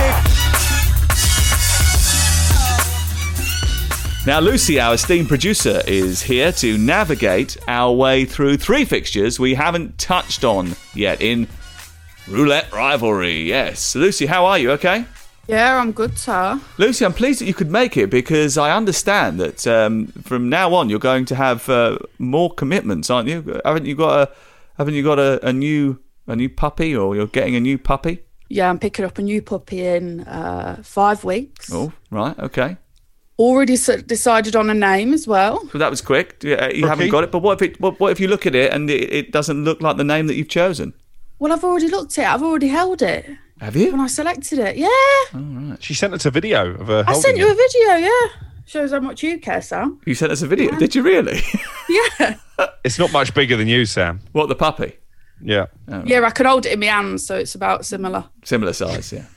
Now, 4.26 4.40
Lucy, 4.40 4.80
our 4.80 4.94
esteemed 4.94 5.28
producer, 5.28 5.82
is 5.86 6.22
here 6.22 6.54
to 6.54 6.78
navigate 6.78 7.58
our 7.68 7.92
way 7.92 8.24
through 8.24 8.56
three 8.56 8.86
fixtures 8.86 9.38
we 9.38 9.54
haven't 9.54 9.98
touched 9.98 10.46
on 10.46 10.78
yet 10.96 11.22
in 11.22 11.46
Roulette 12.30 12.72
Rivalry. 12.72 13.42
Yes. 13.44 13.96
Lucy, 13.96 14.26
how 14.26 14.46
are 14.46 14.58
you? 14.58 14.72
Okay? 14.72 15.06
Yeah, 15.48 15.76
I'm 15.78 15.92
good, 15.92 16.18
sir. 16.18 16.58
Lucy, 16.78 17.04
I'm 17.04 17.12
pleased 17.12 17.42
that 17.42 17.48
you 17.48 17.54
could 17.54 17.70
make 17.70 17.98
it 17.98 18.10
because 18.10 18.58
I 18.58 18.74
understand 18.76 19.42
that 19.42 19.68
um, 19.68 20.08
from 20.24 20.48
now 20.48 20.74
on 20.74 20.90
you're 20.90 21.00
going 21.00 21.26
to 21.26 21.36
have 21.36 21.68
uh, 21.68 21.98
more 22.18 22.54
commitments, 22.54 23.10
aren't 23.10 23.28
you? 23.28 23.60
Haven't 23.66 23.86
you 23.86 23.96
got 23.96 24.30
a 24.30 24.32
haven't 24.78 24.94
you 24.94 25.04
got 25.04 25.20
a, 25.20 25.46
a 25.46 25.52
new 25.52 26.00
a 26.28 26.36
new 26.38 26.48
puppy 26.48 26.96
or 26.96 27.14
you're 27.14 27.28
getting 27.28 27.58
a 27.58 27.60
new 27.60 27.78
puppy? 27.78 28.24
Yeah, 28.54 28.70
I'm 28.70 28.78
picking 28.78 29.04
up 29.06 29.18
a 29.18 29.22
new 29.24 29.42
puppy 29.42 29.86
in 29.86 30.22
uh, 30.22 30.80
five 30.84 31.24
weeks. 31.24 31.72
Oh, 31.74 31.92
right, 32.12 32.38
okay. 32.38 32.78
Already 33.40 33.74
s- 33.74 34.04
decided 34.06 34.56
on 34.56 34.70
a 34.70 34.76
name 34.76 35.12
as 35.14 35.28
well. 35.28 35.68
So 35.72 35.80
that 35.80 35.90
was 35.90 36.02
quick. 36.02 36.38
Yeah, 36.44 36.70
You 36.70 36.86
haven't 36.88 37.10
got 37.10 37.24
it, 37.24 37.32
but 37.32 37.40
what 37.40 37.60
if 37.60 37.72
it, 37.72 37.82
what, 37.82 38.00
what 38.00 38.12
if 38.12 38.20
you 38.20 38.28
look 38.28 38.46
at 38.46 38.54
it 38.54 38.72
and 38.72 38.90
it, 38.92 39.12
it 39.12 39.32
doesn't 39.32 39.64
look 39.64 39.82
like 39.82 39.98
the 39.98 40.04
name 40.04 40.28
that 40.28 40.36
you've 40.36 40.50
chosen? 40.50 40.94
Well, 41.40 41.52
I've 41.52 41.64
already 41.64 41.88
looked 41.88 42.18
at 42.20 42.26
it. 42.26 42.28
I've 42.34 42.44
already 42.44 42.68
held 42.68 43.02
it. 43.02 43.26
Have 43.60 43.76
you? 43.76 43.92
When 43.92 44.02
I 44.02 44.08
selected 44.08 44.60
it, 44.60 44.78
yeah. 44.78 44.88
All 45.34 45.42
right. 45.42 45.82
She 45.84 45.96
sent 45.96 46.14
us 46.14 46.26
a 46.28 46.32
video 46.32 46.76
of 46.76 46.88
her 46.88 47.04
I 47.08 47.14
sent 47.14 47.38
you 47.38 47.48
it. 47.48 47.52
a 47.54 47.56
video, 47.56 48.08
yeah. 48.08 48.46
Shows 48.68 48.92
how 48.92 49.00
much 49.00 49.24
you 49.24 49.40
care, 49.40 49.62
Sam. 49.64 50.00
You 50.06 50.14
sent 50.14 50.32
us 50.32 50.44
a 50.44 50.48
video, 50.48 50.78
did 50.78 50.94
you 50.94 51.02
really? 51.02 51.40
Yeah. 51.90 52.36
It's 52.86 52.98
not 52.98 53.12
much 53.12 53.34
bigger 53.34 53.58
than 53.58 53.68
you, 53.68 53.86
Sam. 53.86 54.20
What 54.32 54.48
the 54.48 54.56
puppy? 54.56 54.98
Yeah. 55.42 55.66
Yeah, 56.06 56.22
I 56.22 56.30
can 56.32 56.46
hold 56.46 56.66
it 56.66 56.74
in 56.74 56.80
my 56.80 56.88
hands, 56.88 57.26
so 57.26 57.36
it's 57.36 57.56
about 57.56 57.86
similar. 57.86 58.26
Similar 58.44 58.74
size, 58.74 59.14
yeah. 59.14 59.26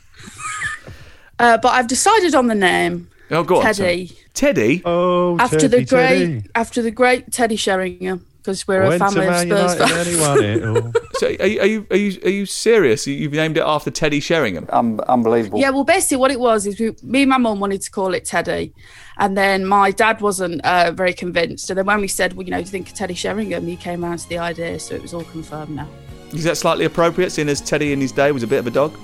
Uh, 1.38 1.59
but 1.59 1.68
I've 1.68 1.86
decided 1.86 2.34
on 2.34 2.47
the 2.47 2.55
name. 2.55 3.11
Oh, 3.30 3.42
go 3.42 3.57
on. 3.57 3.62
Teddy. 3.62 4.07
sorry. 4.07 4.18
Teddy? 4.32 4.82
Oh, 4.86 5.38
after 5.38 5.68
the 5.68 5.84
great, 5.84 6.47
after 6.55 6.80
the 6.80 6.90
great 6.90 7.30
Teddy 7.30 7.57
Sheringham, 7.57 8.24
because 8.47 8.68
we're 8.68 8.82
a 8.82 8.88
Went 8.88 9.03
to 9.03 9.11
family 9.11 9.26
of 9.51 9.70
Spurs 9.70 9.90
fans. 9.90 10.20
won 10.20 10.44
it. 10.44 11.03
So 11.16 11.28
are 11.28 11.47
you, 11.47 11.61
are 11.61 11.66
you 11.66 11.86
are 11.90 11.97
you 11.97 12.20
are 12.24 12.30
you 12.30 12.44
serious? 12.44 13.07
You've 13.07 13.32
named 13.32 13.57
it 13.57 13.62
after 13.64 13.90
Teddy 13.90 14.20
Sheringham? 14.20 14.66
Um, 14.68 15.01
unbelievable. 15.09 15.59
Yeah, 15.59 15.70
well, 15.70 15.82
basically, 15.82 16.18
what 16.18 16.30
it 16.30 16.38
was 16.38 16.66
is 16.66 16.78
we, 16.78 16.94
me 17.03 17.22
and 17.22 17.30
my 17.30 17.38
mum 17.38 17.59
wanted 17.59 17.80
to 17.80 17.90
call 17.90 18.12
it 18.12 18.26
Teddy, 18.26 18.74
and 19.16 19.34
then 19.34 19.64
my 19.64 19.92
dad 19.92 20.20
wasn't 20.20 20.62
uh, 20.62 20.92
very 20.92 21.14
convinced. 21.14 21.70
And 21.70 21.78
then 21.78 21.86
when 21.86 22.03
we 22.03 22.09
said, 22.09 22.34
well, 22.34 22.44
you 22.44 22.51
know, 22.51 22.59
do 22.59 22.64
you 22.64 22.70
think 22.70 22.90
of 22.90 22.94
Teddy 22.94 23.14
Sheringham? 23.14 23.66
He 23.66 23.76
came 23.76 24.05
around 24.05 24.18
to 24.18 24.28
the 24.28 24.36
idea, 24.36 24.78
so 24.78 24.94
it 24.94 25.01
was 25.01 25.14
all 25.14 25.24
confirmed 25.24 25.70
now. 25.74 25.88
Is 26.34 26.44
that 26.44 26.59
slightly 26.59 26.84
appropriate, 26.84 27.30
seeing 27.30 27.49
as 27.49 27.62
Teddy 27.62 27.94
in 27.94 28.01
his 28.01 28.12
day 28.12 28.30
was 28.30 28.42
a 28.42 28.47
bit 28.47 28.59
of 28.59 28.66
a 28.66 28.70
dog? 28.70 28.94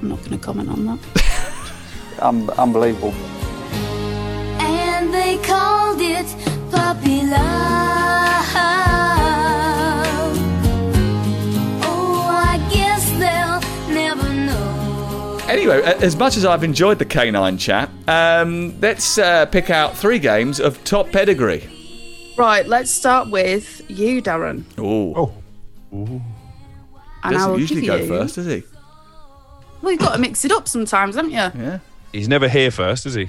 I'm 0.00 0.10
not 0.10 0.18
going 0.20 0.38
to 0.38 0.38
comment 0.38 0.68
on 0.70 0.86
that. 0.86 0.98
Um, 2.18 2.48
unbelievable. 2.56 3.12
And 4.58 5.12
they 5.12 5.36
called 5.44 6.00
it 6.00 6.55
puppy 6.70 7.22
love. 7.22 7.36
Oh, 11.82 12.26
I 12.28 12.58
guess 12.72 13.10
they'll 13.12 13.60
never 13.94 14.28
know. 14.32 15.38
Anyway, 15.48 15.82
as 15.82 16.16
much 16.16 16.36
as 16.36 16.44
I've 16.44 16.64
enjoyed 16.64 16.98
the 16.98 17.04
canine 17.04 17.58
chat, 17.58 17.90
um, 18.08 18.78
let's 18.80 19.18
uh, 19.18 19.46
pick 19.46 19.70
out 19.70 19.96
three 19.96 20.18
games 20.18 20.60
of 20.60 20.82
top 20.84 21.10
pedigree. 21.12 21.68
Right, 22.36 22.66
let's 22.66 22.90
start 22.90 23.30
with 23.30 23.82
you, 23.88 24.20
Darren. 24.20 24.64
Ooh. 24.78 25.30
And 25.92 26.22
I 27.24 27.30
Doesn't 27.32 27.50
will 27.52 27.60
usually 27.60 27.86
go 27.86 27.96
you. 27.96 28.06
first, 28.06 28.34
does 28.34 28.46
he? 28.46 28.62
Well, 29.80 29.92
you've 29.92 30.00
got 30.00 30.12
to 30.14 30.18
mix 30.20 30.44
it 30.44 30.52
up 30.52 30.68
sometimes, 30.68 31.16
haven't 31.16 31.30
you? 31.30 31.36
Yeah. 31.36 31.78
He's 32.12 32.28
never 32.28 32.48
here 32.48 32.70
first, 32.70 33.06
is 33.06 33.14
he? 33.14 33.28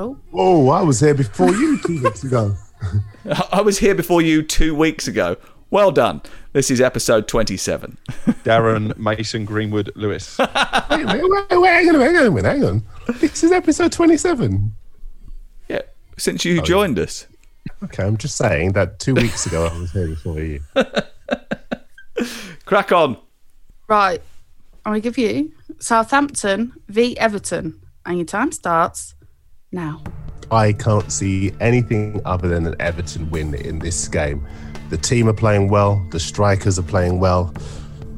Oh. 0.00 0.16
Oh, 0.32 0.70
I 0.70 0.80
was 0.80 0.98
here 0.98 1.12
before 1.12 1.50
you 1.50 1.78
two 1.82 2.02
weeks 2.02 2.24
ago. 2.24 2.56
I 3.52 3.60
was 3.60 3.78
here 3.78 3.94
before 3.94 4.22
you 4.22 4.42
two 4.42 4.74
weeks 4.74 5.06
ago. 5.06 5.36
Well 5.68 5.92
done. 5.92 6.22
This 6.54 6.70
is 6.70 6.80
episode 6.80 7.28
27. 7.28 7.98
Darren 8.42 8.96
Mason 8.96 9.44
Greenwood 9.44 9.92
Lewis. 9.96 10.38
wait, 10.38 10.48
wait, 11.04 11.06
wait, 11.06 11.50
wait, 11.50 11.68
hang 11.68 11.88
on, 11.90 12.00
hang 12.00 12.16
on 12.16 12.26
a 12.26 12.30
minute, 12.30 12.48
hang 12.48 12.64
on. 12.64 12.82
This 13.18 13.44
is 13.44 13.52
episode 13.52 13.92
27. 13.92 14.72
Yeah, 15.68 15.82
since 16.16 16.46
you 16.46 16.60
oh, 16.60 16.64
joined 16.64 16.98
us. 16.98 17.26
Okay, 17.84 18.02
I'm 18.02 18.16
just 18.16 18.38
saying 18.38 18.72
that 18.72 19.00
two 19.00 19.14
weeks 19.14 19.44
ago 19.44 19.66
I 19.66 19.78
was 19.78 19.92
here 19.92 20.08
before 20.08 20.40
you. 20.40 20.62
Crack 22.64 22.90
on. 22.90 23.18
Right, 23.86 24.22
I'm 24.86 24.92
going 24.92 25.02
to 25.02 25.06
give 25.06 25.18
you 25.18 25.52
Southampton 25.78 26.72
v 26.88 27.18
Everton, 27.18 27.78
and 28.06 28.16
your 28.16 28.24
time 28.24 28.50
starts 28.50 29.14
now. 29.72 30.02
I 30.50 30.72
can't 30.72 31.10
see 31.12 31.52
anything 31.60 32.20
other 32.24 32.48
than 32.48 32.66
an 32.66 32.74
Everton 32.80 33.30
win 33.30 33.54
in 33.54 33.78
this 33.78 34.08
game. 34.08 34.46
The 34.90 34.96
team 34.96 35.28
are 35.28 35.34
playing 35.34 35.68
well, 35.68 36.04
the 36.10 36.18
strikers 36.18 36.78
are 36.78 36.84
playing 36.84 37.20
well. 37.20 37.54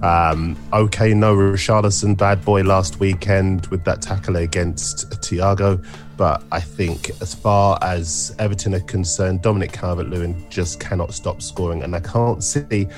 Um, 0.03 0.57
okay, 0.73 1.15
no 1.15 1.37
Richarlison, 1.37 2.17
bad 2.17 2.45
boy 2.45 2.63
last 2.63 2.99
weekend 2.99 3.67
with 3.67 3.85
that 3.85 4.03
tackle 4.03 4.37
against 4.37 5.11
Thiago. 5.11 5.85
But 6.17 6.43
I 6.51 6.61
think, 6.61 7.11
as 7.21 7.35
far 7.35 7.79
as 7.83 8.35
Everton 8.39 8.75
are 8.75 8.81
concerned, 8.81 9.43
Dominic 9.43 9.73
Calvert 9.73 10.09
Lewin 10.09 10.45
just 10.51 10.81
cannot 10.81 11.15
stop 11.15 11.41
scoring. 11.41 11.83
And 11.83 11.95
I 11.95 12.01
can't 12.01 12.43
see 12.43 12.89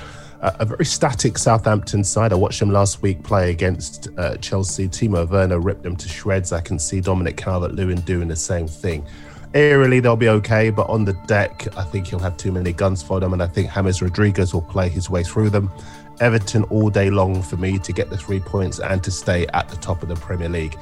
a, 0.45 0.55
a 0.61 0.65
very 0.65 0.85
static 0.85 1.37
Southampton 1.37 2.03
side. 2.03 2.31
I 2.31 2.35
watched 2.35 2.59
them 2.59 2.71
last 2.71 3.01
week 3.01 3.23
play 3.23 3.49
against 3.49 4.07
uh, 4.17 4.37
Chelsea. 4.37 4.87
Timo 4.87 5.27
Werner 5.29 5.59
ripped 5.59 5.83
them 5.83 5.95
to 5.95 6.07
shreds. 6.07 6.51
I 6.51 6.61
can 6.61 6.79
see 6.79 7.01
Dominic 7.01 7.37
Calvert 7.37 7.73
Lewin 7.73 8.01
doing 8.01 8.27
the 8.27 8.35
same 8.35 8.67
thing. 8.67 9.05
Aerially, 9.53 10.01
they'll 10.01 10.17
be 10.17 10.29
okay, 10.29 10.69
but 10.69 10.89
on 10.89 11.05
the 11.05 11.13
deck, 11.27 11.67
I 11.77 11.83
think 11.83 12.07
he'll 12.07 12.19
have 12.19 12.35
too 12.37 12.51
many 12.51 12.73
guns 12.73 13.01
for 13.01 13.19
them, 13.19 13.31
and 13.33 13.41
I 13.41 13.47
think 13.47 13.71
James 13.71 14.01
Rodriguez 14.01 14.53
will 14.53 14.61
play 14.61 14.89
his 14.89 15.09
way 15.09 15.23
through 15.23 15.49
them. 15.49 15.71
Everton 16.19 16.63
all 16.65 16.89
day 16.89 17.09
long 17.09 17.41
for 17.41 17.57
me 17.57 17.79
to 17.79 17.91
get 17.91 18.09
the 18.09 18.17
three 18.17 18.39
points 18.39 18.79
and 18.79 19.03
to 19.03 19.11
stay 19.11 19.47
at 19.47 19.69
the 19.69 19.77
top 19.77 20.03
of 20.03 20.09
the 20.09 20.15
Premier 20.15 20.49
League 20.49 20.77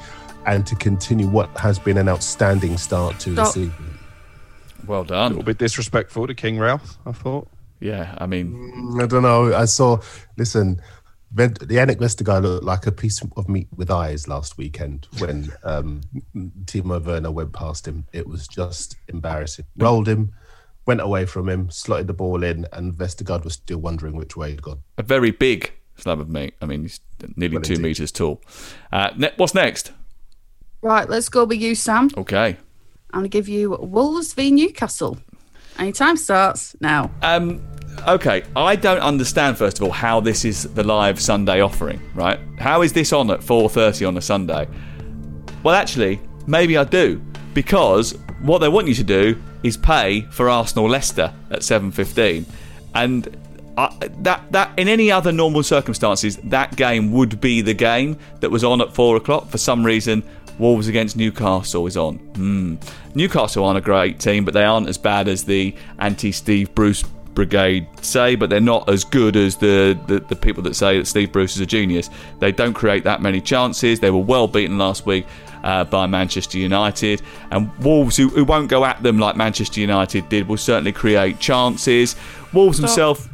and 0.46 0.66
to 0.66 0.76
continue 0.76 1.26
what 1.26 1.48
has 1.56 1.78
been 1.78 1.98
an 1.98 2.08
outstanding 2.08 2.76
start 2.76 3.18
to 3.20 3.30
the 3.30 3.44
season. 3.44 3.98
Well 4.86 5.04
done. 5.04 5.16
A 5.16 5.20
done. 5.20 5.30
little 5.30 5.44
bit 5.44 5.58
disrespectful 5.58 6.26
to 6.26 6.34
King 6.34 6.58
Ralph, 6.58 6.98
I 7.06 7.12
thought. 7.12 7.48
Yeah, 7.84 8.14
I 8.18 8.26
mean, 8.26 8.52
Mm, 8.54 9.02
I 9.02 9.06
don't 9.06 9.22
know. 9.22 9.54
I 9.54 9.66
saw, 9.66 10.00
listen, 10.38 10.80
the 11.30 11.48
Jannik 11.48 11.98
Vestergaard 11.98 12.42
looked 12.42 12.64
like 12.64 12.86
a 12.86 12.92
piece 12.92 13.20
of 13.36 13.48
meat 13.48 13.68
with 13.76 13.90
eyes 13.90 14.26
last 14.26 14.56
weekend 14.56 15.06
when 15.18 15.52
um, 15.64 16.00
Timo 16.64 17.04
Werner 17.04 17.30
went 17.30 17.52
past 17.52 17.86
him. 17.86 18.06
It 18.12 18.26
was 18.26 18.48
just 18.48 18.96
embarrassing. 19.08 19.66
Rolled 19.76 20.08
him, 20.08 20.32
went 20.86 21.00
away 21.02 21.26
from 21.26 21.48
him, 21.48 21.70
slotted 21.70 22.06
the 22.06 22.14
ball 22.14 22.42
in, 22.42 22.66
and 22.72 22.94
Vestergaard 22.94 23.44
was 23.44 23.54
still 23.54 23.78
wondering 23.78 24.16
which 24.16 24.34
way 24.36 24.50
he'd 24.50 24.62
gone. 24.62 24.80
a 24.96 25.02
very 25.02 25.30
big 25.30 25.72
slab 25.96 26.20
of 26.20 26.28
meat. 26.30 26.54
I 26.62 26.66
mean, 26.66 26.82
he's 26.82 27.00
nearly 27.36 27.56
Well, 27.56 27.62
two 27.62 27.74
indeed. 27.74 27.88
metres 27.88 28.12
tall. 28.12 28.40
Uh, 28.92 29.10
ne- 29.16 29.32
what's 29.36 29.54
next? 29.54 29.92
Right, 30.80 31.08
let's 31.08 31.28
go 31.28 31.44
with 31.44 31.60
you, 31.60 31.74
Sam. 31.74 32.08
Okay. 32.16 32.56
I'm 33.12 33.20
going 33.20 33.24
to 33.24 33.28
give 33.28 33.48
you 33.48 33.70
Wolves 33.80 34.32
v 34.32 34.50
Newcastle. 34.50 35.18
And 35.76 35.86
your 35.88 35.92
time 35.94 36.16
starts 36.16 36.76
now. 36.80 37.10
Um, 37.22 37.60
okay, 38.06 38.44
I 38.54 38.76
don't 38.76 39.00
understand 39.00 39.58
first 39.58 39.78
of 39.78 39.84
all 39.84 39.90
how 39.90 40.20
this 40.20 40.44
is 40.44 40.64
the 40.74 40.82
live 40.82 41.20
Sunday 41.20 41.60
offering, 41.60 42.00
right? 42.14 42.38
How 42.58 42.82
is 42.82 42.92
this 42.92 43.12
on 43.12 43.30
at 43.30 43.40
4:30 43.40 44.06
on 44.06 44.16
a 44.16 44.20
Sunday? 44.20 44.68
Well, 45.62 45.74
actually, 45.74 46.20
maybe 46.46 46.76
I 46.76 46.84
do 46.84 47.20
because 47.54 48.16
what 48.42 48.58
they 48.58 48.68
want 48.68 48.88
you 48.88 48.94
to 48.94 49.04
do 49.04 49.40
is 49.62 49.76
pay 49.76 50.22
for 50.30 50.50
Arsenal 50.50 50.88
Leicester 50.88 51.32
at 51.50 51.60
7:15, 51.62 52.44
and 52.94 53.36
that 53.76 54.42
that 54.50 54.70
in 54.78 54.88
any 54.88 55.10
other 55.10 55.32
normal 55.32 55.62
circumstances, 55.62 56.36
that 56.44 56.76
game 56.76 57.12
would 57.12 57.40
be 57.40 57.60
the 57.60 57.74
game 57.74 58.16
that 58.40 58.50
was 58.50 58.62
on 58.62 58.80
at 58.80 58.94
four 58.94 59.16
o'clock. 59.16 59.48
For 59.48 59.58
some 59.58 59.84
reason, 59.84 60.22
Wolves 60.58 60.88
against 60.88 61.16
Newcastle 61.16 61.86
is 61.86 61.96
on. 61.96 62.16
Hmm. 62.16 62.76
Newcastle 63.14 63.64
aren't 63.64 63.78
a 63.78 63.80
great 63.80 64.20
team, 64.20 64.44
but 64.44 64.54
they 64.54 64.64
aren't 64.64 64.88
as 64.88 64.98
bad 64.98 65.28
as 65.28 65.44
the 65.44 65.74
anti-Steve 65.98 66.74
Bruce 66.74 67.04
brigade 67.34 67.86
say, 68.00 68.34
but 68.34 68.50
they're 68.50 68.60
not 68.60 68.88
as 68.88 69.04
good 69.04 69.36
as 69.36 69.56
the, 69.56 69.98
the, 70.06 70.20
the 70.20 70.36
people 70.36 70.62
that 70.62 70.74
say 70.74 70.98
that 70.98 71.06
Steve 71.06 71.32
Bruce 71.32 71.54
is 71.54 71.60
a 71.60 71.66
genius. 71.66 72.10
They 72.38 72.52
don't 72.52 72.74
create 72.74 73.04
that 73.04 73.20
many 73.20 73.40
chances. 73.40 74.00
They 74.00 74.10
were 74.10 74.18
well 74.18 74.48
beaten 74.48 74.78
last 74.78 75.06
week 75.06 75.26
uh, 75.64 75.84
by 75.84 76.06
Manchester 76.06 76.58
United, 76.58 77.22
and 77.50 77.74
Wolves, 77.78 78.16
who, 78.16 78.28
who 78.28 78.44
won't 78.44 78.68
go 78.68 78.84
at 78.84 79.02
them 79.02 79.18
like 79.18 79.34
Manchester 79.36 79.80
United 79.80 80.28
did, 80.28 80.46
will 80.46 80.58
certainly 80.58 80.92
create 80.92 81.40
chances. 81.40 82.16
Wolves 82.52 82.76
Stop. 82.78 82.88
themselves. 82.88 83.28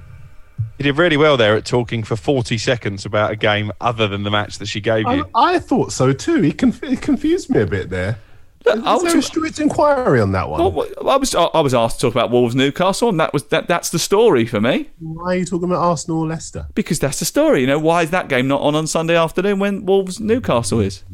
You 0.79 0.85
did 0.85 0.97
really 0.97 1.17
well 1.17 1.37
there 1.37 1.57
at 1.57 1.67
talking 1.67 2.03
for 2.03 2.17
40 2.17 2.57
seconds 2.57 3.05
about 3.05 3.33
a 3.33 3.37
game 3.37 3.71
other 3.81 4.09
than 4.09 4.23
the 4.23 4.31
match 4.31 4.59
that 4.59 4.67
she 4.67 4.81
gave 4.81 5.07
I, 5.07 5.17
you. 5.17 5.31
I 5.35 5.59
thought 5.59 5.93
so 5.93 6.13
too. 6.13 6.41
He, 6.41 6.53
conf- 6.53 6.83
he 6.83 6.97
confused 6.97 7.51
me 7.51 7.61
a 7.61 7.67
bit 7.67 7.91
there. 7.91 8.19
Is 8.67 9.03
there 9.03 9.19
a 9.19 9.23
stewards' 9.23 9.59
inquiry 9.59 10.21
on 10.21 10.33
that 10.33 10.49
one? 10.49 10.75
Well, 10.75 10.87
I 11.09 11.17
was 11.17 11.35
I 11.35 11.61
was 11.61 11.75
asked 11.75 12.01
to 12.01 12.07
talk 12.07 12.15
about 12.15 12.31
Wolves 12.31 12.55
Newcastle, 12.55 13.09
and 13.09 13.19
that 13.19 13.33
was 13.33 13.45
that. 13.45 13.69
That's 13.69 13.91
the 13.91 13.99
story 13.99 14.45
for 14.45 14.61
me. 14.61 14.91
Why 14.99 15.33
are 15.33 15.37
you 15.37 15.47
talking 15.47 15.71
about 15.71 15.83
Arsenal 15.83 16.21
or 16.21 16.27
Leicester? 16.27 16.67
Because 16.75 16.99
that's 16.99 17.19
the 17.19 17.25
story. 17.25 17.63
You 17.63 17.67
know, 17.67 17.79
why 17.79 18.03
is 18.03 18.11
that 18.11 18.29
game 18.29 18.49
not 18.49 18.61
on 18.61 18.75
on 18.75 18.87
Sunday 18.87 19.17
afternoon 19.17 19.59
when 19.59 19.87
Wolves 19.87 20.21
Newcastle 20.21 20.81
is? 20.81 21.05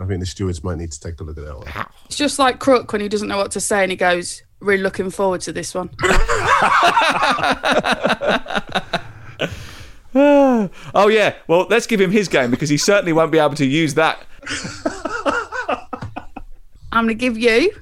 I 0.00 0.06
think 0.06 0.20
the 0.20 0.26
stewards 0.26 0.64
might 0.64 0.78
need 0.78 0.90
to 0.90 1.00
take 1.00 1.20
a 1.20 1.24
look 1.24 1.38
at 1.38 1.44
that 1.44 1.56
one. 1.56 1.68
Ah. 1.68 1.88
It's 2.06 2.16
just 2.16 2.38
like 2.38 2.58
Crook 2.58 2.92
when 2.92 3.00
he 3.00 3.08
doesn't 3.08 3.28
know 3.28 3.36
what 3.36 3.52
to 3.52 3.60
say 3.60 3.82
and 3.82 3.92
he 3.92 3.96
goes, 3.96 4.42
Really 4.58 4.82
looking 4.82 5.10
forward 5.10 5.40
to 5.42 5.52
this 5.52 5.74
one. 5.74 5.90
oh 10.14 11.08
yeah. 11.10 11.34
Well, 11.46 11.66
let's 11.70 11.86
give 11.86 12.00
him 12.00 12.10
his 12.10 12.28
game 12.28 12.50
because 12.50 12.68
he 12.68 12.76
certainly 12.76 13.14
won't 13.14 13.32
be 13.32 13.38
able 13.38 13.54
to 13.54 13.66
use 13.66 13.94
that. 13.94 14.26
I'm 16.92 17.06
going 17.06 17.18
to 17.18 17.20
give 17.20 17.38
you 17.38 17.72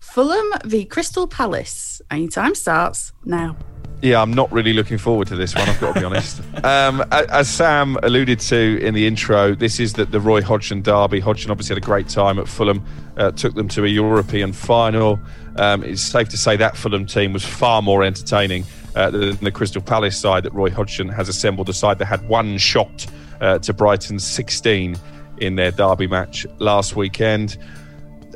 Fulham 0.00 0.52
v 0.64 0.86
Crystal 0.86 1.28
Palace. 1.28 2.00
Anytime 2.10 2.54
starts 2.54 3.12
now. 3.26 3.56
Yeah, 4.00 4.20
I'm 4.20 4.32
not 4.32 4.50
really 4.50 4.72
looking 4.72 4.96
forward 4.98 5.28
to 5.28 5.36
this 5.36 5.54
one. 5.54 5.68
I've 5.68 5.78
got 5.78 5.94
to 5.94 6.00
be 6.00 6.06
honest. 6.06 6.40
Um, 6.64 7.02
as 7.10 7.50
Sam 7.50 7.98
alluded 8.04 8.38
to 8.40 8.78
in 8.80 8.94
the 8.94 9.04
intro, 9.04 9.52
this 9.52 9.80
is 9.80 9.94
the, 9.94 10.04
the 10.04 10.20
Roy 10.20 10.40
Hodgson 10.42 10.80
derby. 10.80 11.18
Hodgson 11.18 11.50
obviously 11.50 11.74
had 11.74 11.82
a 11.82 11.84
great 11.84 12.08
time 12.08 12.38
at 12.38 12.46
Fulham, 12.46 12.84
uh, 13.16 13.32
took 13.32 13.56
them 13.56 13.66
to 13.70 13.84
a 13.84 13.88
European 13.88 14.52
final. 14.52 15.18
Um, 15.56 15.82
it's 15.82 16.02
safe 16.02 16.28
to 16.28 16.36
say 16.36 16.56
that 16.56 16.76
Fulham 16.76 17.04
team 17.04 17.32
was 17.32 17.44
far 17.44 17.82
more 17.82 18.04
entertaining 18.04 18.64
uh, 18.94 19.10
than 19.10 19.36
the 19.38 19.50
Crystal 19.50 19.82
Palace 19.82 20.16
side 20.16 20.44
that 20.44 20.54
Roy 20.54 20.70
Hodgson 20.70 21.08
has 21.08 21.28
assembled. 21.28 21.68
A 21.68 21.72
side 21.72 21.98
that 21.98 22.06
had 22.06 22.28
one 22.28 22.58
shot 22.58 23.06
uh, 23.40 23.58
to 23.58 23.72
Brighton's 23.72 24.24
16 24.24 24.96
in 25.38 25.56
their 25.56 25.72
derby 25.72 26.06
match 26.06 26.46
last 26.58 26.94
weekend. 26.94 27.58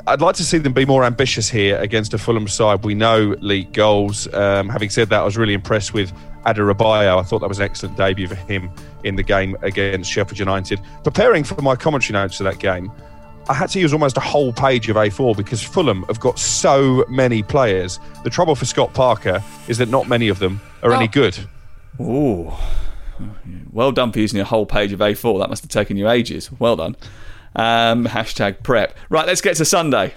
I'd 0.06 0.20
like 0.20 0.34
to 0.36 0.44
see 0.44 0.58
them 0.58 0.72
be 0.72 0.84
more 0.84 1.04
ambitious 1.04 1.48
here 1.48 1.78
against 1.78 2.14
a 2.14 2.18
Fulham 2.18 2.48
side. 2.48 2.84
We 2.84 2.94
know 2.94 3.34
league 3.40 3.72
goals. 3.72 4.32
Um, 4.34 4.68
having 4.68 4.90
said 4.90 5.08
that, 5.10 5.20
I 5.20 5.24
was 5.24 5.36
really 5.36 5.54
impressed 5.54 5.94
with 5.94 6.12
Adarabioyo. 6.44 7.18
I 7.18 7.22
thought 7.22 7.40
that 7.40 7.48
was 7.48 7.58
an 7.58 7.64
excellent 7.64 7.96
debut 7.96 8.28
for 8.28 8.34
him 8.34 8.70
in 9.04 9.16
the 9.16 9.22
game 9.22 9.56
against 9.62 10.10
Sheffield 10.10 10.38
United. 10.38 10.80
Preparing 11.04 11.44
for 11.44 11.60
my 11.62 11.76
commentary 11.76 12.12
notes 12.12 12.36
for 12.36 12.44
that 12.44 12.58
game, 12.58 12.90
I 13.48 13.54
had 13.54 13.68
to 13.70 13.80
use 13.80 13.92
almost 13.92 14.16
a 14.16 14.20
whole 14.20 14.52
page 14.52 14.88
of 14.88 14.96
A4 14.96 15.36
because 15.36 15.62
Fulham 15.62 16.02
have 16.04 16.20
got 16.20 16.38
so 16.38 17.04
many 17.08 17.42
players. 17.42 17.98
The 18.24 18.30
trouble 18.30 18.54
for 18.56 18.64
Scott 18.64 18.92
Parker 18.92 19.42
is 19.68 19.78
that 19.78 19.88
not 19.88 20.08
many 20.08 20.28
of 20.28 20.38
them 20.40 20.60
are 20.82 20.92
any 20.92 21.04
Oh. 21.06 21.08
good. 21.12 21.38
Ooh. 22.00 22.52
Well 23.72 23.92
done 23.92 24.12
for 24.12 24.18
using 24.18 24.40
a 24.40 24.44
whole 24.44 24.66
page 24.66 24.92
of 24.92 25.00
A4. 25.00 25.38
That 25.38 25.48
must 25.48 25.62
have 25.62 25.70
taken 25.70 25.96
you 25.96 26.08
ages. 26.08 26.50
Well 26.58 26.76
done. 26.76 26.96
Um, 27.56 28.06
hashtag 28.06 28.62
prep. 28.62 28.96
Right, 29.08 29.26
let's 29.26 29.40
get 29.40 29.56
to 29.56 29.64
Sunday. 29.64 30.12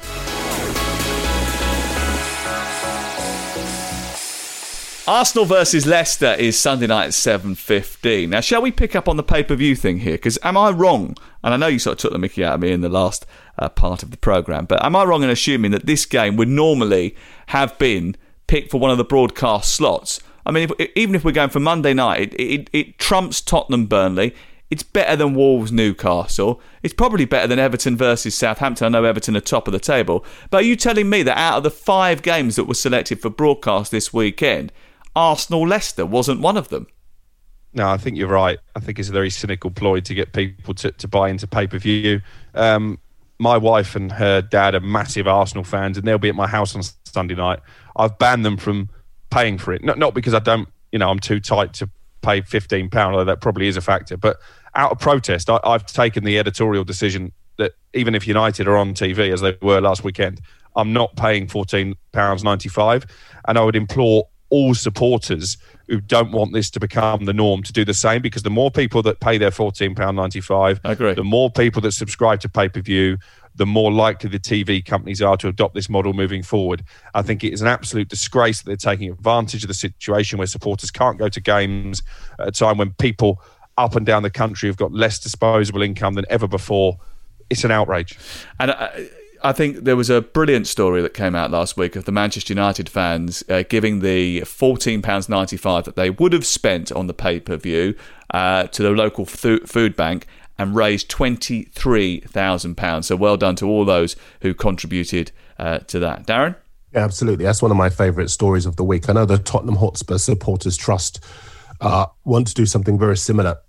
Arsenal 5.07 5.45
versus 5.45 5.87
Leicester 5.87 6.35
is 6.35 6.59
Sunday 6.59 6.85
night 6.85 7.05
at 7.05 7.11
7.15. 7.13 8.29
Now, 8.29 8.41
shall 8.41 8.61
we 8.61 8.69
pick 8.69 8.95
up 8.95 9.07
on 9.07 9.17
the 9.17 9.23
pay-per-view 9.23 9.75
thing 9.75 10.01
here? 10.01 10.13
Because 10.13 10.37
am 10.43 10.55
I 10.55 10.69
wrong? 10.69 11.17
And 11.43 11.51
I 11.51 11.57
know 11.57 11.65
you 11.65 11.79
sort 11.79 11.93
of 11.93 11.99
took 11.99 12.11
the 12.11 12.19
mickey 12.19 12.43
out 12.43 12.53
of 12.53 12.61
me 12.61 12.71
in 12.71 12.81
the 12.81 12.89
last 12.89 13.25
uh, 13.57 13.69
part 13.69 14.03
of 14.03 14.11
the 14.11 14.17
programme, 14.17 14.65
but 14.65 14.85
am 14.85 14.95
I 14.95 15.03
wrong 15.03 15.23
in 15.23 15.31
assuming 15.31 15.71
that 15.71 15.87
this 15.87 16.05
game 16.05 16.35
would 16.35 16.47
normally 16.47 17.15
have 17.47 17.75
been 17.79 18.17
picked 18.45 18.69
for 18.69 18.79
one 18.79 18.91
of 18.91 18.99
the 18.99 19.03
broadcast 19.03 19.71
slots? 19.71 20.19
I 20.45 20.51
mean, 20.51 20.69
if, 20.77 20.91
even 20.95 21.15
if 21.15 21.25
we're 21.25 21.31
going 21.31 21.49
for 21.49 21.59
Monday 21.59 21.95
night, 21.95 22.33
it, 22.33 22.39
it, 22.39 22.69
it 22.71 22.99
trumps 22.99 23.41
Tottenham 23.41 23.87
Burnley. 23.87 24.35
It's 24.69 24.83
better 24.83 25.15
than 25.15 25.33
Wolves 25.33 25.71
Newcastle. 25.71 26.61
It's 26.83 26.93
probably 26.93 27.25
better 27.25 27.47
than 27.47 27.57
Everton 27.57 27.97
versus 27.97 28.35
Southampton. 28.35 28.85
I 28.85 28.89
know 28.89 29.03
Everton 29.03 29.35
are 29.35 29.41
top 29.41 29.67
of 29.67 29.71
the 29.71 29.79
table. 29.79 30.23
But 30.51 30.59
are 30.59 30.65
you 30.65 30.75
telling 30.75 31.09
me 31.09 31.23
that 31.23 31.37
out 31.37 31.57
of 31.57 31.63
the 31.63 31.71
five 31.71 32.21
games 32.21 32.55
that 32.55 32.65
were 32.65 32.75
selected 32.75 33.19
for 33.19 33.31
broadcast 33.31 33.89
this 33.91 34.13
weekend, 34.13 34.71
Arsenal 35.15 35.67
Leicester 35.67 36.05
wasn't 36.05 36.41
one 36.41 36.55
of 36.55 36.69
them? 36.69 36.85
No, 37.73 37.89
I 37.89 37.97
think 37.97 38.17
you're 38.17 38.27
right. 38.27 38.59
I 38.75 38.79
think 38.79 38.99
it's 38.99 39.09
a 39.09 39.11
very 39.11 39.29
cynical 39.29 39.71
ploy 39.71 40.01
to 40.01 40.13
get 40.13 40.33
people 40.33 40.73
to, 40.75 40.91
to 40.91 41.07
buy 41.07 41.29
into 41.29 41.47
pay 41.47 41.67
per 41.67 41.77
view. 41.79 42.21
Um, 42.53 42.99
my 43.39 43.57
wife 43.57 43.95
and 43.95 44.11
her 44.11 44.41
dad 44.41 44.75
are 44.75 44.79
massive 44.79 45.27
Arsenal 45.27 45.63
fans, 45.63 45.97
and 45.97 46.07
they'll 46.07 46.17
be 46.17 46.29
at 46.29 46.35
my 46.35 46.47
house 46.47 46.75
on 46.75 46.81
Sunday 47.05 47.35
night. 47.35 47.59
I've 47.95 48.17
banned 48.17 48.45
them 48.45 48.57
from 48.57 48.89
paying 49.29 49.57
for 49.57 49.73
it. 49.73 49.83
Not 49.83 49.97
not 49.97 50.13
because 50.13 50.33
I 50.33 50.39
don't, 50.39 50.67
you 50.91 50.99
know, 50.99 51.09
I'm 51.09 51.19
too 51.19 51.39
tight 51.39 51.73
to 51.75 51.89
pay 52.21 52.41
fifteen 52.41 52.89
pound, 52.89 53.13
although 53.13 53.25
that 53.25 53.39
probably 53.39 53.67
is 53.67 53.77
a 53.77 53.81
factor. 53.81 54.17
But 54.17 54.39
out 54.75 54.91
of 54.91 54.99
protest, 54.99 55.49
I, 55.49 55.59
I've 55.63 55.85
taken 55.85 56.23
the 56.23 56.39
editorial 56.39 56.83
decision 56.83 57.31
that 57.57 57.73
even 57.93 58.15
if 58.15 58.27
United 58.27 58.67
are 58.67 58.77
on 58.77 58.93
TV 58.93 59.31
as 59.33 59.41
they 59.41 59.57
were 59.61 59.81
last 59.81 60.03
weekend, 60.03 60.41
I'm 60.75 60.93
not 60.93 61.15
paying 61.15 61.47
fourteen 61.47 61.95
pounds 62.11 62.43
ninety 62.43 62.69
five, 62.69 63.05
and 63.47 63.57
I 63.57 63.63
would 63.63 63.75
implore 63.75 64.25
all 64.49 64.73
supporters 64.73 65.57
who 65.87 66.01
don't 66.01 66.31
want 66.31 66.53
this 66.53 66.69
to 66.71 66.79
become 66.79 67.25
the 67.25 67.33
norm 67.33 67.63
to 67.63 67.73
do 67.73 67.85
the 67.85 67.93
same 67.93 68.21
because 68.21 68.43
the 68.43 68.49
more 68.49 68.71
people 68.71 69.01
that 69.03 69.19
pay 69.19 69.37
their 69.37 69.51
£14.95, 69.51 71.15
the 71.15 71.23
more 71.23 71.51
people 71.51 71.81
that 71.81 71.91
subscribe 71.91 72.39
to 72.39 72.49
pay 72.49 72.67
per 72.67 72.81
view, 72.81 73.17
the 73.55 73.65
more 73.65 73.91
likely 73.91 74.29
the 74.29 74.39
TV 74.39 74.83
companies 74.83 75.21
are 75.21 75.37
to 75.37 75.47
adopt 75.47 75.75
this 75.75 75.89
model 75.89 76.13
moving 76.13 76.43
forward. 76.43 76.83
I 77.13 77.21
think 77.21 77.43
it 77.43 77.53
is 77.53 77.61
an 77.61 77.67
absolute 77.67 78.07
disgrace 78.07 78.61
that 78.61 78.65
they're 78.65 78.93
taking 78.93 79.11
advantage 79.11 79.63
of 79.63 79.67
the 79.67 79.73
situation 79.73 80.37
where 80.37 80.47
supporters 80.47 80.91
can't 80.91 81.17
go 81.17 81.29
to 81.29 81.41
games 81.41 82.01
at 82.39 82.47
a 82.47 82.51
time 82.51 82.77
when 82.77 82.91
people 82.93 83.41
up 83.79 83.95
and 83.95 84.05
down 84.05 84.23
the 84.23 84.29
country 84.29 84.67
have 84.67 84.77
got 84.77 84.91
less 84.91 85.17
disposable 85.17 85.81
income 85.81 86.13
than 86.15 86.25
ever 86.29 86.47
before. 86.47 86.99
It's 87.49 87.63
an 87.63 87.71
outrage. 87.71 88.19
And 88.59 88.71
I, 88.71 89.09
I 89.41 89.53
think 89.53 89.85
there 89.85 89.95
was 89.95 90.09
a 90.09 90.21
brilliant 90.21 90.67
story 90.67 91.01
that 91.01 91.13
came 91.13 91.33
out 91.33 91.49
last 91.49 91.77
week 91.77 91.95
of 91.95 92.03
the 92.03 92.11
Manchester 92.11 92.51
United 92.53 92.89
fans 92.89 93.43
uh, 93.49 93.63
giving 93.67 94.01
the 94.01 94.41
£14.95 94.41 95.85
that 95.85 95.95
they 95.95 96.09
would 96.09 96.33
have 96.33 96.45
spent 96.45 96.91
on 96.91 97.07
the 97.07 97.13
pay 97.13 97.39
per 97.39 97.55
view 97.55 97.95
uh, 98.31 98.63
to 98.63 98.83
the 98.83 98.91
local 98.91 99.25
fu- 99.25 99.65
food 99.65 99.95
bank 99.95 100.27
and 100.57 100.75
raised 100.75 101.09
£23,000. 101.09 103.03
So 103.05 103.15
well 103.15 103.37
done 103.37 103.55
to 103.55 103.65
all 103.65 103.85
those 103.85 104.17
who 104.41 104.53
contributed 104.53 105.31
uh, 105.57 105.79
to 105.79 105.99
that. 105.99 106.27
Darren? 106.27 106.57
Yeah, 106.93 107.05
absolutely. 107.05 107.45
That's 107.45 107.61
one 107.61 107.71
of 107.71 107.77
my 107.77 107.89
favourite 107.89 108.29
stories 108.29 108.65
of 108.65 108.75
the 108.75 108.83
week. 108.83 109.09
I 109.09 109.13
know 109.13 109.25
the 109.25 109.37
Tottenham 109.37 109.77
Hotspur 109.77 110.17
Supporters 110.17 110.75
Trust 110.75 111.23
uh, 111.79 112.07
want 112.25 112.47
to 112.47 112.53
do 112.53 112.65
something 112.65 112.99
very 112.99 113.15
similar 113.15 113.59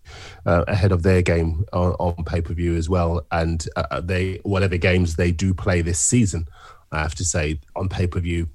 uh, 0.46 0.64
ahead 0.68 0.92
of 0.92 1.02
their 1.02 1.22
game 1.22 1.64
on, 1.72 1.92
on 1.98 2.24
pay 2.24 2.40
per 2.40 2.54
view 2.54 2.76
as 2.76 2.88
well. 2.88 3.26
And 3.30 3.64
uh, 3.76 4.00
they, 4.00 4.40
whatever 4.42 4.76
games 4.76 5.16
they 5.16 5.32
do 5.32 5.54
play 5.54 5.82
this 5.82 5.98
season, 5.98 6.46
I 6.92 7.00
have 7.00 7.14
to 7.16 7.24
say, 7.24 7.60
on 7.76 7.88
pay 7.88 8.06
per 8.06 8.20
view. 8.20 8.48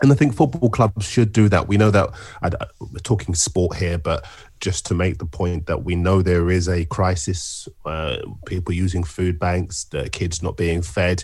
And 0.00 0.10
I 0.10 0.16
think 0.16 0.34
football 0.34 0.68
clubs 0.68 1.06
should 1.06 1.32
do 1.32 1.48
that. 1.50 1.68
We 1.68 1.76
know 1.76 1.92
that 1.92 2.10
I, 2.42 2.50
we're 2.80 2.98
talking 3.04 3.36
sport 3.36 3.76
here, 3.76 3.98
but 3.98 4.26
just 4.58 4.84
to 4.86 4.94
make 4.94 5.18
the 5.18 5.26
point 5.26 5.66
that 5.66 5.84
we 5.84 5.94
know 5.94 6.22
there 6.22 6.50
is 6.50 6.68
a 6.68 6.84
crisis, 6.86 7.68
uh, 7.84 8.16
people 8.46 8.74
using 8.74 9.04
food 9.04 9.38
banks, 9.38 9.84
the 9.84 10.10
kids 10.10 10.42
not 10.42 10.56
being 10.56 10.82
fed, 10.82 11.22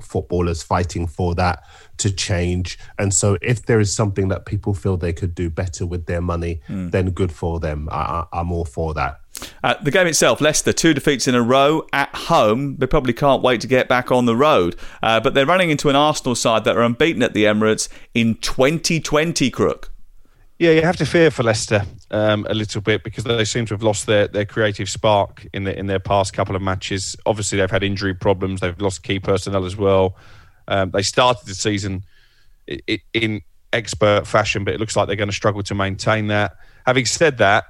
footballers 0.00 0.62
fighting 0.62 1.08
for 1.08 1.34
that 1.34 1.64
to 1.96 2.10
change. 2.12 2.78
And 3.00 3.12
so, 3.12 3.36
if 3.42 3.66
there 3.66 3.80
is 3.80 3.92
something 3.92 4.28
that 4.28 4.46
people 4.46 4.74
feel 4.74 4.96
they 4.96 5.12
could 5.12 5.34
do 5.34 5.50
better 5.50 5.84
with 5.84 6.06
their 6.06 6.20
money, 6.20 6.60
Mm. 6.68 6.92
then 6.92 7.10
good 7.10 7.32
for 7.32 7.58
them. 7.58 7.88
I, 7.90 7.96
I, 8.32 8.40
I'm 8.40 8.52
all 8.52 8.64
for 8.64 8.94
that. 8.94 9.19
Uh, 9.62 9.74
the 9.82 9.90
game 9.90 10.06
itself, 10.06 10.40
Leicester, 10.40 10.72
two 10.72 10.94
defeats 10.94 11.28
in 11.28 11.34
a 11.34 11.42
row 11.42 11.86
at 11.92 12.14
home. 12.14 12.76
They 12.76 12.86
probably 12.86 13.12
can't 13.12 13.42
wait 13.42 13.60
to 13.62 13.66
get 13.66 13.88
back 13.88 14.10
on 14.10 14.26
the 14.26 14.36
road. 14.36 14.76
Uh, 15.02 15.20
but 15.20 15.34
they're 15.34 15.46
running 15.46 15.70
into 15.70 15.88
an 15.88 15.96
Arsenal 15.96 16.34
side 16.34 16.64
that 16.64 16.76
are 16.76 16.82
unbeaten 16.82 17.22
at 17.22 17.34
the 17.34 17.44
Emirates 17.44 17.88
in 18.14 18.36
2020, 18.36 19.50
Crook. 19.50 19.92
Yeah, 20.58 20.72
you 20.72 20.82
have 20.82 20.98
to 20.98 21.06
fear 21.06 21.30
for 21.30 21.42
Leicester 21.42 21.86
um, 22.10 22.46
a 22.50 22.52
little 22.52 22.82
bit 22.82 23.02
because 23.02 23.24
they 23.24 23.46
seem 23.46 23.64
to 23.66 23.74
have 23.74 23.82
lost 23.82 24.06
their, 24.06 24.28
their 24.28 24.44
creative 24.44 24.90
spark 24.90 25.46
in 25.54 25.64
the, 25.64 25.78
in 25.78 25.86
their 25.86 25.98
past 25.98 26.34
couple 26.34 26.54
of 26.54 26.60
matches. 26.60 27.16
Obviously, 27.24 27.58
they've 27.58 27.70
had 27.70 27.82
injury 27.82 28.12
problems. 28.12 28.60
They've 28.60 28.78
lost 28.78 29.02
key 29.02 29.20
personnel 29.20 29.64
as 29.64 29.74
well. 29.74 30.16
Um, 30.68 30.90
they 30.90 31.00
started 31.00 31.46
the 31.46 31.54
season 31.54 32.04
in 33.14 33.40
expert 33.72 34.26
fashion, 34.26 34.64
but 34.64 34.74
it 34.74 34.80
looks 34.80 34.96
like 34.96 35.06
they're 35.06 35.16
going 35.16 35.30
to 35.30 35.34
struggle 35.34 35.62
to 35.62 35.74
maintain 35.74 36.26
that. 36.26 36.56
Having 36.86 37.06
said 37.06 37.38
that, 37.38 37.64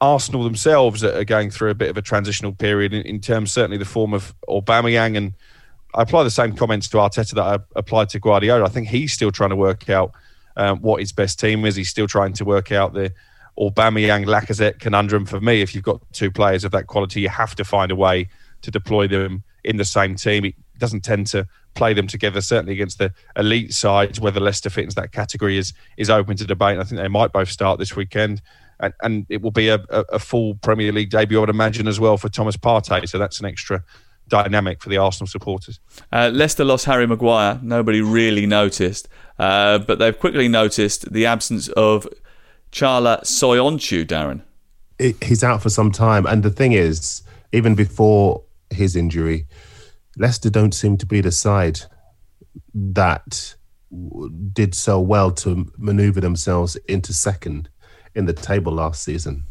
Arsenal 0.00 0.44
themselves 0.44 1.04
are 1.04 1.24
going 1.24 1.50
through 1.50 1.70
a 1.70 1.74
bit 1.74 1.90
of 1.90 1.96
a 1.96 2.02
transitional 2.02 2.52
period 2.52 2.94
in, 2.94 3.02
in 3.02 3.20
terms, 3.20 3.52
certainly 3.52 3.76
the 3.76 3.84
form 3.84 4.14
of 4.14 4.34
Aubameyang, 4.48 5.16
and 5.16 5.34
I 5.94 6.02
apply 6.02 6.22
the 6.22 6.30
same 6.30 6.54
comments 6.54 6.88
to 6.88 6.96
Arteta 6.98 7.34
that 7.34 7.42
I 7.42 7.58
applied 7.76 8.08
to 8.10 8.20
Guardiola. 8.20 8.64
I 8.64 8.68
think 8.68 8.88
he's 8.88 9.12
still 9.12 9.30
trying 9.30 9.50
to 9.50 9.56
work 9.56 9.90
out 9.90 10.12
um, 10.56 10.80
what 10.80 11.00
his 11.00 11.12
best 11.12 11.38
team 11.38 11.64
is. 11.64 11.76
He's 11.76 11.90
still 11.90 12.06
trying 12.06 12.32
to 12.34 12.44
work 12.44 12.72
out 12.72 12.94
the 12.94 13.12
Aubameyang 13.58 14.24
Lacazette 14.26 14.78
conundrum. 14.78 15.26
For 15.26 15.40
me, 15.40 15.60
if 15.60 15.74
you've 15.74 15.84
got 15.84 16.00
two 16.12 16.30
players 16.30 16.64
of 16.64 16.72
that 16.72 16.86
quality, 16.86 17.20
you 17.20 17.28
have 17.28 17.54
to 17.56 17.64
find 17.64 17.90
a 17.90 17.96
way 17.96 18.28
to 18.62 18.70
deploy 18.70 19.08
them 19.08 19.42
in 19.64 19.76
the 19.76 19.84
same 19.84 20.14
team. 20.14 20.44
It 20.44 20.54
doesn't 20.78 21.02
tend 21.02 21.26
to 21.28 21.46
play 21.74 21.92
them 21.92 22.06
together, 22.06 22.40
certainly 22.40 22.72
against 22.72 22.98
the 22.98 23.12
elite 23.36 23.74
sides. 23.74 24.20
Whether 24.20 24.40
Leicester 24.40 24.70
fit 24.70 24.84
into 24.84 24.96
that 24.96 25.12
category 25.12 25.58
is 25.58 25.74
is 25.96 26.08
open 26.08 26.36
to 26.36 26.46
debate. 26.46 26.72
And 26.72 26.80
I 26.80 26.84
think 26.84 27.00
they 27.00 27.08
might 27.08 27.32
both 27.32 27.50
start 27.50 27.78
this 27.78 27.96
weekend 27.96 28.40
and, 28.80 28.94
and 29.02 29.26
it 29.28 29.42
will 29.42 29.50
be 29.50 29.68
a, 29.68 29.76
a, 29.90 30.00
a, 30.12 30.18
full 30.18 30.54
Premier 30.56 30.92
League 30.92 31.10
debut, 31.10 31.38
I 31.38 31.40
would 31.40 31.50
imagine, 31.50 31.86
as 31.86 32.00
well 32.00 32.16
for 32.16 32.28
Thomas 32.28 32.56
Partey. 32.56 33.08
So 33.08 33.18
that's 33.18 33.40
an 33.40 33.46
extra 33.46 33.84
dynamic 34.28 34.82
for 34.82 34.88
the 34.88 34.96
Arsenal 34.96 35.26
supporters. 35.26 35.78
Uh, 36.12 36.30
Leicester 36.32 36.64
lost 36.64 36.86
Harry 36.86 37.06
Maguire. 37.06 37.58
Nobody 37.62 38.00
really 38.00 38.46
noticed, 38.46 39.08
uh, 39.38 39.78
but 39.78 39.98
they've 39.98 40.18
quickly 40.18 40.48
noticed 40.48 41.12
the 41.12 41.26
absence 41.26 41.68
of 41.68 42.06
Çağlar 42.72 43.24
Söyüncü, 43.24 44.06
Darren. 44.06 44.42
It, 44.98 45.22
he's 45.22 45.44
out 45.44 45.62
for 45.62 45.70
some 45.70 45.90
time. 45.90 46.26
And 46.26 46.42
the 46.42 46.50
thing 46.50 46.72
is, 46.72 47.22
even 47.52 47.74
before 47.74 48.42
his 48.70 48.96
injury, 48.96 49.46
Leicester 50.16 50.50
don't 50.50 50.74
seem 50.74 50.96
to 50.98 51.06
be 51.06 51.20
the 51.20 51.32
side 51.32 51.80
that 52.74 53.54
did 54.52 54.74
so 54.74 55.00
well 55.00 55.32
to 55.32 55.66
maneuver 55.76 56.20
themselves 56.20 56.76
into 56.86 57.12
second 57.12 57.68
in 58.14 58.26
the 58.26 58.32
table 58.32 58.72
last 58.72 59.02
season. 59.02 59.44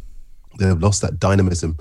They've 0.57 0.81
lost 0.81 1.01
that 1.01 1.19
dynamism 1.19 1.77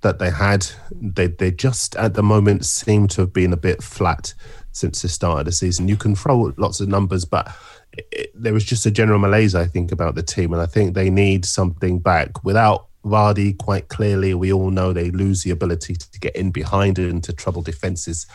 that 0.00 0.18
they 0.18 0.30
had. 0.30 0.66
They 0.92 1.26
they 1.26 1.50
just 1.50 1.96
at 1.96 2.14
the 2.14 2.22
moment 2.22 2.64
seem 2.64 3.08
to 3.08 3.22
have 3.22 3.32
been 3.32 3.52
a 3.52 3.56
bit 3.56 3.82
flat 3.82 4.34
since 4.72 5.02
the 5.02 5.08
start 5.08 5.40
of 5.40 5.46
the 5.46 5.52
season. 5.52 5.88
You 5.88 5.96
can 5.96 6.14
throw 6.14 6.52
lots 6.56 6.80
of 6.80 6.88
numbers, 6.88 7.24
but 7.24 7.54
it, 7.92 8.08
it, 8.12 8.30
there 8.34 8.52
was 8.52 8.64
just 8.64 8.86
a 8.86 8.90
general 8.90 9.18
malaise, 9.18 9.54
I 9.54 9.66
think, 9.66 9.92
about 9.92 10.14
the 10.14 10.22
team, 10.22 10.52
and 10.52 10.62
I 10.62 10.66
think 10.66 10.94
they 10.94 11.10
need 11.10 11.44
something 11.44 11.98
back. 11.98 12.44
Without 12.44 12.86
Vardy, 13.04 13.56
quite 13.58 13.88
clearly, 13.88 14.34
we 14.34 14.52
all 14.52 14.70
know 14.70 14.92
they 14.92 15.10
lose 15.10 15.42
the 15.42 15.50
ability 15.50 15.94
to 15.94 16.20
get 16.20 16.34
in 16.34 16.50
behind 16.50 16.98
and 16.98 17.22
to 17.24 17.32
trouble 17.32 17.62
defenses. 17.62 18.26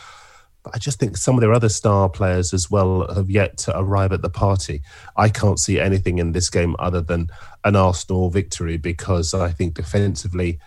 But 0.63 0.75
I 0.75 0.77
just 0.77 0.99
think 0.99 1.15
some 1.15 1.35
of 1.35 1.41
their 1.41 1.53
other 1.53 1.69
star 1.69 2.09
players 2.09 2.53
as 2.53 2.69
well 2.69 3.11
have 3.13 3.29
yet 3.29 3.57
to 3.59 3.79
arrive 3.79 4.11
at 4.11 4.21
the 4.21 4.29
party. 4.29 4.81
I 5.15 5.29
can't 5.29 5.59
see 5.59 5.79
anything 5.79 6.17
in 6.19 6.33
this 6.33 6.49
game 6.49 6.75
other 6.79 7.01
than 7.01 7.29
an 7.63 7.75
Arsenal 7.75 8.29
victory 8.29 8.77
because 8.77 9.33
I 9.33 9.51
think 9.51 9.73
defensively 9.73 10.59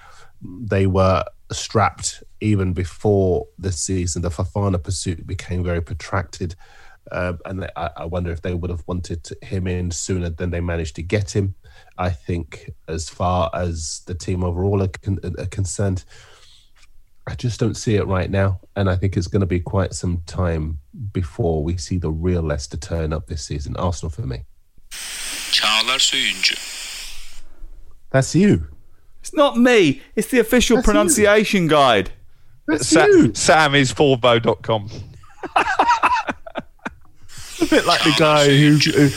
they 0.43 0.87
were 0.87 1.25
strapped 1.51 2.23
even 2.41 2.73
before 2.73 3.47
the 3.59 3.73
season. 3.73 4.23
The 4.23 4.31
Fofana 4.31 4.83
pursuit 4.83 5.27
became 5.27 5.63
very 5.63 5.83
protracted. 5.83 6.55
Uh, 7.11 7.35
and 7.45 7.69
I, 7.77 7.91
I, 7.97 8.05
wonder 8.05 8.31
if 8.31 8.43
they 8.43 8.55
would 8.55 8.71
have 8.71 8.85
wanted 8.87 9.29
him 9.43 9.67
in 9.67 9.91
sooner 9.91 10.31
than 10.31 10.51
they 10.51 10.61
managed 10.61 10.95
to 10.97 11.03
get 11.03 11.35
him. 11.35 11.55
I 11.99 12.11
think, 12.11 12.71
as 12.87 13.09
far 13.09 13.51
as 13.53 14.03
the 14.07 14.15
team 14.15 14.45
overall 14.45 14.83
are, 14.83 14.89
con- 14.89 15.19
are 15.39 15.47
concerned, 15.47 16.05
I 17.27 17.35
just 17.35 17.61
don't 17.61 17.77
see 17.77 17.95
it 17.97 18.07
right 18.07 18.31
now. 18.31 18.61
And 18.75 18.91
I 18.91 18.97
think 18.97 19.17
it's 19.17 19.29
going 19.29 19.41
to 19.41 19.47
be 19.47 19.61
quite 19.61 19.95
some 19.95 20.23
time 20.27 20.79
before 21.13 21.63
we 21.63 21.77
see 21.77 21.99
the 21.99 22.11
real 22.11 22.43
Leicester 22.43 22.77
turn 22.77 23.13
up 23.13 23.27
this 23.27 23.45
season. 23.45 23.77
Arsenal 23.77 24.11
for 24.11 24.23
me. 24.27 24.45
Çağlar 25.53 25.99
Söyüncü. 25.99 26.55
That's 28.11 28.35
you. 28.35 28.67
It's 29.21 29.35
not 29.35 29.57
me. 29.57 30.01
It's 30.17 30.29
the 30.31 30.41
official 30.41 30.77
That's 30.77 30.87
pronunciation 30.87 31.63
you. 31.63 31.69
guide. 31.69 32.11
That's 32.67 32.89
Sa- 32.89 33.07
you. 33.07 33.33
Sam 33.35 33.75
is 33.75 33.93
forvo.com. 33.93 34.91
a 35.57 35.65
bit 37.71 37.87
like 37.87 38.03
the 38.03 38.15
guy 38.19 38.49
who, 38.49 38.77
who 38.77 39.09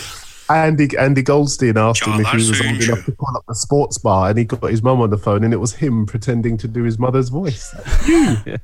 Andy 0.50 0.90
Andy 0.98 1.22
Goldstein 1.22 1.78
asked 1.78 2.06
him 2.06 2.20
if 2.20 2.28
he 2.28 2.38
was 2.38 2.62
old 2.62 2.82
enough 2.82 3.06
to 3.06 3.12
call 3.14 3.38
up 3.38 3.46
the 3.48 3.56
sports 3.56 3.98
bar, 3.98 4.30
and 4.30 4.38
he 4.38 4.46
got 4.46 4.64
his 4.70 4.84
mum 4.84 5.02
on 5.02 5.10
the 5.10 5.18
phone, 5.18 5.44
and 5.44 5.54
it 5.54 5.58
was 5.58 5.74
him 5.74 6.06
pretending 6.06 6.58
to 6.58 6.68
do 6.68 6.84
his 6.84 7.00
mother's 7.00 7.30
voice. 7.30 7.74
You. 8.08 8.38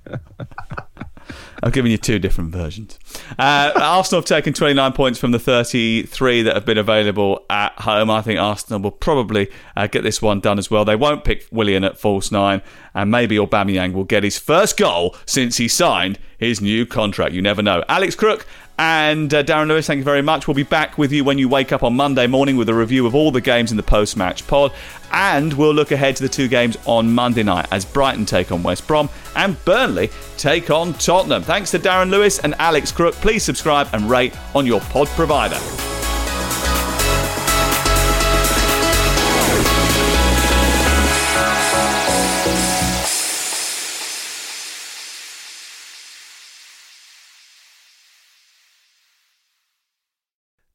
I've 1.63 1.73
given 1.73 1.91
you 1.91 1.97
two 1.97 2.17
different 2.17 2.51
versions. 2.51 2.97
Uh, 3.37 3.71
Arsenal 3.75 4.21
have 4.21 4.25
taken 4.25 4.53
29 4.53 4.93
points 4.93 5.19
from 5.19 5.31
the 5.31 5.39
33 5.39 6.41
that 6.43 6.55
have 6.55 6.65
been 6.65 6.77
available 6.77 7.45
at 7.49 7.73
home. 7.81 8.09
I 8.09 8.21
think 8.21 8.39
Arsenal 8.39 8.81
will 8.81 8.91
probably 8.91 9.49
uh, 9.75 9.87
get 9.87 10.03
this 10.03 10.21
one 10.21 10.39
done 10.39 10.57
as 10.57 10.71
well. 10.71 10.85
They 10.85 10.95
won't 10.95 11.23
pick 11.23 11.47
Willian 11.51 11.83
at 11.83 11.99
false 11.99 12.31
nine, 12.31 12.61
and 12.95 13.11
maybe 13.11 13.37
Aubameyang 13.37 13.93
will 13.93 14.05
get 14.05 14.23
his 14.23 14.39
first 14.39 14.75
goal 14.75 15.15
since 15.25 15.57
he 15.57 15.67
signed 15.67 16.17
his 16.37 16.61
new 16.61 16.85
contract. 16.85 17.33
You 17.33 17.41
never 17.41 17.61
know. 17.61 17.83
Alex 17.87 18.15
Crook 18.15 18.47
and 18.81 19.31
uh, 19.31 19.43
Darren 19.43 19.67
Lewis, 19.67 19.85
thank 19.85 19.99
you 19.99 20.03
very 20.03 20.23
much. 20.23 20.47
We'll 20.47 20.55
be 20.55 20.63
back 20.63 20.97
with 20.97 21.11
you 21.11 21.23
when 21.23 21.37
you 21.37 21.47
wake 21.47 21.71
up 21.71 21.83
on 21.83 21.95
Monday 21.95 22.25
morning 22.25 22.57
with 22.57 22.67
a 22.67 22.73
review 22.73 23.05
of 23.05 23.13
all 23.13 23.29
the 23.29 23.39
games 23.39 23.69
in 23.69 23.77
the 23.77 23.83
post 23.83 24.17
match 24.17 24.47
pod. 24.47 24.73
And 25.11 25.53
we'll 25.53 25.75
look 25.75 25.91
ahead 25.91 26.15
to 26.15 26.23
the 26.23 26.29
two 26.29 26.47
games 26.47 26.77
on 26.87 27.13
Monday 27.13 27.43
night 27.43 27.67
as 27.69 27.85
Brighton 27.85 28.25
take 28.25 28.51
on 28.51 28.63
West 28.63 28.87
Brom 28.87 29.07
and 29.35 29.63
Burnley 29.65 30.09
take 30.35 30.71
on 30.71 30.93
Tottenham. 30.95 31.43
Thanks 31.43 31.69
to 31.71 31.79
Darren 31.79 32.09
Lewis 32.09 32.39
and 32.39 32.55
Alex 32.57 32.91
Crook. 32.91 33.13
Please 33.15 33.43
subscribe 33.43 33.87
and 33.93 34.09
rate 34.09 34.35
on 34.55 34.65
your 34.65 34.81
pod 34.81 35.07
provider. 35.09 35.90